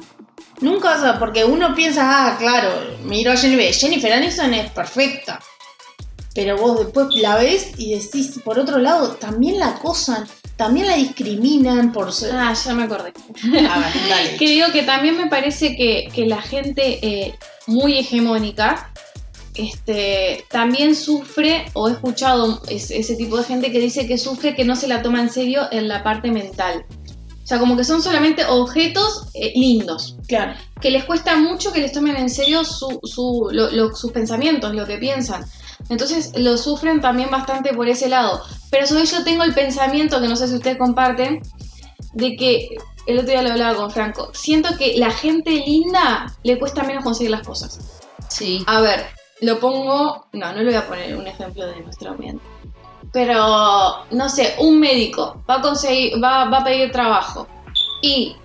Nunca 0.61 0.89
vas 0.95 1.03
a, 1.03 1.19
porque 1.19 1.43
uno 1.45 1.73
piensa, 1.73 2.01
ah, 2.05 2.37
claro, 2.37 2.69
miro 3.03 3.31
a 3.31 3.37
Jennifer, 3.37 3.73
Jennifer 3.73 4.13
Aniston 4.13 4.53
es 4.53 4.71
perfecta. 4.71 5.39
Pero 6.35 6.57
vos 6.57 6.79
después 6.79 7.07
la 7.15 7.35
ves 7.37 7.71
y 7.77 7.93
decís, 7.93 8.39
por 8.43 8.57
otro 8.59 8.79
lado, 8.79 9.09
también 9.15 9.59
la 9.59 9.67
acosan, 9.69 10.25
también 10.55 10.87
la 10.87 10.95
discriminan 10.95 11.91
por 11.91 12.11
ser... 12.11 12.31
Ah, 12.33 12.53
ya 12.53 12.73
me 12.73 12.83
acordé. 12.83 13.13
A 13.69 13.79
ver, 13.79 13.91
dale. 14.09 14.35
Que 14.37 14.49
digo 14.49 14.67
que 14.71 14.81
también 14.83 15.15
me 15.17 15.27
parece 15.27 15.75
que, 15.75 16.07
que 16.13 16.25
la 16.25 16.41
gente 16.41 16.99
eh, 17.05 17.35
muy 17.67 17.97
hegemónica 17.99 18.91
este, 19.55 20.45
también 20.49 20.95
sufre, 20.95 21.65
o 21.73 21.87
he 21.87 21.91
escuchado 21.91 22.61
es- 22.69 22.89
ese 22.91 23.15
tipo 23.15 23.37
de 23.37 23.43
gente 23.43 23.71
que 23.71 23.79
dice 23.79 24.07
que 24.07 24.17
sufre 24.17 24.55
que 24.55 24.65
no 24.65 24.75
se 24.75 24.87
la 24.87 25.01
toma 25.01 25.19
en 25.21 25.29
serio 25.29 25.61
en 25.71 25.87
la 25.87 26.03
parte 26.03 26.31
mental. 26.31 26.85
O 27.43 27.45
sea, 27.45 27.59
como 27.59 27.75
que 27.75 27.83
son 27.83 28.01
solamente 28.01 28.45
objetos 28.45 29.25
eh, 29.33 29.51
lindos, 29.55 30.15
claro. 30.27 30.53
que 30.81 30.89
les 30.89 31.03
cuesta 31.03 31.35
mucho 31.35 31.73
que 31.73 31.81
les 31.81 31.91
tomen 31.91 32.15
en 32.15 32.29
serio 32.29 32.63
su, 32.63 32.99
su- 33.03 33.49
lo- 33.51 33.69
lo- 33.69 33.93
sus 33.95 34.11
pensamientos, 34.11 34.73
lo 34.73 34.87
que 34.87 34.97
piensan. 34.97 35.45
Entonces 35.89 36.31
lo 36.35 36.57
sufren 36.57 37.01
también 37.01 37.29
bastante 37.29 37.73
por 37.73 37.87
ese 37.87 38.09
lado. 38.09 38.41
Pero 38.71 38.87
vez 38.95 39.11
yo 39.11 39.23
tengo 39.23 39.43
el 39.43 39.53
pensamiento, 39.53 40.21
que 40.21 40.27
no 40.27 40.35
sé 40.35 40.47
si 40.47 40.55
ustedes 40.55 40.77
comparten, 40.77 41.41
de 42.13 42.35
que 42.35 42.69
el 43.05 43.19
otro 43.19 43.31
día 43.31 43.41
lo 43.41 43.51
hablaba 43.51 43.75
con 43.75 43.91
Franco. 43.91 44.31
Siento 44.33 44.77
que 44.77 44.97
la 44.97 45.11
gente 45.11 45.51
linda 45.51 46.25
le 46.43 46.57
cuesta 46.57 46.83
menos 46.83 47.03
conseguir 47.03 47.31
las 47.31 47.45
cosas. 47.45 48.01
Sí. 48.29 48.63
A 48.67 48.81
ver, 48.81 49.05
lo 49.41 49.59
pongo. 49.59 50.27
No, 50.33 50.53
no 50.53 50.59
le 50.59 50.65
voy 50.65 50.75
a 50.75 50.87
poner 50.87 51.15
un 51.15 51.27
ejemplo 51.27 51.67
de 51.67 51.81
nuestro 51.81 52.11
ambiente. 52.11 52.43
Pero, 53.11 54.05
no 54.11 54.29
sé, 54.29 54.55
un 54.59 54.79
médico 54.79 55.43
va 55.47 55.55
a 55.55 55.61
conseguir, 55.61 56.23
va, 56.23 56.45
va 56.45 56.59
a 56.59 56.63
pedir 56.63 56.91
trabajo. 56.91 57.47
Y 58.01 58.35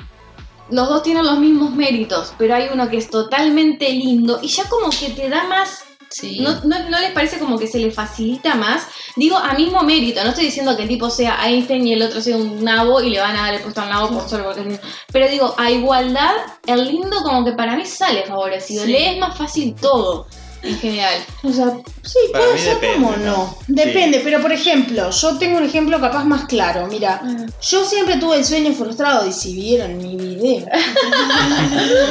los 0.70 0.88
dos 0.88 1.03
tienen 1.03 1.24
los 1.24 1.38
mismos 1.38 1.72
méritos, 1.72 2.35
pero 2.37 2.55
hay 2.55 2.68
uno 2.72 2.88
que 2.90 2.98
es 2.98 3.09
totalmente 3.09 3.90
lindo 3.90 4.38
y 4.42 4.48
ya 4.48 4.68
como 4.68 4.90
que 4.90 5.11
te 5.11 5.29
da 5.29 5.44
más 5.44 5.85
Sí. 6.11 6.40
¿No, 6.40 6.61
no, 6.64 6.88
no 6.88 7.01
les 7.01 7.12
parece 7.12 7.38
como 7.38 7.59
que 7.59 7.66
se 7.66 7.79
le 7.79 7.90
facilita 7.90 8.55
más? 8.55 8.87
Digo, 9.16 9.37
a 9.37 9.53
mismo 9.55 9.83
mérito, 9.83 10.23
no 10.23 10.31
estoy 10.31 10.47
diciendo 10.47 10.77
que 10.77 10.83
el 10.83 10.88
tipo 10.88 11.11
sea 11.11 11.38
Einstein 11.47 11.87
y 11.87 11.92
el 11.92 12.03
otro 12.03 12.21
sea 12.21 12.37
un 12.37 12.64
nabo 12.64 13.01
y 13.01 13.11
le 13.11 13.21
van 13.21 13.37
a 13.37 13.42
dar 13.42 13.55
el 13.55 13.61
puesto 13.61 13.81
al 13.81 13.90
nabo 13.90 14.09
por 14.09 14.29
solo 14.29 14.44
porque 14.44 14.61
es 14.61 14.66
lindo. 14.66 14.83
Pero 15.12 15.29
digo, 15.29 15.55
a 15.59 15.71
igualdad, 15.71 16.35
el 16.66 16.88
lindo 16.88 17.23
como 17.23 17.44
que 17.44 17.53
para 17.53 17.77
mí 17.77 17.85
sale 17.85 18.25
favorecido. 18.25 18.85
Sí. 18.85 18.92
Le 18.92 19.12
es 19.12 19.18
más 19.18 19.37
fácil 19.37 19.75
todo, 19.75 20.27
en 20.62 20.79
general. 20.79 21.14
O 21.42 21.53
sea, 21.53 21.73
sí, 22.03 22.18
Para 22.33 22.44
puede 22.44 22.59
ser 22.59 22.75
depende, 22.75 22.94
como 22.97 23.16
¿no? 23.16 23.25
no. 23.25 23.59
Depende, 23.68 24.21
pero 24.23 24.40
por 24.40 24.53
ejemplo, 24.53 25.11
yo 25.11 25.38
tengo 25.38 25.59
un 25.59 25.64
ejemplo 25.64 26.01
capaz 26.01 26.25
más 26.25 26.47
claro. 26.47 26.87
Mira, 26.87 27.23
yo 27.62 27.85
siempre 27.85 28.16
tuve 28.16 28.37
el 28.37 28.44
sueño 28.44 28.73
frustrado 28.73 29.27
y 29.27 29.33
si 29.33 29.55
vieron 29.55 29.99
mi 29.99 30.16
video. 30.16 30.66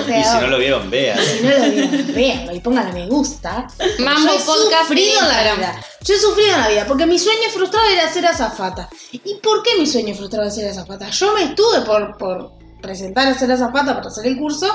Y 0.08 0.24
si 0.24 0.38
no 0.40 0.48
lo 0.48 0.58
vieron, 0.58 0.90
vean. 0.90 1.20
Si 1.20 1.44
no 1.44 1.50
lo 1.50 1.70
vieron, 1.70 2.16
véanlo 2.16 2.56
y 2.56 2.60
pongan 2.60 2.88
a 2.88 2.92
me 2.92 3.08
gusta. 3.08 3.68
Mambo 4.00 4.34
yo 4.34 4.38
he 4.38 4.40
Podcast 4.40 4.88
sufrido 4.88 5.20
en 5.22 5.28
la 5.28 5.56
vida. 5.56 5.82
Yo 6.04 6.14
he 6.14 6.18
sufrido 6.18 6.54
en 6.56 6.62
la 6.62 6.70
vida 6.70 6.86
porque 6.88 7.06
mi 7.06 7.20
sueño 7.20 7.50
frustrado 7.54 7.88
era 7.90 8.12
ser 8.12 8.26
azafata. 8.26 8.90
¿Y 9.12 9.36
por 9.36 9.64
qué 9.64 9.72
mi 9.78 9.86
sueño 9.86 10.16
frustrado 10.16 10.46
era 10.46 10.54
ser 10.54 10.70
azafata? 10.70 11.10
Yo 11.10 11.34
me 11.34 11.44
estuve 11.44 11.82
por, 11.82 12.18
por 12.18 12.52
presentar 12.82 13.28
a 13.28 13.34
ser 13.38 13.52
azafata 13.52 13.96
para 13.96 14.08
hacer 14.08 14.26
el 14.28 14.38
curso 14.38 14.68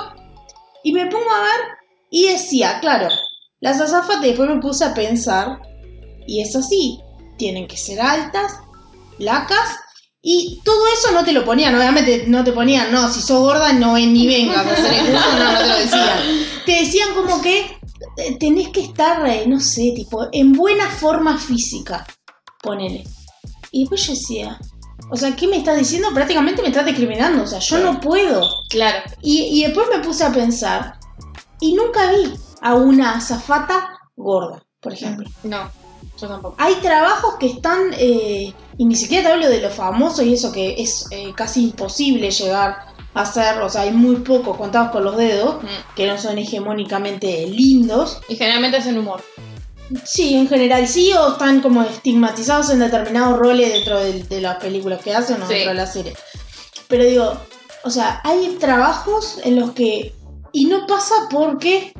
y 0.84 0.92
me 0.92 1.06
pongo 1.06 1.30
a 1.30 1.40
ver 1.42 1.60
y 2.10 2.28
decía, 2.28 2.78
claro, 2.80 3.08
las 3.62 3.80
azafatas 3.80 4.22
después 4.22 4.50
me 4.50 4.60
puse 4.60 4.84
a 4.84 4.92
pensar 4.92 5.60
y 6.26 6.42
es 6.42 6.54
así, 6.56 6.98
tienen 7.38 7.68
que 7.68 7.76
ser 7.76 8.00
altas, 8.00 8.58
lacas 9.18 9.78
y 10.20 10.60
todo 10.64 10.84
eso 10.92 11.12
no 11.12 11.24
te 11.24 11.32
lo 11.32 11.44
ponían, 11.44 11.72
obviamente 11.76 12.24
no 12.26 12.42
te 12.42 12.50
ponían, 12.50 12.90
no, 12.90 13.08
si 13.08 13.20
sos 13.20 13.38
gorda 13.38 13.72
no 13.72 13.94
ven 13.94 14.12
ni 14.12 14.26
vengas 14.26 14.66
a 14.66 14.72
hacer 14.72 14.92
el 14.92 15.12
curso, 15.12 15.38
no, 15.38 15.52
no 15.52 15.58
te 15.58 15.66
lo 15.68 15.78
decían. 15.78 16.18
Te 16.66 16.72
decían 16.72 17.14
como 17.14 17.40
que 17.40 17.60
eh, 18.16 18.36
tenés 18.40 18.70
que 18.70 18.80
estar, 18.80 19.24
eh, 19.28 19.44
no 19.46 19.60
sé, 19.60 19.92
tipo, 19.94 20.26
en 20.32 20.52
buena 20.52 20.90
forma 20.90 21.38
física, 21.38 22.04
ponele. 22.62 23.04
Y 23.70 23.82
después 23.82 24.04
yo 24.06 24.12
decía, 24.12 24.58
o 25.08 25.16
sea, 25.16 25.36
¿qué 25.36 25.46
me 25.46 25.58
estás 25.58 25.78
diciendo? 25.78 26.08
Prácticamente 26.12 26.62
me 26.62 26.68
estás 26.68 26.86
discriminando, 26.86 27.44
o 27.44 27.46
sea, 27.46 27.60
yo 27.60 27.78
no 27.78 28.00
puedo. 28.00 28.48
Claro. 28.70 28.98
Y, 29.22 29.42
y 29.42 29.62
después 29.64 29.86
me 29.88 30.02
puse 30.02 30.24
a 30.24 30.32
pensar, 30.32 30.98
y 31.60 31.74
nunca 31.74 32.10
vi 32.10 32.32
a 32.62 32.74
una 32.74 33.16
azafata 33.16 33.98
gorda, 34.16 34.62
por 34.80 34.92
ejemplo. 34.92 35.28
No, 35.42 35.70
yo 36.20 36.28
tampoco. 36.28 36.54
Hay 36.58 36.74
trabajos 36.76 37.34
que 37.38 37.46
están, 37.46 37.90
eh, 37.98 38.52
y 38.78 38.84
ni 38.84 38.94
siquiera 38.96 39.26
te 39.28 39.32
hablo 39.34 39.48
de 39.48 39.60
lo 39.60 39.70
famoso 39.70 40.22
y 40.22 40.34
eso 40.34 40.52
que 40.52 40.80
es 40.80 41.06
eh, 41.10 41.32
casi 41.36 41.64
imposible 41.64 42.30
llegar 42.30 42.86
a 43.14 43.20
hacer, 43.22 43.60
o 43.60 43.68
sea, 43.68 43.82
hay 43.82 43.92
muy 43.92 44.16
pocos 44.16 44.56
contados 44.56 44.90
con 44.90 45.04
los 45.04 45.16
dedos, 45.16 45.62
Mm. 45.62 45.94
que 45.96 46.06
no 46.06 46.16
son 46.18 46.38
hegemónicamente 46.38 47.46
lindos. 47.46 48.20
Y 48.28 48.36
generalmente 48.36 48.78
es 48.78 48.86
en 48.86 48.98
humor. 48.98 49.22
Sí, 50.04 50.34
en 50.34 50.48
general 50.48 50.88
sí, 50.88 51.12
o 51.12 51.32
están 51.32 51.60
como 51.60 51.82
estigmatizados 51.82 52.70
en 52.70 52.78
determinados 52.78 53.38
roles 53.38 53.72
dentro 53.72 53.98
de, 53.98 54.22
de 54.22 54.40
las 54.40 54.56
películas 54.56 55.02
que 55.02 55.14
hacen 55.14 55.42
o 55.42 55.46
Sí. 55.46 55.52
dentro 55.54 55.70
de 55.70 55.74
la 55.76 55.86
serie. 55.86 56.14
Pero 56.88 57.04
digo, 57.04 57.32
o 57.84 57.90
sea, 57.90 58.20
hay 58.24 58.56
trabajos 58.58 59.38
en 59.44 59.60
los 59.60 59.72
que. 59.72 60.14
Y 60.52 60.64
no 60.66 60.86
pasa 60.86 61.14
porque 61.30 61.92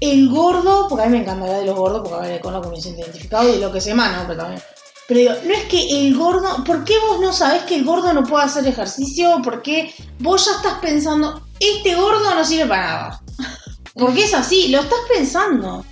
el 0.00 0.28
gordo, 0.28 0.86
porque 0.88 1.04
a 1.04 1.06
mí 1.08 1.12
me 1.12 1.22
encanta 1.22 1.44
hablar 1.44 1.60
de 1.60 1.66
los 1.66 1.76
gordos, 1.76 2.08
porque 2.08 2.26
a 2.26 2.28
ver, 2.28 2.40
con 2.40 2.54
lo 2.54 2.62
que 2.62 2.68
me 2.68 2.80
siento 2.80 3.02
identificado 3.02 3.54
y 3.54 3.58
lo 3.58 3.70
que 3.70 3.80
se 3.80 3.94
¿no? 3.94 4.04
Pero 4.26 4.40
también. 4.40 4.62
Pero 5.06 5.20
digo, 5.20 5.32
no 5.44 5.54
es 5.54 5.64
que 5.64 6.06
el 6.06 6.16
gordo. 6.16 6.64
¿Por 6.64 6.84
qué 6.84 6.94
vos 7.08 7.20
no 7.20 7.32
sabés 7.32 7.64
que 7.64 7.76
el 7.76 7.84
gordo 7.84 8.12
no 8.12 8.24
puede 8.24 8.44
hacer 8.44 8.66
ejercicio? 8.66 9.40
¿Por 9.42 9.60
qué 9.60 9.92
vos 10.20 10.46
ya 10.46 10.52
estás 10.52 10.78
pensando, 10.80 11.42
este 11.58 11.94
gordo 11.94 12.34
no 12.34 12.44
sirve 12.44 12.66
para 12.66 12.82
nada? 12.82 13.22
Porque 13.94 14.24
es 14.24 14.34
así, 14.34 14.68
lo 14.68 14.80
estás 14.80 15.00
pensando. 15.12 15.84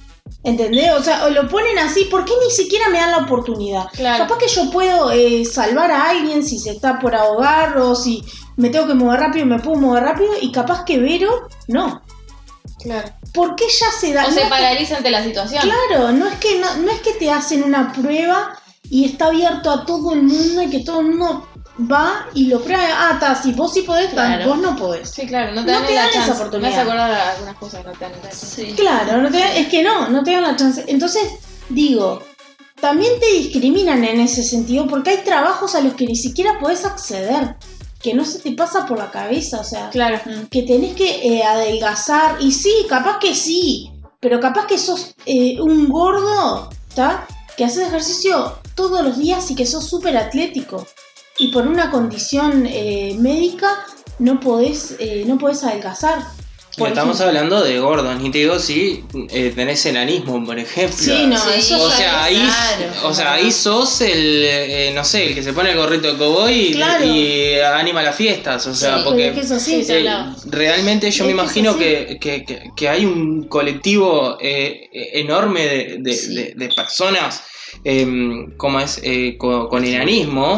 ¿Entendés? 0.44 0.92
O 0.92 1.02
sea, 1.02 1.26
o 1.26 1.30
lo 1.30 1.48
ponen 1.48 1.78
así, 1.78 2.04
¿por 2.04 2.24
qué 2.24 2.32
ni 2.44 2.50
siquiera 2.50 2.88
me 2.90 2.98
dan 2.98 3.10
la 3.10 3.18
oportunidad? 3.18 3.88
Claro. 3.92 4.24
Capaz 4.24 4.38
que 4.38 4.48
yo 4.48 4.70
puedo 4.70 5.10
eh, 5.10 5.44
salvar 5.44 5.90
a 5.90 6.10
alguien 6.10 6.44
si 6.44 6.58
se 6.58 6.70
está 6.70 7.00
por 7.00 7.14
ahogar 7.16 7.76
o 7.78 7.96
si 7.96 8.24
me 8.56 8.70
tengo 8.70 8.86
que 8.86 8.94
mover 8.94 9.20
rápido 9.20 9.46
me 9.46 9.58
puedo 9.58 9.80
mover 9.80 10.04
rápido 10.04 10.30
y 10.40 10.52
capaz 10.52 10.84
que 10.84 10.98
Vero, 10.98 11.48
no. 11.66 12.02
Claro. 12.82 13.08
¿Por 13.32 13.56
qué 13.56 13.64
ya 13.68 13.90
se 13.92 14.12
da? 14.12 14.24
O 14.24 14.28
no 14.28 14.34
se 14.34 14.42
que- 14.42 14.48
paraliza 14.48 14.96
ante 14.96 15.10
la 15.10 15.22
situación. 15.22 15.62
Claro, 15.62 16.12
no 16.12 16.26
es 16.28 16.36
que 16.38 16.58
no, 16.58 16.76
no 16.76 16.90
es 16.90 17.00
que 17.00 17.12
te 17.14 17.30
hacen 17.30 17.62
una 17.62 17.92
prueba 17.92 18.58
y 18.90 19.04
está 19.04 19.26
abierto 19.26 19.70
a 19.70 19.84
todo 19.84 20.14
el 20.14 20.22
mundo 20.22 20.62
y 20.62 20.70
que 20.70 20.80
todo 20.80 21.00
el 21.00 21.08
mundo 21.08 21.46
va 21.90 22.26
y 22.34 22.46
lo 22.46 22.60
prueba. 22.62 22.82
Ah, 22.90 23.10
está, 23.14 23.34
si 23.40 23.52
vos 23.52 23.72
sí 23.72 23.82
podés, 23.82 24.10
Claro. 24.10 24.46
vos 24.48 24.58
no 24.58 24.74
podés. 24.76 25.10
Sí, 25.10 25.26
claro, 25.26 25.52
no 25.54 25.64
te 25.64 25.72
No 25.72 25.78
dan 25.78 25.86
te 25.86 25.94
la 25.94 26.00
dan 26.02 26.10
esa 26.10 26.18
chance. 26.20 26.32
oportunidad. 26.32 26.70
Me 26.70 26.76
acordar 26.82 27.10
algunas 27.12 27.56
cosas 27.56 27.80
que 27.82 27.86
no 27.88 27.92
te 27.94 28.04
dan 28.04 28.12
la 28.12 28.22
chance. 28.30 28.46
Sí. 28.46 28.72
Claro, 28.74 29.22
no 29.22 29.30
te- 29.30 29.60
es 29.60 29.68
que 29.68 29.82
no, 29.82 30.08
no 30.08 30.22
te 30.24 30.32
dan 30.32 30.42
la 30.42 30.56
chance. 30.56 30.84
Entonces, 30.88 31.22
digo, 31.68 32.22
también 32.80 33.12
te 33.20 33.26
discriminan 33.26 34.04
en 34.04 34.20
ese 34.20 34.42
sentido 34.42 34.86
porque 34.86 35.10
hay 35.10 35.16
trabajos 35.18 35.74
a 35.74 35.80
los 35.80 35.94
que 35.94 36.06
ni 36.06 36.16
siquiera 36.16 36.58
podés 36.58 36.84
acceder, 36.84 37.56
que 38.00 38.14
no 38.14 38.24
se 38.24 38.38
te 38.38 38.52
pasa 38.52 38.86
por 38.86 38.98
la 38.98 39.10
cabeza, 39.10 39.60
o 39.60 39.64
sea, 39.64 39.90
Claro. 39.90 40.20
que 40.50 40.62
tenés 40.62 40.94
que 40.94 41.36
eh, 41.38 41.42
adelgazar. 41.42 42.36
Y 42.40 42.52
sí, 42.52 42.72
capaz 42.88 43.18
que 43.18 43.34
sí, 43.34 43.90
pero 44.20 44.40
capaz 44.40 44.66
que 44.66 44.78
sos 44.78 45.14
eh, 45.26 45.60
un 45.60 45.88
gordo, 45.88 46.70
¿está? 46.88 47.26
Que 47.56 47.64
haces 47.64 47.88
ejercicio 47.88 48.58
todos 48.74 49.02
los 49.02 49.18
días 49.18 49.50
y 49.50 49.54
que 49.56 49.66
sos 49.66 49.84
súper 49.88 50.16
atlético. 50.16 50.86
Y 51.38 51.48
por 51.48 51.66
una 51.66 51.90
condición 51.90 52.66
eh, 52.66 53.16
médica 53.18 53.84
no 54.18 54.40
podés, 54.40 54.96
no 55.26 55.38
podés 55.38 55.62
adelgazar. 55.62 56.24
Y 56.78 56.80
Por 56.80 56.88
estamos 56.90 57.16
ejemplo. 57.20 57.38
hablando 57.40 57.64
de 57.64 57.80
gordos, 57.80 58.20
ni 58.20 58.30
te 58.30 58.38
digo 58.38 58.56
si 58.60 59.02
eh, 59.30 59.52
tenés 59.52 59.84
enanismo, 59.86 60.44
por 60.46 60.56
ejemplo. 60.60 60.96
Sí, 60.96 61.26
no, 61.26 61.36
Sí, 61.36 61.50
eso 61.56 61.82
O 61.82 61.90
sea, 61.90 62.28
es- 62.30 62.36
ahí, 62.36 62.36
claro. 62.76 63.08
o 63.08 63.14
sea, 63.14 63.32
ahí 63.32 63.50
sos 63.50 64.00
el, 64.02 64.42
eh, 64.44 64.92
no 64.94 65.02
sé, 65.04 65.26
el 65.26 65.34
que 65.34 65.42
se 65.42 65.52
pone 65.52 65.72
el 65.72 65.76
gorrito 65.76 66.06
de 66.12 66.16
cowboy 66.16 66.52
y, 66.54 66.72
Claro. 66.74 67.04
y 67.04 67.58
anima 67.58 68.00
las 68.04 68.14
fiestas. 68.14 68.64
O 68.68 68.74
sea, 68.76 68.98
Sí, 68.98 69.02
Pero 69.04 69.16
es 69.16 69.22
que 69.22 69.26
porque 69.30 69.40
es 69.46 69.50
así. 69.50 69.84
Sí, 69.84 69.92
eh, 69.92 70.24
realmente 70.46 71.10
yo 71.10 71.24
Es 71.24 71.26
me 71.26 71.32
imagino 71.32 71.76
que, 71.76 72.16
que- 72.20 72.44
que- 72.44 72.70
que 72.76 72.88
hay 72.88 73.04
un 73.04 73.48
colectivo 73.48 74.38
eh, 74.40 74.88
enorme 75.14 75.66
de, 75.66 75.96
de- 75.98 76.12
Sí. 76.16 76.34
de- 76.34 76.52
de 76.54 76.68
personas 76.68 77.42
em, 77.84 78.56
como 78.56 78.80
es 78.80 79.00
Eh, 79.02 79.36
con, 79.38 79.68
con 79.68 79.84
enanismo. 79.84 80.56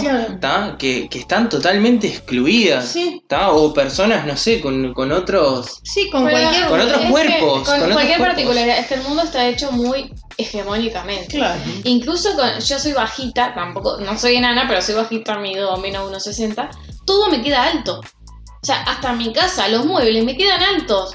Que, 0.79 1.09
que 1.09 1.19
están 1.19 1.49
totalmente 1.49 2.07
excluidas 2.09 2.89
Sí. 2.89 3.23
¿tá? 3.29 3.51
o 3.53 3.73
personas 3.75 4.27
no 4.27 4.37
sé 4.37 4.61
con, 4.61 4.93
con 4.95 5.13
otros 5.13 5.81
Sí, 5.85 6.09
con 6.11 6.23
cualquier. 6.29 6.67
Con 6.69 6.81
otros 6.81 7.01
que 7.03 7.09
cuerpos, 7.11 7.69
Con, 7.69 7.79
cualquier 7.81 8.19
cuerpos. 8.19 8.27
particularidad. 8.27 8.79
Es 8.79 8.87
que 8.87 8.95
el 8.95 9.03
mundo 9.03 9.23
está 9.23 9.49
hecho 9.49 9.73
muy 9.73 10.13
hegemónicamente. 10.37 11.37
Claro. 11.37 11.61
Incluso 11.85 12.35
con, 12.37 12.59
yo 12.61 12.79
soy 12.79 12.93
bajita, 12.93 13.55
tampoco, 13.55 13.99
no 13.99 14.19
soy 14.19 14.37
enana, 14.37 14.65
pero 14.69 14.81
soy 14.83 14.95
bajita, 14.95 15.39
mido 15.39 15.77
menos 15.79 16.11
1,60. 16.11 16.69
Todo 17.07 17.29
me 17.31 17.43
queda 17.43 17.65
alto. 17.65 18.01
O 18.01 18.67
sea, 18.67 18.83
hasta 18.83 19.13
mi 19.13 19.33
casa, 19.33 19.69
los 19.69 19.87
muebles 19.87 20.25
me 20.25 20.37
quedan 20.37 20.63
altos. 20.63 21.15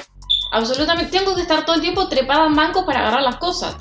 Absolutamente. 0.51 1.17
Tengo 1.17 1.35
que 1.35 1.41
estar 1.41 1.65
todo 1.65 1.75
el 1.75 1.81
tiempo 1.81 2.07
trepada 2.07 2.45
en 2.47 2.55
bancos 2.55 2.83
para 2.85 3.01
agarrar 3.01 3.21
las 3.23 3.37
cosas. 3.37 3.75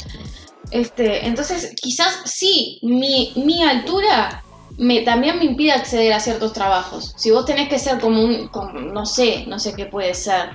Este, 0.74 1.26
entonces, 1.26 1.72
quizás 1.80 2.18
sí, 2.24 2.80
mi, 2.82 3.32
mi 3.36 3.62
altura 3.62 4.42
me, 4.76 5.02
también 5.02 5.38
me 5.38 5.44
impide 5.44 5.70
acceder 5.72 6.12
a 6.12 6.18
ciertos 6.18 6.52
trabajos. 6.52 7.14
Si 7.16 7.30
vos 7.30 7.44
tenés 7.46 7.68
que 7.68 7.78
ser 7.78 8.00
como 8.00 8.22
un, 8.22 8.48
como- 8.48 8.72
no 8.80 9.06
sé, 9.06 9.44
no 9.46 9.58
sé 9.60 9.72
qué 9.74 9.86
puede 9.86 10.14
ser. 10.14 10.50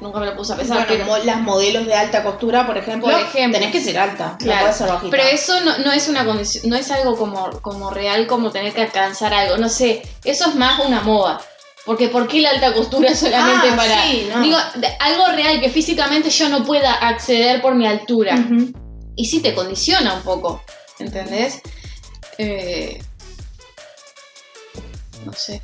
Nunca 0.00 0.18
me 0.18 0.26
lo 0.26 0.36
puse 0.36 0.52
a 0.52 0.56
pensar, 0.56 0.84
Bueno, 0.88 1.04
pero... 1.14 1.24
las 1.24 1.40
modelos 1.42 1.86
de 1.86 1.94
alta 1.94 2.24
costura, 2.24 2.66
por 2.66 2.76
ejemplo, 2.76 3.08
Por 3.08 3.20
ejemplo. 3.20 3.60
tenés 3.60 3.72
que 3.72 3.80
ser 3.80 3.96
alta, 4.00 4.36
Claro. 4.36 4.54
no 4.56 4.60
puedes 4.62 4.76
ser 4.76 4.88
bajita. 4.88 5.10
Pero 5.12 5.22
eso 5.28 5.60
no, 5.60 5.78
no 5.78 5.92
es 5.92 6.08
una 6.08 6.24
condición, 6.24 6.68
no 6.68 6.74
es 6.74 6.90
algo 6.90 7.16
como, 7.16 7.48
como 7.60 7.88
real 7.90 8.26
como 8.26 8.50
tener 8.50 8.72
que 8.74 8.82
alcanzar 8.82 9.32
algo, 9.32 9.58
no 9.58 9.68
sé, 9.68 10.02
eso 10.24 10.48
es 10.48 10.56
más 10.56 10.80
una 10.84 11.02
moda. 11.02 11.40
Porque 11.86 12.08
¿por 12.08 12.26
qué 12.26 12.40
la 12.40 12.50
alta 12.50 12.74
costura 12.74 13.14
solamente 13.14 13.68
Ah, 13.70 13.76
para... 13.76 14.02
sí, 14.02 14.26
no. 14.34 14.40
Digo, 14.42 14.56
algo 14.98 15.26
real 15.36 15.60
que 15.60 15.68
físicamente 15.70 16.30
yo 16.30 16.48
no 16.48 16.64
pueda 16.64 16.94
acceder 16.94 17.62
por 17.62 17.76
mi 17.76 17.86
altura. 17.86 18.34
Ujú. 18.34 18.72
Y 19.16 19.26
sí 19.26 19.40
te 19.40 19.54
condiciona 19.54 20.14
un 20.14 20.22
poco, 20.22 20.62
¿entendés? 20.98 21.60
Eh, 22.38 23.00
no 25.24 25.32
sé. 25.32 25.62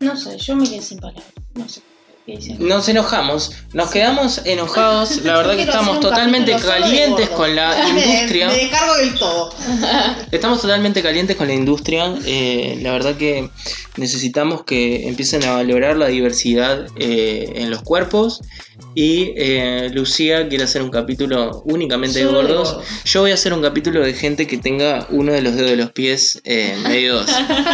No 0.00 0.16
sé, 0.16 0.36
yo 0.38 0.56
me 0.56 0.68
quedé 0.68 0.82
sin 0.82 0.98
palabras. 0.98 1.26
No 1.54 1.68
sé. 1.68 1.80
¿Qué 2.26 2.36
dicen? 2.36 2.56
Nos 2.58 2.88
enojamos, 2.88 3.52
nos 3.72 3.88
quedamos 3.92 4.40
enojados, 4.44 5.18
la 5.22 5.36
verdad 5.36 5.54
que 5.54 5.62
estamos 5.62 6.00
totalmente 6.00 6.56
calientes 6.56 7.28
con 7.30 7.54
la 7.54 7.88
industria. 7.88 8.48
Me 8.48 8.56
descargo 8.56 8.94
del 8.96 9.14
todo. 9.14 9.54
Estamos 10.32 10.60
totalmente 10.60 11.02
calientes 11.02 11.36
con 11.36 11.46
la 11.46 11.54
industria. 11.54 12.16
eh, 12.26 12.80
la 12.82 12.90
verdad 12.90 13.16
que 13.16 13.48
necesitamos 13.96 14.64
que 14.64 15.06
empiecen 15.08 15.44
a 15.44 15.52
valorar 15.52 15.96
la 15.96 16.08
diversidad 16.08 16.88
eh, 16.96 17.52
en 17.56 17.70
los 17.70 17.82
cuerpos. 17.82 18.40
Y 18.98 19.34
eh, 19.36 19.90
Lucía 19.92 20.48
quiere 20.48 20.64
hacer 20.64 20.80
un 20.80 20.88
capítulo 20.88 21.60
únicamente 21.66 22.18
de 22.20 22.24
gordos. 22.24 22.78
Yo 23.04 23.20
voy 23.20 23.30
a 23.30 23.34
hacer 23.34 23.52
un 23.52 23.60
capítulo 23.60 24.00
de 24.00 24.14
gente 24.14 24.46
que 24.46 24.56
tenga 24.56 25.06
uno 25.10 25.34
de 25.34 25.42
los 25.42 25.54
dedos 25.54 25.70
de 25.70 25.76
los 25.76 25.90
pies 25.92 26.40
eh, 26.44 26.74
medios 26.82 27.26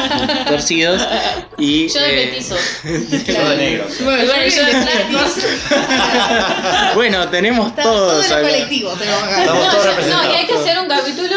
torcidos. 0.48 1.00
Y, 1.58 1.86
Yo 1.86 2.00
de 2.00 2.24
eh, 2.24 2.26
petizos. 2.26 2.58
Todo 3.36 3.50
de 3.50 3.56
negro. 3.56 3.86
Bueno, 4.02 4.24
bueno, 4.26 4.46
yo 4.48 4.64
de 4.64 4.72
flaquis. 4.72 5.44
bueno, 6.96 7.28
tenemos 7.28 7.68
Está 7.68 7.84
todo 7.84 8.08
todos. 8.08 8.26
en 8.26 8.32
el 8.38 8.42
colectivo, 8.42 8.90
tenemos 8.94 9.22
acá. 9.22 9.40
Estamos 9.42 9.70
todos 9.70 9.84
No, 9.84 9.90
representados. 9.90 10.26
y 10.26 10.36
hay 10.38 10.46
que 10.46 10.54
hacer 10.54 10.78
un 10.80 10.88
capítulo 10.88 11.36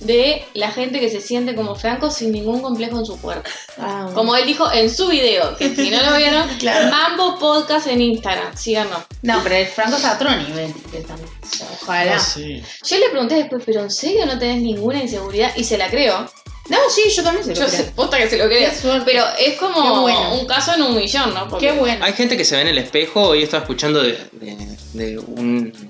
de 0.00 0.44
la 0.54 0.70
gente 0.70 1.00
que 1.00 1.10
se 1.10 1.20
siente 1.20 1.54
como 1.56 1.74
Franco 1.74 2.10
sin 2.10 2.30
ningún 2.32 2.60
complejo 2.62 2.98
en 2.98 3.04
su 3.04 3.20
cuerpo. 3.20 3.48
Ah. 3.78 4.08
Como 4.14 4.36
él 4.36 4.46
dijo 4.46 4.70
en 4.72 4.88
su 4.90 5.08
video, 5.08 5.56
que 5.56 5.74
si 5.74 5.90
no 5.90 6.00
lo 6.08 6.16
vieron, 6.16 6.48
Claro. 6.58 6.88
Mambo 6.90 7.38
Podcast 7.38 7.86
en 7.88 8.00
Instagram, 8.00 8.56
síganos. 8.56 8.98
No, 9.22 9.40
pero 9.42 9.56
el 9.56 9.66
Franco 9.66 9.96
está 9.96 10.12
a 10.12 10.14
otro 10.14 10.30
nivel 10.36 10.72
que 10.92 11.00
también. 11.00 11.28
O 11.42 11.46
sea, 11.56 11.66
Ojalá. 11.82 12.16
Ah, 12.16 12.20
sí. 12.20 12.62
Yo 12.84 12.96
le 12.98 13.08
pregunté 13.10 13.34
después, 13.36 13.62
¿pero 13.66 13.80
en 13.82 13.90
serio 13.90 14.24
no 14.26 14.38
tenés 14.38 14.62
ninguna 14.62 15.02
inseguridad? 15.02 15.52
Y 15.56 15.64
se 15.64 15.76
la 15.78 15.90
creo. 15.90 16.30
No, 16.68 16.76
sí, 16.94 17.04
yo 17.16 17.22
también 17.22 17.42
se 17.44 17.54
lo 17.54 17.60
Yo 17.62 17.66
creo. 17.66 17.78
sé, 17.86 17.90
posta 17.92 18.18
que 18.18 18.28
se 18.28 18.36
lo 18.36 18.44
creo. 18.44 18.70
Pero 19.06 19.24
es 19.38 19.58
como 19.58 20.02
bueno. 20.02 20.34
un 20.38 20.46
caso 20.46 20.74
en 20.74 20.82
un 20.82 20.94
millón, 20.94 21.32
¿no? 21.32 21.48
Porque- 21.48 21.68
Qué 21.68 21.72
bueno. 21.72 22.04
Hay 22.04 22.12
gente 22.12 22.36
que 22.36 22.44
se 22.44 22.56
ve 22.56 22.60
en 22.62 22.68
el 22.68 22.76
espejo. 22.78 23.22
Hoy 23.28 23.42
estaba 23.42 23.62
escuchando 23.62 24.02
de, 24.02 24.18
de- 24.32 24.76
de 24.92 25.18
un 25.18 25.87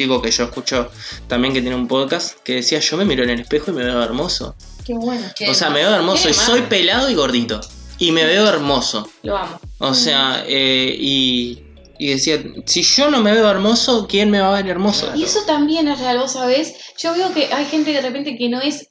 chico 0.00 0.22
que 0.22 0.30
yo 0.30 0.44
escucho 0.44 0.90
también 1.28 1.52
que 1.52 1.60
tiene 1.60 1.76
un 1.76 1.86
podcast 1.86 2.38
que 2.42 2.54
decía: 2.56 2.78
Yo 2.80 2.96
me 2.96 3.04
miro 3.04 3.22
en 3.24 3.30
el 3.30 3.40
espejo 3.40 3.70
y 3.70 3.74
me 3.74 3.84
veo 3.84 4.02
hermoso. 4.02 4.54
Qué 4.86 4.94
bueno. 4.94 5.26
Qué 5.36 5.50
o 5.50 5.54
sea, 5.54 5.68
mal. 5.68 5.74
me 5.78 5.84
veo 5.84 5.94
hermoso 5.94 6.24
Qué 6.24 6.30
y 6.30 6.34
soy 6.34 6.62
pelado 6.62 7.10
y 7.10 7.14
gordito. 7.14 7.60
Y 7.98 8.12
me 8.12 8.24
veo 8.24 8.46
hermoso. 8.48 9.08
Lo 9.22 9.36
amo. 9.36 9.60
O 9.78 9.92
sea, 9.92 10.42
eh, 10.46 10.96
y, 10.98 11.62
y 11.98 12.08
decía: 12.08 12.42
Si 12.64 12.82
yo 12.82 13.10
no 13.10 13.20
me 13.20 13.32
veo 13.32 13.46
hermoso, 13.50 14.06
¿quién 14.08 14.30
me 14.30 14.40
va 14.40 14.48
a 14.56 14.62
ver 14.62 14.70
hermoso? 14.70 15.12
Y 15.14 15.24
eso 15.24 15.40
también 15.46 15.86
es 15.88 15.98
real, 16.00 16.18
vos 16.18 16.32
sabés. 16.32 16.74
Yo 16.98 17.12
veo 17.14 17.32
que 17.34 17.52
hay 17.52 17.66
gente 17.66 17.92
de 17.92 18.00
repente 18.00 18.36
que 18.38 18.48
no 18.48 18.60
es 18.62 18.88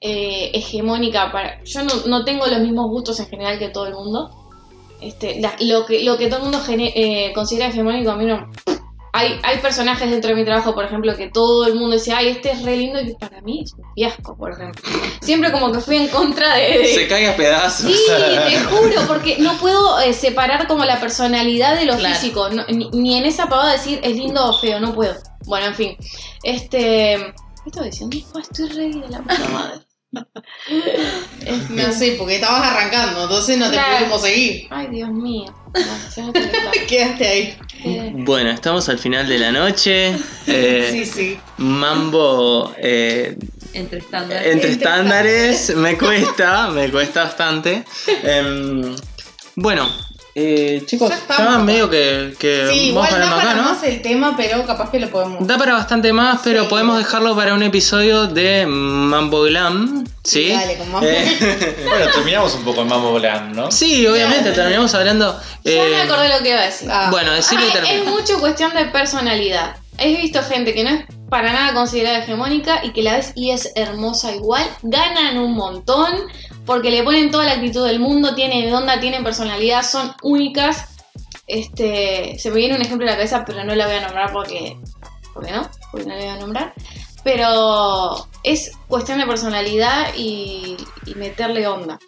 eh, 0.00 0.50
hegemónica 0.52 1.32
para. 1.32 1.64
Yo 1.64 1.82
no, 1.84 1.94
no 2.06 2.24
tengo 2.24 2.46
los 2.46 2.60
mismos 2.60 2.90
gustos 2.90 3.18
en 3.20 3.28
general 3.28 3.58
que 3.58 3.70
todo 3.70 3.86
el 3.86 3.94
mundo. 3.94 4.30
Este, 5.00 5.40
la- 5.40 5.56
lo, 5.60 5.84
que, 5.86 6.04
lo 6.04 6.16
que 6.18 6.26
todo 6.28 6.36
el 6.38 6.42
mundo 6.44 6.60
gene- 6.60 6.92
eh, 6.94 7.32
considera 7.34 7.68
hegemónico 7.68 8.10
a 8.10 8.16
mí 8.16 8.26
no. 8.26 8.50
Hay, 9.14 9.38
hay 9.42 9.58
personajes 9.58 10.10
dentro 10.10 10.30
de 10.30 10.36
mi 10.36 10.44
trabajo, 10.44 10.74
por 10.74 10.86
ejemplo, 10.86 11.14
que 11.14 11.28
todo 11.28 11.66
el 11.66 11.74
mundo 11.74 11.96
dice, 11.96 12.12
ay, 12.14 12.28
este 12.28 12.50
es 12.52 12.62
re 12.62 12.76
lindo, 12.78 12.98
y 13.00 13.14
para 13.14 13.42
mí 13.42 13.62
es 13.62 13.74
un 13.74 13.84
fiasco, 13.94 14.34
por 14.36 14.52
ejemplo. 14.52 14.82
Siempre 15.20 15.52
como 15.52 15.70
que 15.70 15.80
fui 15.80 15.96
en 15.96 16.08
contra 16.08 16.54
de. 16.56 16.78
de- 16.78 16.94
Se 16.94 17.06
cae 17.08 17.28
a 17.28 17.36
pedazos. 17.36 17.90
Sí, 17.90 17.96
te 18.08 18.58
juro, 18.64 19.02
porque 19.06 19.36
no 19.38 19.52
puedo 19.58 20.00
eh, 20.00 20.14
separar 20.14 20.66
como 20.66 20.84
la 20.86 20.98
personalidad 20.98 21.76
de 21.76 21.84
lo 21.84 21.96
Claro. 21.96 22.14
físico. 22.14 22.48
no- 22.48 22.64
ni, 22.68 22.88
ni 22.90 23.18
en 23.18 23.26
esa 23.26 23.48
pavada 23.48 23.72
decir 23.72 24.00
es 24.02 24.16
lindo 24.16 24.48
o 24.48 24.58
feo, 24.58 24.80
no 24.80 24.94
puedo. 24.94 25.14
Bueno, 25.44 25.66
en 25.66 25.74
fin. 25.74 25.96
Este. 26.42 27.34
¿Qué 27.64 27.68
estaba 27.68 27.86
diciendo? 27.86 28.16
Ah, 28.34 28.40
estoy 28.40 28.68
re 28.70 28.88
de 28.88 29.08
la 29.08 29.18
puta 29.18 29.48
madre. 29.52 29.80
No 31.70 31.92
sé, 31.92 32.16
porque 32.18 32.36
estabas 32.36 32.62
arrancando, 32.70 33.22
entonces 33.22 33.56
no 33.58 33.66
te 33.66 33.72
Claro. 33.72 33.98
pudimos 33.98 34.22
seguir. 34.22 34.66
Ay, 34.70 34.86
Dios 34.88 35.10
mío. 35.10 35.54
No. 35.74 36.32
Quedaste 36.88 37.26
ahí. 37.26 37.56
Eh, 37.84 38.12
Bueno, 38.14 38.50
estamos 38.50 38.88
al 38.88 38.98
final 38.98 39.26
de 39.26 39.38
la 39.38 39.52
noche. 39.52 40.14
Eh, 40.46 40.88
Sí, 40.92 41.06
sí. 41.06 41.38
Mambo 41.58 42.74
eh, 42.78 43.36
Entre 43.72 43.98
estándar. 44.00 44.36
entre 44.38 44.52
Entre 44.52 44.70
estándares 44.72 45.74
me 45.76 45.96
cuesta, 45.96 46.68
me 46.70 46.90
cuesta 46.90 47.24
bastante. 47.24 47.84
Em, 48.22 48.94
bueno, 49.56 49.88
eh, 50.34 50.82
chicos, 50.86 51.10
Ya 51.10 51.16
ya, 51.16 51.20
estamos. 51.34 51.64
medio 51.64 51.90
que, 51.90 52.34
que 52.38 52.68
Sí, 52.72 52.92
vamos 52.92 53.10
igual 53.10 53.20
da 53.30 53.36
para 53.36 53.54
¿no? 53.54 53.62
más 53.64 53.82
el 53.82 54.00
tema, 54.02 54.34
pero 54.36 54.64
capaz 54.66 54.90
que 54.90 54.98
lo 55.00 55.08
podemos. 55.10 55.46
Da 55.46 55.58
para 55.58 55.74
bastante 55.74 56.12
más, 56.12 56.40
pero 56.42 56.62
Sí. 56.62 56.68
podemos 56.70 56.98
dejarlo 56.98 57.36
para 57.36 57.54
un 57.54 57.62
episodio 57.62 58.26
de 58.26 58.64
Mambo 58.66 59.42
Glam, 59.42 60.04
¿sí? 60.24 60.48
Dale, 60.50 60.76
con 60.78 60.90
más. 60.92 61.02
Eh, 61.04 61.76
Bueno, 61.88 62.06
terminamos 62.14 62.54
un 62.54 62.64
poco 62.64 62.80
en 62.82 62.88
Mambo 62.88 63.14
Glam, 63.14 63.52
¿no? 63.52 63.70
sí, 63.70 64.06
obviamente, 64.06 64.52
terminamos 64.52 64.94
hablando... 64.94 65.38
ya 65.64 65.70
eh, 65.72 65.88
me 65.90 66.00
acordé 66.02 66.28
lo 66.30 66.42
que 66.42 66.48
iba 66.50 66.60
a 66.60 66.64
decir. 66.66 66.88
Ah. 66.90 67.08
Bueno, 67.10 67.32
decirle 67.32 67.66
Ah, 67.74 67.92
es 67.92 68.04
mucho 68.06 68.38
cuestión 68.40 68.72
de 68.74 68.86
personalidad. 68.86 69.76
He 69.98 70.16
visto 70.16 70.42
gente 70.42 70.72
que 70.72 70.82
no 70.84 70.90
es 70.90 71.04
para 71.28 71.52
nada 71.52 71.74
considerada 71.74 72.18
hegemónica 72.18 72.80
y 72.82 72.92
que 72.92 73.02
la 73.02 73.16
ves 73.16 73.32
y 73.34 73.50
es 73.50 73.70
hermosa 73.74 74.34
igual. 74.34 74.64
Ganan 74.82 75.36
un 75.38 75.52
montón 75.54 76.10
porque 76.66 76.90
le 76.90 77.02
ponen 77.02 77.30
toda 77.30 77.44
la 77.44 77.52
actitud 77.52 77.86
del 77.86 78.00
mundo, 78.00 78.34
tienen 78.34 78.72
onda, 78.72 79.00
tienen 79.00 79.24
personalidad, 79.24 79.82
son 79.82 80.12
únicas. 80.22 80.86
Este, 81.46 82.38
se 82.38 82.50
me 82.50 82.56
viene 82.56 82.76
un 82.76 82.82
ejemplo 82.82 83.06
a 83.06 83.10
la 83.10 83.16
cabeza, 83.16 83.44
pero 83.44 83.64
no 83.64 83.74
la 83.74 83.86
voy 83.86 83.96
a 83.96 84.00
nombrar 84.02 84.32
porque, 84.32 84.78
porque 85.34 85.52
no, 85.52 85.68
porque 85.90 86.06
no 86.06 86.14
la 86.14 86.20
voy 86.20 86.30
a 86.30 86.36
nombrar. 86.36 86.74
Pero 87.24 88.28
es 88.42 88.72
cuestión 88.88 89.18
de 89.18 89.26
personalidad 89.26 90.14
y, 90.16 90.76
y 91.06 91.14
meterle 91.14 91.66
onda. 91.66 91.98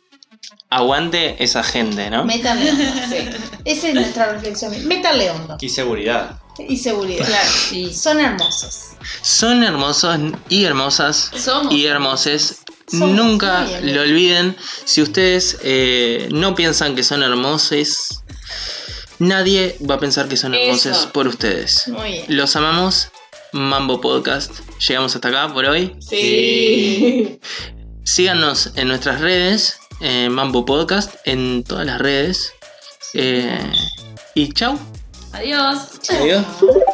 Aguante 0.70 1.42
esa 1.42 1.62
gente, 1.62 2.10
¿no? 2.10 2.24
Métale 2.24 2.70
onda. 2.70 3.08
sí. 3.08 3.28
Esa 3.64 3.88
es 3.88 3.94
nuestra 3.94 4.32
reflexión. 4.32 4.72
Métale 4.86 5.30
onda. 5.30 5.56
Y 5.60 5.68
seguridad. 5.68 6.40
y 6.58 6.76
seguridad. 6.76 7.26
Claro, 7.26 7.48
sí. 7.68 7.94
Son 7.94 8.20
hermosos. 8.20 8.88
Son 9.22 9.62
hermosos 9.62 10.18
y 10.48 10.64
hermosas 10.64 11.30
Somos. 11.36 11.72
y 11.72 11.86
hermoses. 11.86 12.62
Nunca 12.92 13.66
lo 13.82 14.00
olviden. 14.02 14.56
Si 14.84 15.02
ustedes 15.02 15.58
eh, 15.62 16.28
no 16.30 16.54
piensan 16.54 16.94
que 16.94 17.02
son 17.02 17.22
hermosos, 17.22 18.22
nadie 19.18 19.76
va 19.88 19.94
a 19.96 19.98
pensar 20.00 20.28
que 20.28 20.36
son 20.36 20.54
hermosos 20.54 20.98
Eso. 20.98 21.12
por 21.12 21.26
ustedes. 21.26 21.88
Muy 21.88 22.10
bien. 22.12 22.24
Los 22.28 22.56
amamos. 22.56 23.08
Mambo 23.52 24.00
Podcast. 24.00 24.50
Llegamos 24.86 25.14
hasta 25.14 25.28
acá 25.28 25.52
por 25.52 25.64
hoy. 25.64 25.96
Sí. 26.00 27.38
Síganos 28.04 28.72
en 28.74 28.88
nuestras 28.88 29.20
redes. 29.20 29.78
eh, 30.00 30.28
Mambo 30.28 30.64
Podcast. 30.64 31.14
En 31.24 31.62
todas 31.64 31.86
las 31.86 32.00
redes. 32.00 32.52
Eh, 33.14 33.58
y 34.34 34.52
chau. 34.52 34.76
Adiós. 35.32 35.78
Adiós. 36.10 36.44
Chao. 36.60 36.84